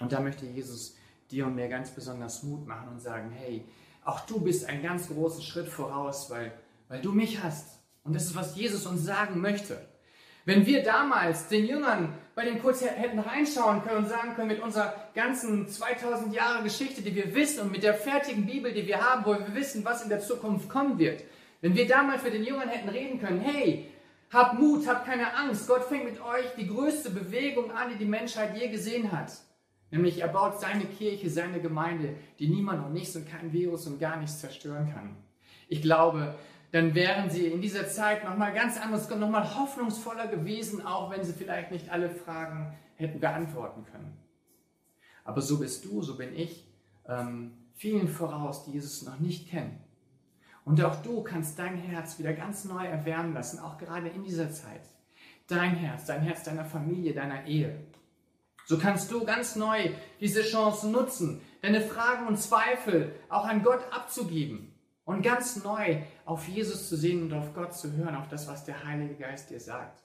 Und 0.00 0.12
da 0.12 0.20
möchte 0.20 0.46
Jesus 0.46 0.96
dir 1.30 1.46
und 1.46 1.54
mir 1.54 1.68
ganz 1.68 1.90
besonders 1.90 2.42
Mut 2.42 2.66
machen 2.66 2.88
und 2.88 3.00
sagen, 3.00 3.30
hey, 3.30 3.66
auch 4.04 4.20
du 4.20 4.40
bist 4.40 4.68
einen 4.68 4.82
ganz 4.82 5.08
großen 5.08 5.42
Schritt 5.42 5.68
voraus, 5.68 6.30
weil, 6.30 6.52
weil 6.88 7.00
du 7.00 7.12
mich 7.12 7.42
hast. 7.42 7.80
Und 8.02 8.14
das 8.14 8.24
ist, 8.24 8.36
was 8.36 8.56
Jesus 8.56 8.86
uns 8.86 9.04
sagen 9.04 9.40
möchte. 9.40 9.80
Wenn 10.44 10.66
wir 10.66 10.82
damals 10.82 11.48
den 11.48 11.64
Jüngern 11.64 12.12
bei 12.34 12.44
dem 12.44 12.60
kurz 12.60 12.82
hätten 12.82 13.18
reinschauen 13.18 13.82
können 13.82 14.04
und 14.04 14.08
sagen 14.08 14.34
können, 14.34 14.48
mit 14.48 14.60
unserer 14.60 14.94
ganzen 15.14 15.66
2000 15.66 16.34
Jahre 16.34 16.62
Geschichte, 16.62 17.00
die 17.00 17.14
wir 17.14 17.34
wissen 17.34 17.60
und 17.62 17.72
mit 17.72 17.82
der 17.82 17.94
fertigen 17.94 18.44
Bibel, 18.44 18.74
die 18.74 18.86
wir 18.86 19.00
haben, 19.00 19.24
wo 19.24 19.32
wir 19.32 19.54
wissen, 19.54 19.84
was 19.84 20.02
in 20.02 20.10
der 20.10 20.20
Zukunft 20.20 20.68
kommen 20.68 20.98
wird, 20.98 21.24
wenn 21.62 21.74
wir 21.74 21.88
damals 21.88 22.22
mit 22.24 22.34
den 22.34 22.44
Jüngern 22.44 22.68
hätten 22.68 22.90
reden 22.90 23.20
können, 23.20 23.40
hey, 23.40 23.90
habt 24.32 24.58
Mut, 24.58 24.86
habt 24.86 25.06
keine 25.06 25.34
Angst, 25.36 25.68
Gott 25.68 25.84
fängt 25.84 26.04
mit 26.04 26.20
euch 26.20 26.54
die 26.56 26.66
größte 26.66 27.10
Bewegung 27.10 27.70
an, 27.70 27.90
die 27.90 27.96
die 27.96 28.04
Menschheit 28.04 28.56
je 28.56 28.68
gesehen 28.68 29.12
hat. 29.12 29.32
Nämlich 29.90 30.20
er 30.20 30.28
baut 30.28 30.60
seine 30.60 30.86
Kirche, 30.86 31.30
seine 31.30 31.60
Gemeinde, 31.60 32.16
die 32.38 32.48
niemand 32.48 32.84
und 32.84 32.92
nichts 32.92 33.14
und 33.14 33.28
kein 33.28 33.52
Virus 33.52 33.86
und 33.86 34.00
gar 34.00 34.16
nichts 34.16 34.40
zerstören 34.40 34.92
kann. 34.92 35.16
Ich 35.68 35.82
glaube, 35.82 36.34
dann 36.72 36.96
wären 36.96 37.30
sie 37.30 37.46
in 37.46 37.60
dieser 37.60 37.86
Zeit 37.86 38.24
nochmal 38.24 38.52
ganz 38.52 38.80
anders, 38.80 39.08
nochmal 39.08 39.54
hoffnungsvoller 39.56 40.26
gewesen, 40.26 40.84
auch 40.84 41.12
wenn 41.12 41.22
sie 41.22 41.32
vielleicht 41.32 41.70
nicht 41.70 41.90
alle 41.90 42.10
Fragen 42.10 42.76
hätten 42.96 43.20
beantworten 43.20 43.84
können. 43.84 44.18
Aber 45.22 45.40
so 45.40 45.60
bist 45.60 45.84
du, 45.84 46.02
so 46.02 46.16
bin 46.16 46.34
ich, 46.34 46.66
ähm, 47.06 47.52
vielen 47.74 48.08
voraus, 48.08 48.64
die 48.64 48.72
Jesus 48.72 49.02
noch 49.02 49.20
nicht 49.20 49.48
kennen. 49.48 49.83
Und 50.64 50.82
auch 50.82 51.02
du 51.02 51.22
kannst 51.22 51.58
dein 51.58 51.76
Herz 51.76 52.18
wieder 52.18 52.32
ganz 52.32 52.64
neu 52.64 52.84
erwärmen 52.86 53.34
lassen, 53.34 53.58
auch 53.58 53.76
gerade 53.78 54.08
in 54.08 54.24
dieser 54.24 54.50
Zeit. 54.50 54.82
Dein 55.46 55.74
Herz, 55.74 56.06
dein 56.06 56.22
Herz 56.22 56.42
deiner 56.42 56.64
Familie, 56.64 57.12
deiner 57.12 57.46
Ehe. 57.46 57.86
So 58.66 58.78
kannst 58.78 59.10
du 59.12 59.24
ganz 59.24 59.56
neu 59.56 59.90
diese 60.20 60.42
Chance 60.42 60.88
nutzen, 60.88 61.42
deine 61.60 61.82
Fragen 61.82 62.26
und 62.26 62.38
Zweifel 62.38 63.14
auch 63.28 63.44
an 63.44 63.62
Gott 63.62 63.84
abzugeben 63.92 64.72
und 65.04 65.22
ganz 65.22 65.62
neu 65.62 66.02
auf 66.24 66.48
Jesus 66.48 66.88
zu 66.88 66.96
sehen 66.96 67.24
und 67.24 67.34
auf 67.34 67.52
Gott 67.52 67.74
zu 67.74 67.92
hören, 67.92 68.14
auf 68.14 68.28
das, 68.28 68.48
was 68.48 68.64
der 68.64 68.84
Heilige 68.84 69.16
Geist 69.16 69.50
dir 69.50 69.60
sagt. 69.60 70.02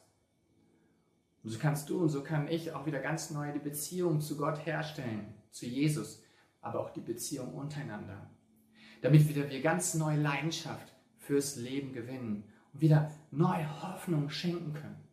Und 1.42 1.52
so 1.52 1.60
kannst 1.60 1.90
du 1.90 2.02
und 2.02 2.10
so 2.10 2.22
kann 2.22 2.50
ich 2.50 2.74
auch 2.74 2.86
wieder 2.86 3.00
ganz 3.00 3.30
neu 3.30 3.54
die 3.54 3.60
Beziehung 3.60 4.20
zu 4.20 4.36
Gott 4.36 4.66
herstellen, 4.66 5.34
zu 5.52 5.66
Jesus, 5.66 6.22
aber 6.60 6.82
auch 6.82 6.90
die 6.90 7.00
Beziehung 7.00 7.54
untereinander. 7.54 8.30
Damit 9.02 9.28
wieder 9.30 9.50
wir 9.50 9.62
ganz 9.62 9.94
neue 9.94 10.18
Leidenschaft 10.18 10.94
fürs 11.18 11.56
Leben 11.56 11.94
gewinnen 11.94 12.44
und 12.74 12.82
wieder 12.82 13.12
neue 13.32 13.82
Hoffnung 13.82 14.30
schenken 14.30 14.74
können. 14.74 15.04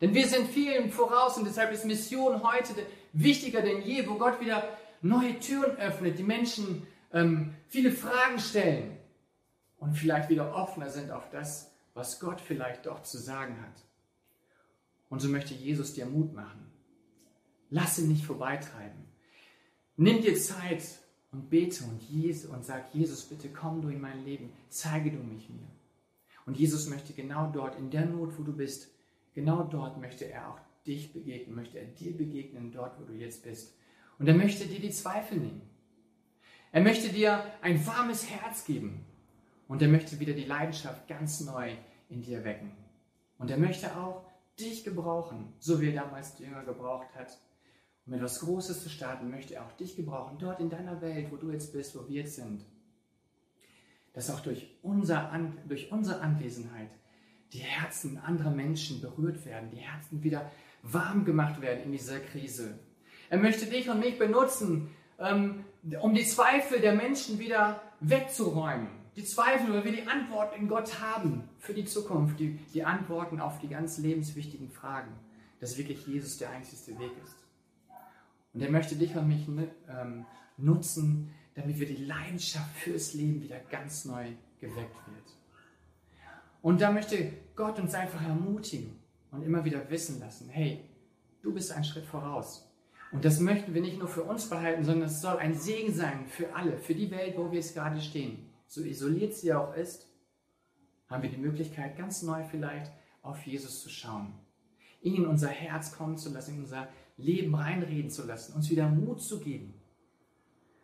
Denn 0.00 0.14
wir 0.14 0.26
sind 0.26 0.48
vielen 0.48 0.90
voraus 0.90 1.36
und 1.36 1.46
deshalb 1.46 1.72
ist 1.72 1.84
Mission 1.84 2.42
heute 2.42 2.74
wichtiger 3.12 3.62
denn 3.62 3.82
je, 3.82 4.08
wo 4.08 4.14
Gott 4.16 4.40
wieder 4.40 4.76
neue 5.02 5.38
Türen 5.38 5.76
öffnet, 5.76 6.18
die 6.18 6.24
Menschen 6.24 6.86
ähm, 7.12 7.54
viele 7.68 7.92
Fragen 7.92 8.38
stellen 8.38 8.96
und 9.78 9.94
vielleicht 9.94 10.28
wieder 10.28 10.54
offener 10.54 10.90
sind 10.90 11.10
auf 11.10 11.30
das, 11.30 11.70
was 11.94 12.18
Gott 12.18 12.40
vielleicht 12.40 12.86
doch 12.86 13.02
zu 13.02 13.18
sagen 13.18 13.60
hat. 13.62 13.84
Und 15.08 15.20
so 15.20 15.28
möchte 15.28 15.54
Jesus 15.54 15.94
dir 15.94 16.06
Mut 16.06 16.34
machen. 16.34 16.72
Lass 17.70 17.98
ihn 17.98 18.08
nicht 18.08 18.24
vorbeitreiben. 18.24 19.04
Nimm 19.96 20.22
dir 20.22 20.36
Zeit 20.36 20.82
und 21.34 21.50
bete 21.50 21.84
und, 21.84 22.00
Jesus, 22.00 22.50
und 22.50 22.64
sag, 22.64 22.94
Jesus, 22.94 23.24
bitte 23.24 23.50
komm 23.50 23.82
du 23.82 23.88
in 23.88 24.00
mein 24.00 24.24
Leben, 24.24 24.52
zeige 24.70 25.10
du 25.10 25.18
mich 25.18 25.50
mir. 25.50 25.68
Und 26.46 26.56
Jesus 26.56 26.88
möchte 26.88 27.12
genau 27.12 27.50
dort, 27.52 27.78
in 27.78 27.90
der 27.90 28.06
Not, 28.06 28.38
wo 28.38 28.42
du 28.42 28.52
bist, 28.52 28.94
Genau 29.34 29.64
dort 29.64 30.00
möchte 30.00 30.30
er 30.30 30.48
auch 30.48 30.58
dich 30.86 31.12
begegnen, 31.12 31.56
möchte 31.56 31.78
er 31.78 31.86
dir 31.86 32.16
begegnen, 32.16 32.70
dort, 32.70 32.98
wo 33.00 33.04
du 33.04 33.14
jetzt 33.14 33.42
bist. 33.42 33.76
Und 34.18 34.28
er 34.28 34.34
möchte 34.34 34.66
dir 34.66 34.78
die 34.78 34.90
Zweifel 34.90 35.38
nehmen. 35.38 35.62
Er 36.70 36.82
möchte 36.82 37.08
dir 37.08 37.44
ein 37.60 37.84
warmes 37.86 38.30
Herz 38.30 38.64
geben. 38.64 39.04
Und 39.66 39.82
er 39.82 39.88
möchte 39.88 40.20
wieder 40.20 40.34
die 40.34 40.44
Leidenschaft 40.44 41.08
ganz 41.08 41.40
neu 41.40 41.72
in 42.08 42.22
dir 42.22 42.44
wecken. 42.44 42.70
Und 43.38 43.50
er 43.50 43.58
möchte 43.58 43.96
auch 43.96 44.24
dich 44.58 44.84
gebrauchen, 44.84 45.52
so 45.58 45.80
wie 45.80 45.88
er 45.88 46.04
damals 46.04 46.36
die 46.36 46.44
Jünger 46.44 46.62
gebraucht 46.62 47.08
hat. 47.16 47.36
Um 48.06 48.12
etwas 48.12 48.40
Großes 48.40 48.82
zu 48.82 48.90
starten, 48.90 49.30
möchte 49.30 49.54
er 49.54 49.64
auch 49.64 49.72
dich 49.72 49.96
gebrauchen, 49.96 50.36
dort 50.38 50.60
in 50.60 50.68
deiner 50.68 51.00
Welt, 51.00 51.28
wo 51.30 51.36
du 51.36 51.50
jetzt 51.50 51.72
bist, 51.72 51.96
wo 51.96 52.06
wir 52.06 52.22
jetzt 52.22 52.36
sind. 52.36 52.64
Dass 54.12 54.30
auch 54.30 54.40
durch, 54.40 54.76
unser, 54.82 55.32
durch 55.66 55.90
unsere 55.90 56.20
Anwesenheit 56.20 56.90
die 57.52 57.60
Herzen 57.60 58.18
anderer 58.18 58.50
Menschen 58.50 59.00
berührt 59.00 59.46
werden, 59.46 59.70
die 59.70 59.78
Herzen 59.78 60.22
wieder 60.22 60.50
warm 60.82 61.24
gemacht 61.24 61.60
werden 61.62 61.84
in 61.84 61.92
dieser 61.92 62.20
Krise. 62.20 62.78
Er 63.30 63.38
möchte 63.38 63.66
dich 63.66 63.88
und 63.88 64.00
mich 64.00 64.18
benutzen, 64.18 64.90
ähm, 65.18 65.64
um 66.00 66.14
die 66.14 66.26
Zweifel 66.26 66.80
der 66.80 66.94
Menschen 66.94 67.38
wieder 67.38 67.80
wegzuräumen. 68.00 68.88
Die 69.16 69.24
Zweifel, 69.24 69.72
weil 69.72 69.84
wir 69.84 69.92
die 69.92 70.06
Antworten 70.06 70.60
in 70.60 70.68
Gott 70.68 71.00
haben 71.00 71.48
für 71.58 71.72
die 71.72 71.84
Zukunft, 71.84 72.38
die, 72.40 72.58
die 72.74 72.84
Antworten 72.84 73.40
auf 73.40 73.60
die 73.60 73.68
ganz 73.68 73.98
lebenswichtigen 73.98 74.70
Fragen, 74.70 75.12
dass 75.60 75.78
wirklich 75.78 76.06
Jesus 76.06 76.36
der 76.38 76.50
einzige 76.50 76.98
Weg 76.98 77.12
ist. 77.22 77.43
Und 78.54 78.62
er 78.62 78.70
möchte 78.70 78.94
dich 78.94 79.14
und 79.16 79.28
mich 79.28 79.46
ähm, 79.88 80.24
nutzen, 80.56 81.34
damit 81.54 81.78
wir 81.78 81.86
die 81.86 82.04
Leidenschaft 82.04 82.74
fürs 82.76 83.12
Leben 83.14 83.42
wieder 83.42 83.58
ganz 83.70 84.04
neu 84.04 84.26
geweckt 84.60 84.96
wird. 85.06 85.34
Und 86.62 86.80
da 86.80 86.90
möchte 86.90 87.32
Gott 87.54 87.78
uns 87.78 87.94
einfach 87.94 88.22
ermutigen 88.22 88.98
und 89.30 89.42
immer 89.42 89.64
wieder 89.64 89.90
wissen 89.90 90.20
lassen, 90.20 90.48
hey, 90.48 90.88
du 91.42 91.52
bist 91.52 91.72
einen 91.72 91.84
Schritt 91.84 92.06
voraus. 92.06 92.70
Und 93.12 93.24
das 93.24 93.38
möchten 93.38 93.74
wir 93.74 93.82
nicht 93.82 93.98
nur 93.98 94.08
für 94.08 94.22
uns 94.22 94.48
behalten, 94.48 94.84
sondern 94.84 95.08
es 95.08 95.20
soll 95.20 95.36
ein 95.36 95.54
Segen 95.54 95.92
sein 95.92 96.26
für 96.26 96.54
alle, 96.54 96.78
für 96.78 96.94
die 96.94 97.10
Welt, 97.10 97.36
wo 97.36 97.50
wir 97.50 97.58
jetzt 97.58 97.74
gerade 97.74 98.00
stehen. 98.00 98.50
So 98.66 98.82
isoliert 98.82 99.34
sie 99.34 99.52
auch 99.52 99.74
ist, 99.74 100.08
haben 101.08 101.22
wir 101.22 101.30
die 101.30 101.36
Möglichkeit, 101.36 101.96
ganz 101.96 102.22
neu 102.22 102.42
vielleicht 102.44 102.90
auf 103.22 103.44
Jesus 103.46 103.82
zu 103.82 103.88
schauen. 103.88 104.34
Ihn 105.02 105.16
in 105.16 105.26
unser 105.26 105.48
Herz 105.48 105.96
kommen 105.96 106.16
zu 106.16 106.32
lassen, 106.32 106.54
in 106.54 106.62
unser 106.62 106.88
Leben 107.16 107.54
reinreden 107.54 108.10
zu 108.10 108.26
lassen, 108.26 108.54
uns 108.54 108.70
wieder 108.70 108.88
Mut 108.88 109.22
zu 109.22 109.40
geben. 109.40 109.74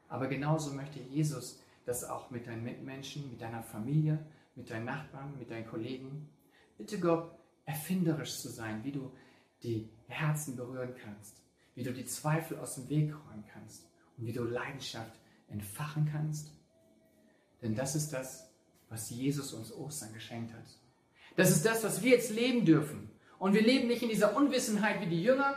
Aber 0.09 0.27
genauso 0.27 0.73
möchte 0.75 1.01
Jesus 1.01 1.61
das 1.85 2.05
auch 2.05 2.31
mit 2.31 2.47
deinen 2.47 2.65
Mitmenschen, 2.65 3.31
mit 3.31 3.41
deiner 3.41 3.63
Familie, 3.63 4.25
mit 4.55 4.71
deinen 4.71 4.85
Nachbarn, 4.85 5.39
mit 5.39 5.51
deinen 5.51 5.67
Kollegen. 5.67 6.29
Bitte 6.77 6.99
Gott, 6.99 7.31
erfinderisch 7.65 8.39
zu 8.39 8.49
sein, 8.49 8.85
wie 8.85 8.93
du 8.93 9.13
die 9.63 9.89
Herzen 10.09 10.57
berühren 10.57 10.95
kannst, 11.03 11.43
wie 11.75 11.83
du 11.83 11.93
die 11.93 12.05
Zweifel 12.05 12.59
aus 12.59 12.75
dem 12.75 12.89
Weg 12.89 13.13
räumen 13.13 13.45
kannst 13.53 13.87
und 14.17 14.27
wie 14.27 14.33
du 14.33 14.43
Leidenschaft 14.45 15.19
entfachen 15.49 16.09
kannst. 16.11 16.53
Denn 17.63 17.75
das 17.75 17.95
ist 17.95 18.13
das, 18.13 18.51
was 18.89 19.11
Jesus 19.11 19.53
uns 19.53 19.73
Ostern 19.73 20.13
geschenkt 20.13 20.53
hat. 20.53 20.65
Das 21.37 21.51
ist 21.51 21.65
das, 21.65 21.85
was 21.85 22.03
wir 22.03 22.11
jetzt 22.11 22.31
leben 22.31 22.65
dürfen. 22.65 23.11
Und 23.39 23.55
wir 23.55 23.63
leben 23.63 23.89
nicht 23.89 24.03
in 24.03 24.09
dieser 24.09 24.37
Unwissenheit 24.37 25.01
wie 25.01 25.09
die 25.09 25.23
Jünger, 25.23 25.57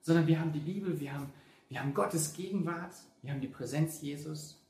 sondern 0.00 0.26
wir 0.26 0.40
haben 0.40 0.52
die 0.52 0.60
Bibel, 0.60 0.98
wir 1.00 1.12
haben, 1.12 1.32
wir 1.68 1.80
haben 1.80 1.94
Gottes 1.94 2.32
Gegenwart, 2.32 2.94
wir 3.22 3.32
haben 3.32 3.40
die 3.40 3.48
Präsenz 3.48 4.00
Jesus 4.00 4.60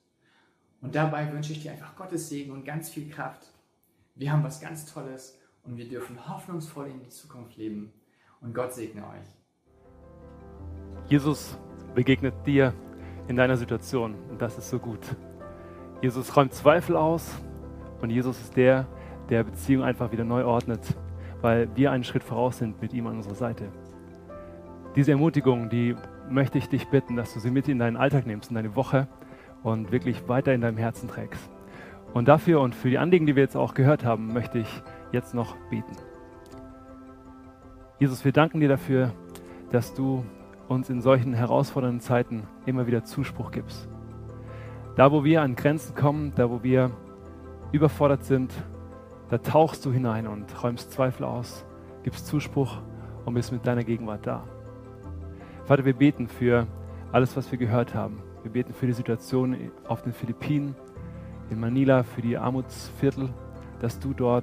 und 0.80 0.94
dabei 0.94 1.32
wünsche 1.32 1.52
ich 1.52 1.62
dir 1.62 1.72
einfach 1.72 1.94
Gottes 1.96 2.28
Segen 2.28 2.52
und 2.52 2.64
ganz 2.64 2.90
viel 2.90 3.08
Kraft. 3.08 3.48
Wir 4.14 4.32
haben 4.32 4.42
was 4.42 4.60
ganz 4.60 4.86
Tolles 4.92 5.38
und 5.62 5.76
wir 5.76 5.88
dürfen 5.88 6.28
hoffnungsvoll 6.28 6.88
in 6.88 7.00
die 7.00 7.08
Zukunft 7.08 7.56
leben. 7.56 7.92
Und 8.40 8.54
Gott 8.54 8.72
segne 8.72 9.02
euch. 9.02 9.40
Jesus 11.08 11.58
begegnet 11.94 12.34
dir 12.46 12.72
in 13.28 13.36
deiner 13.36 13.56
Situation 13.56 14.14
und 14.30 14.40
das 14.40 14.56
ist 14.56 14.70
so 14.70 14.78
gut. 14.78 15.00
Jesus 16.00 16.34
räumt 16.34 16.54
Zweifel 16.54 16.96
aus 16.96 17.30
und 18.00 18.10
Jesus 18.10 18.40
ist 18.40 18.56
der, 18.56 18.86
der 19.28 19.44
Beziehung 19.44 19.84
einfach 19.84 20.10
wieder 20.12 20.24
neu 20.24 20.44
ordnet, 20.44 20.80
weil 21.42 21.68
wir 21.76 21.90
einen 21.90 22.04
Schritt 22.04 22.24
voraus 22.24 22.58
sind 22.58 22.80
mit 22.80 22.94
ihm 22.94 23.06
an 23.06 23.16
unserer 23.16 23.34
Seite. 23.34 23.70
Diese 24.96 25.12
Ermutigung, 25.12 25.70
die 25.70 25.94
möchte 26.28 26.58
ich 26.58 26.68
dich 26.68 26.88
bitten, 26.88 27.14
dass 27.14 27.32
du 27.32 27.40
sie 27.40 27.50
mit 27.50 27.68
in 27.68 27.78
deinen 27.78 27.96
Alltag 27.96 28.26
nimmst, 28.26 28.50
in 28.50 28.56
deine 28.56 28.74
Woche 28.74 29.06
und 29.62 29.92
wirklich 29.92 30.28
weiter 30.28 30.52
in 30.52 30.60
deinem 30.60 30.78
Herzen 30.78 31.08
trägst. 31.08 31.48
Und 32.12 32.26
dafür 32.26 32.60
und 32.60 32.74
für 32.74 32.90
die 32.90 32.98
Anliegen, 32.98 33.26
die 33.26 33.36
wir 33.36 33.42
jetzt 33.42 33.56
auch 33.56 33.74
gehört 33.74 34.04
haben, 34.04 34.32
möchte 34.32 34.58
ich 34.58 34.82
jetzt 35.12 35.32
noch 35.32 35.56
beten. 35.70 35.96
Jesus, 38.00 38.24
wir 38.24 38.32
danken 38.32 38.58
dir 38.58 38.68
dafür, 38.68 39.12
dass 39.70 39.94
du 39.94 40.24
uns 40.66 40.90
in 40.90 41.00
solchen 41.00 41.34
herausfordernden 41.34 42.00
Zeiten 42.00 42.48
immer 42.66 42.88
wieder 42.88 43.04
Zuspruch 43.04 43.52
gibst. 43.52 43.88
Da, 44.96 45.12
wo 45.12 45.22
wir 45.22 45.42
an 45.42 45.54
Grenzen 45.54 45.94
kommen, 45.94 46.32
da, 46.34 46.50
wo 46.50 46.64
wir 46.64 46.90
überfordert 47.70 48.24
sind, 48.24 48.52
da 49.28 49.38
tauchst 49.38 49.86
du 49.86 49.92
hinein 49.92 50.26
und 50.26 50.64
räumst 50.64 50.90
Zweifel 50.90 51.24
aus, 51.24 51.64
gibst 52.02 52.26
Zuspruch 52.26 52.78
und 53.24 53.34
bist 53.34 53.52
mit 53.52 53.64
deiner 53.64 53.84
Gegenwart 53.84 54.26
da. 54.26 54.42
Vater, 55.70 55.84
wir 55.84 55.94
beten 55.94 56.26
für 56.26 56.66
alles, 57.12 57.36
was 57.36 57.48
wir 57.52 57.56
gehört 57.56 57.94
haben. 57.94 58.20
Wir 58.42 58.50
beten 58.50 58.74
für 58.74 58.88
die 58.88 58.92
Situation 58.92 59.70
auf 59.86 60.02
den 60.02 60.12
Philippinen, 60.12 60.74
in 61.48 61.60
Manila, 61.60 62.02
für 62.02 62.22
die 62.22 62.36
Armutsviertel, 62.36 63.28
dass 63.78 64.00
du 64.00 64.12
dort 64.12 64.42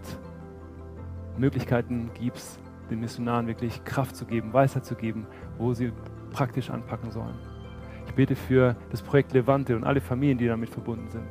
Möglichkeiten 1.38 2.12
gibst, 2.14 2.62
den 2.90 3.02
Missionaren 3.02 3.46
wirklich 3.46 3.84
Kraft 3.84 4.16
zu 4.16 4.24
geben, 4.24 4.54
Weisheit 4.54 4.86
zu 4.86 4.96
geben, 4.96 5.28
wo 5.58 5.74
sie 5.74 5.92
praktisch 6.32 6.70
anpacken 6.70 7.12
sollen. 7.12 7.36
Ich 8.06 8.14
bete 8.14 8.38
für 8.38 8.78
das 8.90 9.02
Projekt 9.02 9.34
Levante 9.34 9.76
und 9.76 9.84
alle 9.84 10.00
Familien, 10.00 10.38
die 10.38 10.48
damit 10.48 10.70
verbunden 10.70 11.10
sind. 11.10 11.28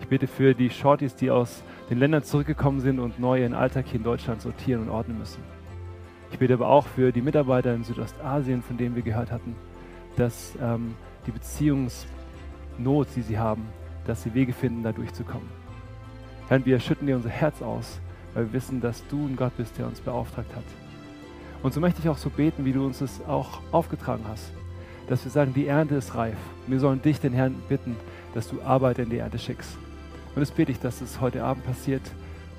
Ich 0.00 0.08
bete 0.08 0.26
für 0.26 0.54
die 0.54 0.70
Shorties, 0.70 1.14
die 1.14 1.30
aus 1.30 1.62
den 1.88 2.00
Ländern 2.00 2.24
zurückgekommen 2.24 2.80
sind 2.80 2.98
und 2.98 3.20
neu 3.20 3.42
ihren 3.42 3.54
Alltag 3.54 3.86
hier 3.86 3.98
in 4.00 4.02
Deutschland 4.02 4.42
sortieren 4.42 4.82
und 4.82 4.88
ordnen 4.88 5.18
müssen. 5.18 5.59
Ich 6.32 6.38
bete 6.38 6.54
aber 6.54 6.68
auch 6.68 6.86
für 6.86 7.12
die 7.12 7.22
Mitarbeiter 7.22 7.74
in 7.74 7.84
Südostasien, 7.84 8.62
von 8.62 8.76
denen 8.76 8.94
wir 8.94 9.02
gehört 9.02 9.32
hatten, 9.32 9.56
dass 10.16 10.54
ähm, 10.62 10.94
die 11.26 11.32
Beziehungsnot, 11.32 13.08
die 13.16 13.22
sie 13.22 13.38
haben, 13.38 13.66
dass 14.06 14.22
sie 14.22 14.34
Wege 14.34 14.52
finden, 14.52 14.82
da 14.82 14.92
durchzukommen. 14.92 15.48
Herr, 16.48 16.64
wir 16.64 16.80
schütten 16.80 17.06
dir 17.06 17.16
unser 17.16 17.28
Herz 17.28 17.60
aus, 17.62 18.00
weil 18.34 18.46
wir 18.46 18.52
wissen, 18.54 18.80
dass 18.80 19.06
du 19.08 19.26
ein 19.26 19.36
Gott 19.36 19.56
bist, 19.56 19.76
der 19.78 19.86
uns 19.86 20.00
beauftragt 20.00 20.54
hat. 20.54 20.64
Und 21.62 21.74
so 21.74 21.80
möchte 21.80 22.00
ich 22.00 22.08
auch 22.08 22.16
so 22.16 22.30
beten, 22.30 22.64
wie 22.64 22.72
du 22.72 22.86
uns 22.86 23.00
es 23.00 23.20
auch 23.26 23.60
aufgetragen 23.70 24.24
hast, 24.26 24.52
dass 25.08 25.24
wir 25.24 25.30
sagen, 25.30 25.52
die 25.52 25.66
Ernte 25.66 25.96
ist 25.96 26.14
reif. 26.14 26.38
Wir 26.66 26.80
sollen 26.80 27.02
dich, 27.02 27.20
den 27.20 27.32
Herrn, 27.32 27.56
bitten, 27.68 27.96
dass 28.34 28.48
du 28.48 28.62
Arbeit 28.62 28.98
in 28.98 29.10
die 29.10 29.18
Ernte 29.18 29.38
schickst. 29.38 29.76
Und 30.34 30.40
das 30.40 30.52
bete 30.52 30.72
ich, 30.72 30.78
dass 30.78 31.00
es 31.00 31.20
heute 31.20 31.42
Abend 31.42 31.66
passiert, 31.66 32.02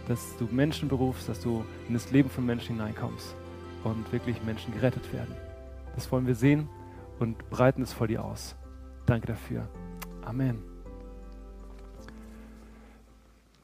dass 0.08 0.38
du 0.38 0.48
Menschen 0.52 0.90
berufst, 0.90 1.30
dass 1.30 1.40
du 1.40 1.64
in 1.88 1.94
das 1.94 2.12
Leben 2.12 2.30
von 2.30 2.46
Menschen 2.46 2.76
hineinkommst 2.76 3.36
und 3.84 4.12
wirklich 4.12 4.42
Menschen 4.44 4.74
gerettet 4.74 5.12
werden. 5.14 5.36
Das 5.96 6.12
wollen 6.12 6.28
wir 6.28 6.36
sehen 6.36 6.70
und 7.20 7.50
breiten 7.50 7.82
es 7.82 7.94
vor 7.94 8.08
dir 8.08 8.24
aus. 8.24 8.56
Danke 9.06 9.28
dafür. 9.28 9.68
Amen. 10.24 10.64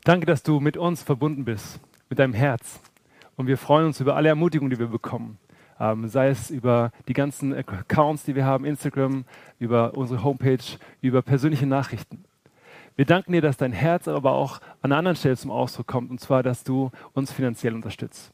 Danke, 0.04 0.26
dass 0.26 0.44
du 0.44 0.60
mit 0.60 0.78
uns 0.78 1.04
verbunden 1.04 1.44
bist, 1.44 1.80
mit 2.10 2.20
deinem 2.20 2.34
Herz. 2.34 2.80
Und 3.36 3.48
wir 3.48 3.58
freuen 3.58 3.88
uns 3.88 4.00
über 4.00 4.16
alle 4.16 4.30
Ermutigungen, 4.30 4.72
die 4.72 4.80
wir 4.80 4.88
bekommen. 4.88 5.38
Ähm, 5.80 6.08
sei 6.08 6.30
es 6.30 6.50
über 6.50 6.92
die 7.08 7.14
ganzen 7.14 7.54
Accounts, 7.54 8.24
die 8.24 8.36
wir 8.36 8.46
haben, 8.46 8.66
Instagram, 8.66 9.26
über 9.60 9.96
unsere 9.96 10.24
Homepage, 10.24 10.64
über 11.02 11.22
persönliche 11.22 11.68
Nachrichten. 11.68 12.24
Wir 12.96 13.06
danken 13.06 13.34
dir, 13.34 13.42
dass 13.42 13.58
dein 13.58 13.74
Herz 13.74 14.08
aber 14.08 14.32
auch 14.32 14.60
an 14.82 14.92
einer 14.92 14.98
anderen 14.98 15.18
Stelle 15.18 15.38
zum 15.38 15.52
Ausdruck 15.52 15.86
kommt, 15.86 16.10
und 16.10 16.20
zwar, 16.20 16.42
dass 16.42 16.64
du 16.64 16.90
uns 17.14 17.32
finanziell 17.32 17.76
unterstützt. 17.76 18.34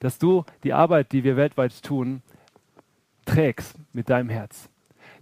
Dass 0.00 0.18
du 0.18 0.44
die 0.62 0.72
Arbeit, 0.72 1.12
die 1.12 1.24
wir 1.24 1.36
weltweit 1.36 1.82
tun, 1.82 2.22
trägst 3.24 3.76
mit 3.92 4.08
deinem 4.08 4.28
Herz. 4.28 4.68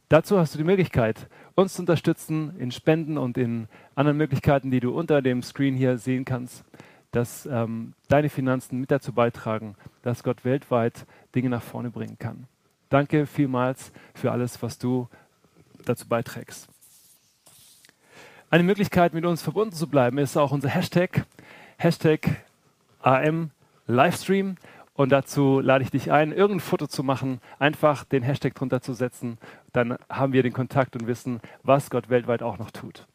Dazu 0.09 0.39
hast 0.39 0.55
du 0.55 0.59
die 0.59 0.65
Möglichkeit, 0.65 1.29
uns 1.57 1.75
zu 1.75 1.83
unterstützen 1.83 2.57
in 2.59 2.71
Spenden 2.71 3.19
und 3.19 3.37
in 3.37 3.67
anderen 3.97 4.17
Möglichkeiten, 4.17 4.71
die 4.71 4.81
du 4.81 4.97
unter 4.97 5.21
dem 5.23 5.43
Screen 5.43 5.75
hier 5.75 5.99
sehen 5.99 6.25
kannst, 6.25 6.65
dass 7.11 7.47
ähm, 7.47 7.95
deine 8.09 8.29
Finanzen 8.29 8.79
mit 8.79 8.91
dazu 8.91 9.13
beitragen, 9.13 9.75
dass 10.03 10.23
Gott 10.23 10.45
weltweit 10.45 11.07
Dinge 11.35 11.49
nach 11.49 11.63
vorne 11.63 11.91
bringen 11.91 12.19
kann. 12.19 12.47
Danke 12.89 13.27
vielmals 13.27 13.91
für 14.15 14.31
alles, 14.31 14.63
was 14.63 14.79
du 14.79 15.09
dazu 15.85 16.07
beiträgst. 16.07 16.69
Eine 18.49 18.63
Möglichkeit, 18.63 19.13
mit 19.13 19.25
uns 19.25 19.43
verbunden 19.43 19.75
zu 19.75 19.89
bleiben, 19.89 20.19
ist 20.19 20.37
auch 20.37 20.53
unser 20.53 20.69
Hashtag, 20.69 21.27
Hashtag 21.79 22.45
AM 23.01 23.51
Livestream. 23.87 24.57
Und 24.95 25.13
dazu 25.13 25.61
lade 25.61 25.85
ich 25.85 25.91
dich 25.91 26.11
ein, 26.11 26.33
irgendein 26.33 26.61
Foto 26.61 26.87
zu 26.87 27.03
machen, 27.03 27.41
einfach 27.59 28.05
den 28.05 28.23
Hashtag 28.23 28.55
drunter 28.55 28.81
zu 28.81 28.95
setzen. 28.95 29.39
Dann 29.73 29.99
haben 30.09 30.33
wir 30.33 30.43
den 30.43 30.55
Kontakt 30.55 30.97
und 30.97 31.07
wissen, 31.07 31.41
was 31.63 31.91
Gott 31.91 32.09
weltweit 32.09 32.43
auch 32.43 32.59
noch 32.59 32.71
tut. 32.71 33.07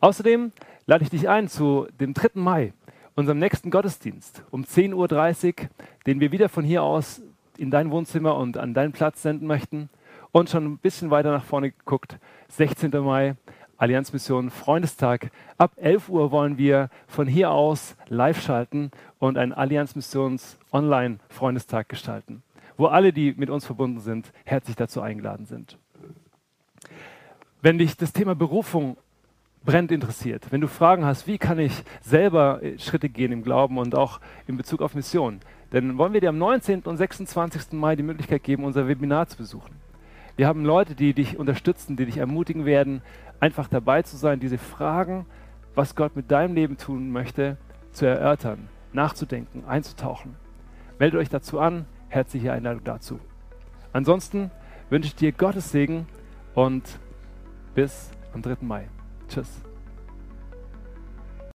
Außerdem 0.00 0.52
lade 0.86 1.04
ich 1.04 1.10
dich 1.10 1.28
ein 1.28 1.48
zu 1.48 1.86
dem 2.00 2.14
3. 2.14 2.30
Mai, 2.34 2.72
unserem 3.14 3.38
nächsten 3.38 3.70
Gottesdienst 3.70 4.42
um 4.50 4.62
10.30 4.62 4.94
Uhr, 4.94 5.68
den 6.06 6.20
wir 6.20 6.32
wieder 6.32 6.48
von 6.48 6.64
hier 6.64 6.82
aus 6.82 7.20
in 7.58 7.70
dein 7.70 7.90
Wohnzimmer 7.90 8.36
und 8.36 8.56
an 8.56 8.72
deinen 8.74 8.92
Platz 8.92 9.22
senden 9.22 9.46
möchten. 9.46 9.90
Und 10.32 10.48
schon 10.48 10.64
ein 10.64 10.78
bisschen 10.78 11.10
weiter 11.10 11.30
nach 11.30 11.44
vorne 11.44 11.72
geguckt, 11.72 12.18
16. 12.48 12.90
Mai, 13.02 13.36
Allianzmission 13.82 14.50
Freundestag. 14.50 15.32
Ab 15.58 15.72
11 15.74 16.08
Uhr 16.08 16.30
wollen 16.30 16.56
wir 16.56 16.88
von 17.08 17.26
hier 17.26 17.50
aus 17.50 17.96
live 18.06 18.40
schalten 18.40 18.92
und 19.18 19.36
einen 19.36 19.52
Allianzmissions 19.52 20.56
Online 20.70 21.18
Freundestag 21.28 21.88
gestalten, 21.88 22.44
wo 22.76 22.86
alle, 22.86 23.12
die 23.12 23.34
mit 23.36 23.50
uns 23.50 23.66
verbunden 23.66 23.98
sind, 23.98 24.32
herzlich 24.44 24.76
dazu 24.76 25.00
eingeladen 25.00 25.46
sind. 25.46 25.78
Wenn 27.60 27.76
dich 27.76 27.96
das 27.96 28.12
Thema 28.12 28.36
Berufung 28.36 28.98
brennt 29.64 29.90
interessiert, 29.90 30.52
wenn 30.52 30.60
du 30.60 30.68
Fragen 30.68 31.04
hast, 31.04 31.26
wie 31.26 31.38
kann 31.38 31.58
ich 31.58 31.82
selber 32.02 32.60
Schritte 32.78 33.08
gehen 33.08 33.32
im 33.32 33.42
Glauben 33.42 33.78
und 33.78 33.96
auch 33.96 34.20
in 34.46 34.56
Bezug 34.56 34.80
auf 34.80 34.94
Mission, 34.94 35.40
dann 35.70 35.98
wollen 35.98 36.12
wir 36.12 36.20
dir 36.20 36.28
am 36.28 36.38
19. 36.38 36.82
und 36.82 36.98
26. 36.98 37.72
Mai 37.72 37.96
die 37.96 38.04
Möglichkeit 38.04 38.44
geben, 38.44 38.62
unser 38.62 38.86
Webinar 38.86 39.26
zu 39.26 39.38
besuchen. 39.38 39.82
Wir 40.36 40.46
haben 40.46 40.64
Leute, 40.64 40.94
die 40.94 41.12
dich 41.12 41.36
unterstützen, 41.36 41.96
die 41.96 42.06
dich 42.06 42.16
ermutigen 42.16 42.64
werden, 42.64 43.02
einfach 43.42 43.66
dabei 43.66 44.02
zu 44.02 44.16
sein, 44.16 44.38
diese 44.38 44.56
Fragen, 44.56 45.26
was 45.74 45.96
Gott 45.96 46.14
mit 46.14 46.30
deinem 46.30 46.54
Leben 46.54 46.76
tun 46.76 47.10
möchte, 47.10 47.56
zu 47.90 48.06
erörtern, 48.06 48.68
nachzudenken, 48.92 49.64
einzutauchen. 49.66 50.36
Meldet 51.00 51.20
euch 51.20 51.28
dazu 51.28 51.58
an, 51.58 51.86
herzliche 52.08 52.52
Einladung 52.52 52.84
dazu. 52.84 53.18
Ansonsten 53.92 54.52
wünsche 54.90 55.08
ich 55.08 55.16
dir 55.16 55.32
Gottes 55.32 55.72
Segen 55.72 56.06
und 56.54 57.00
bis 57.74 58.12
am 58.32 58.42
3. 58.42 58.58
Mai. 58.60 58.88
Tschüss. 59.28 59.71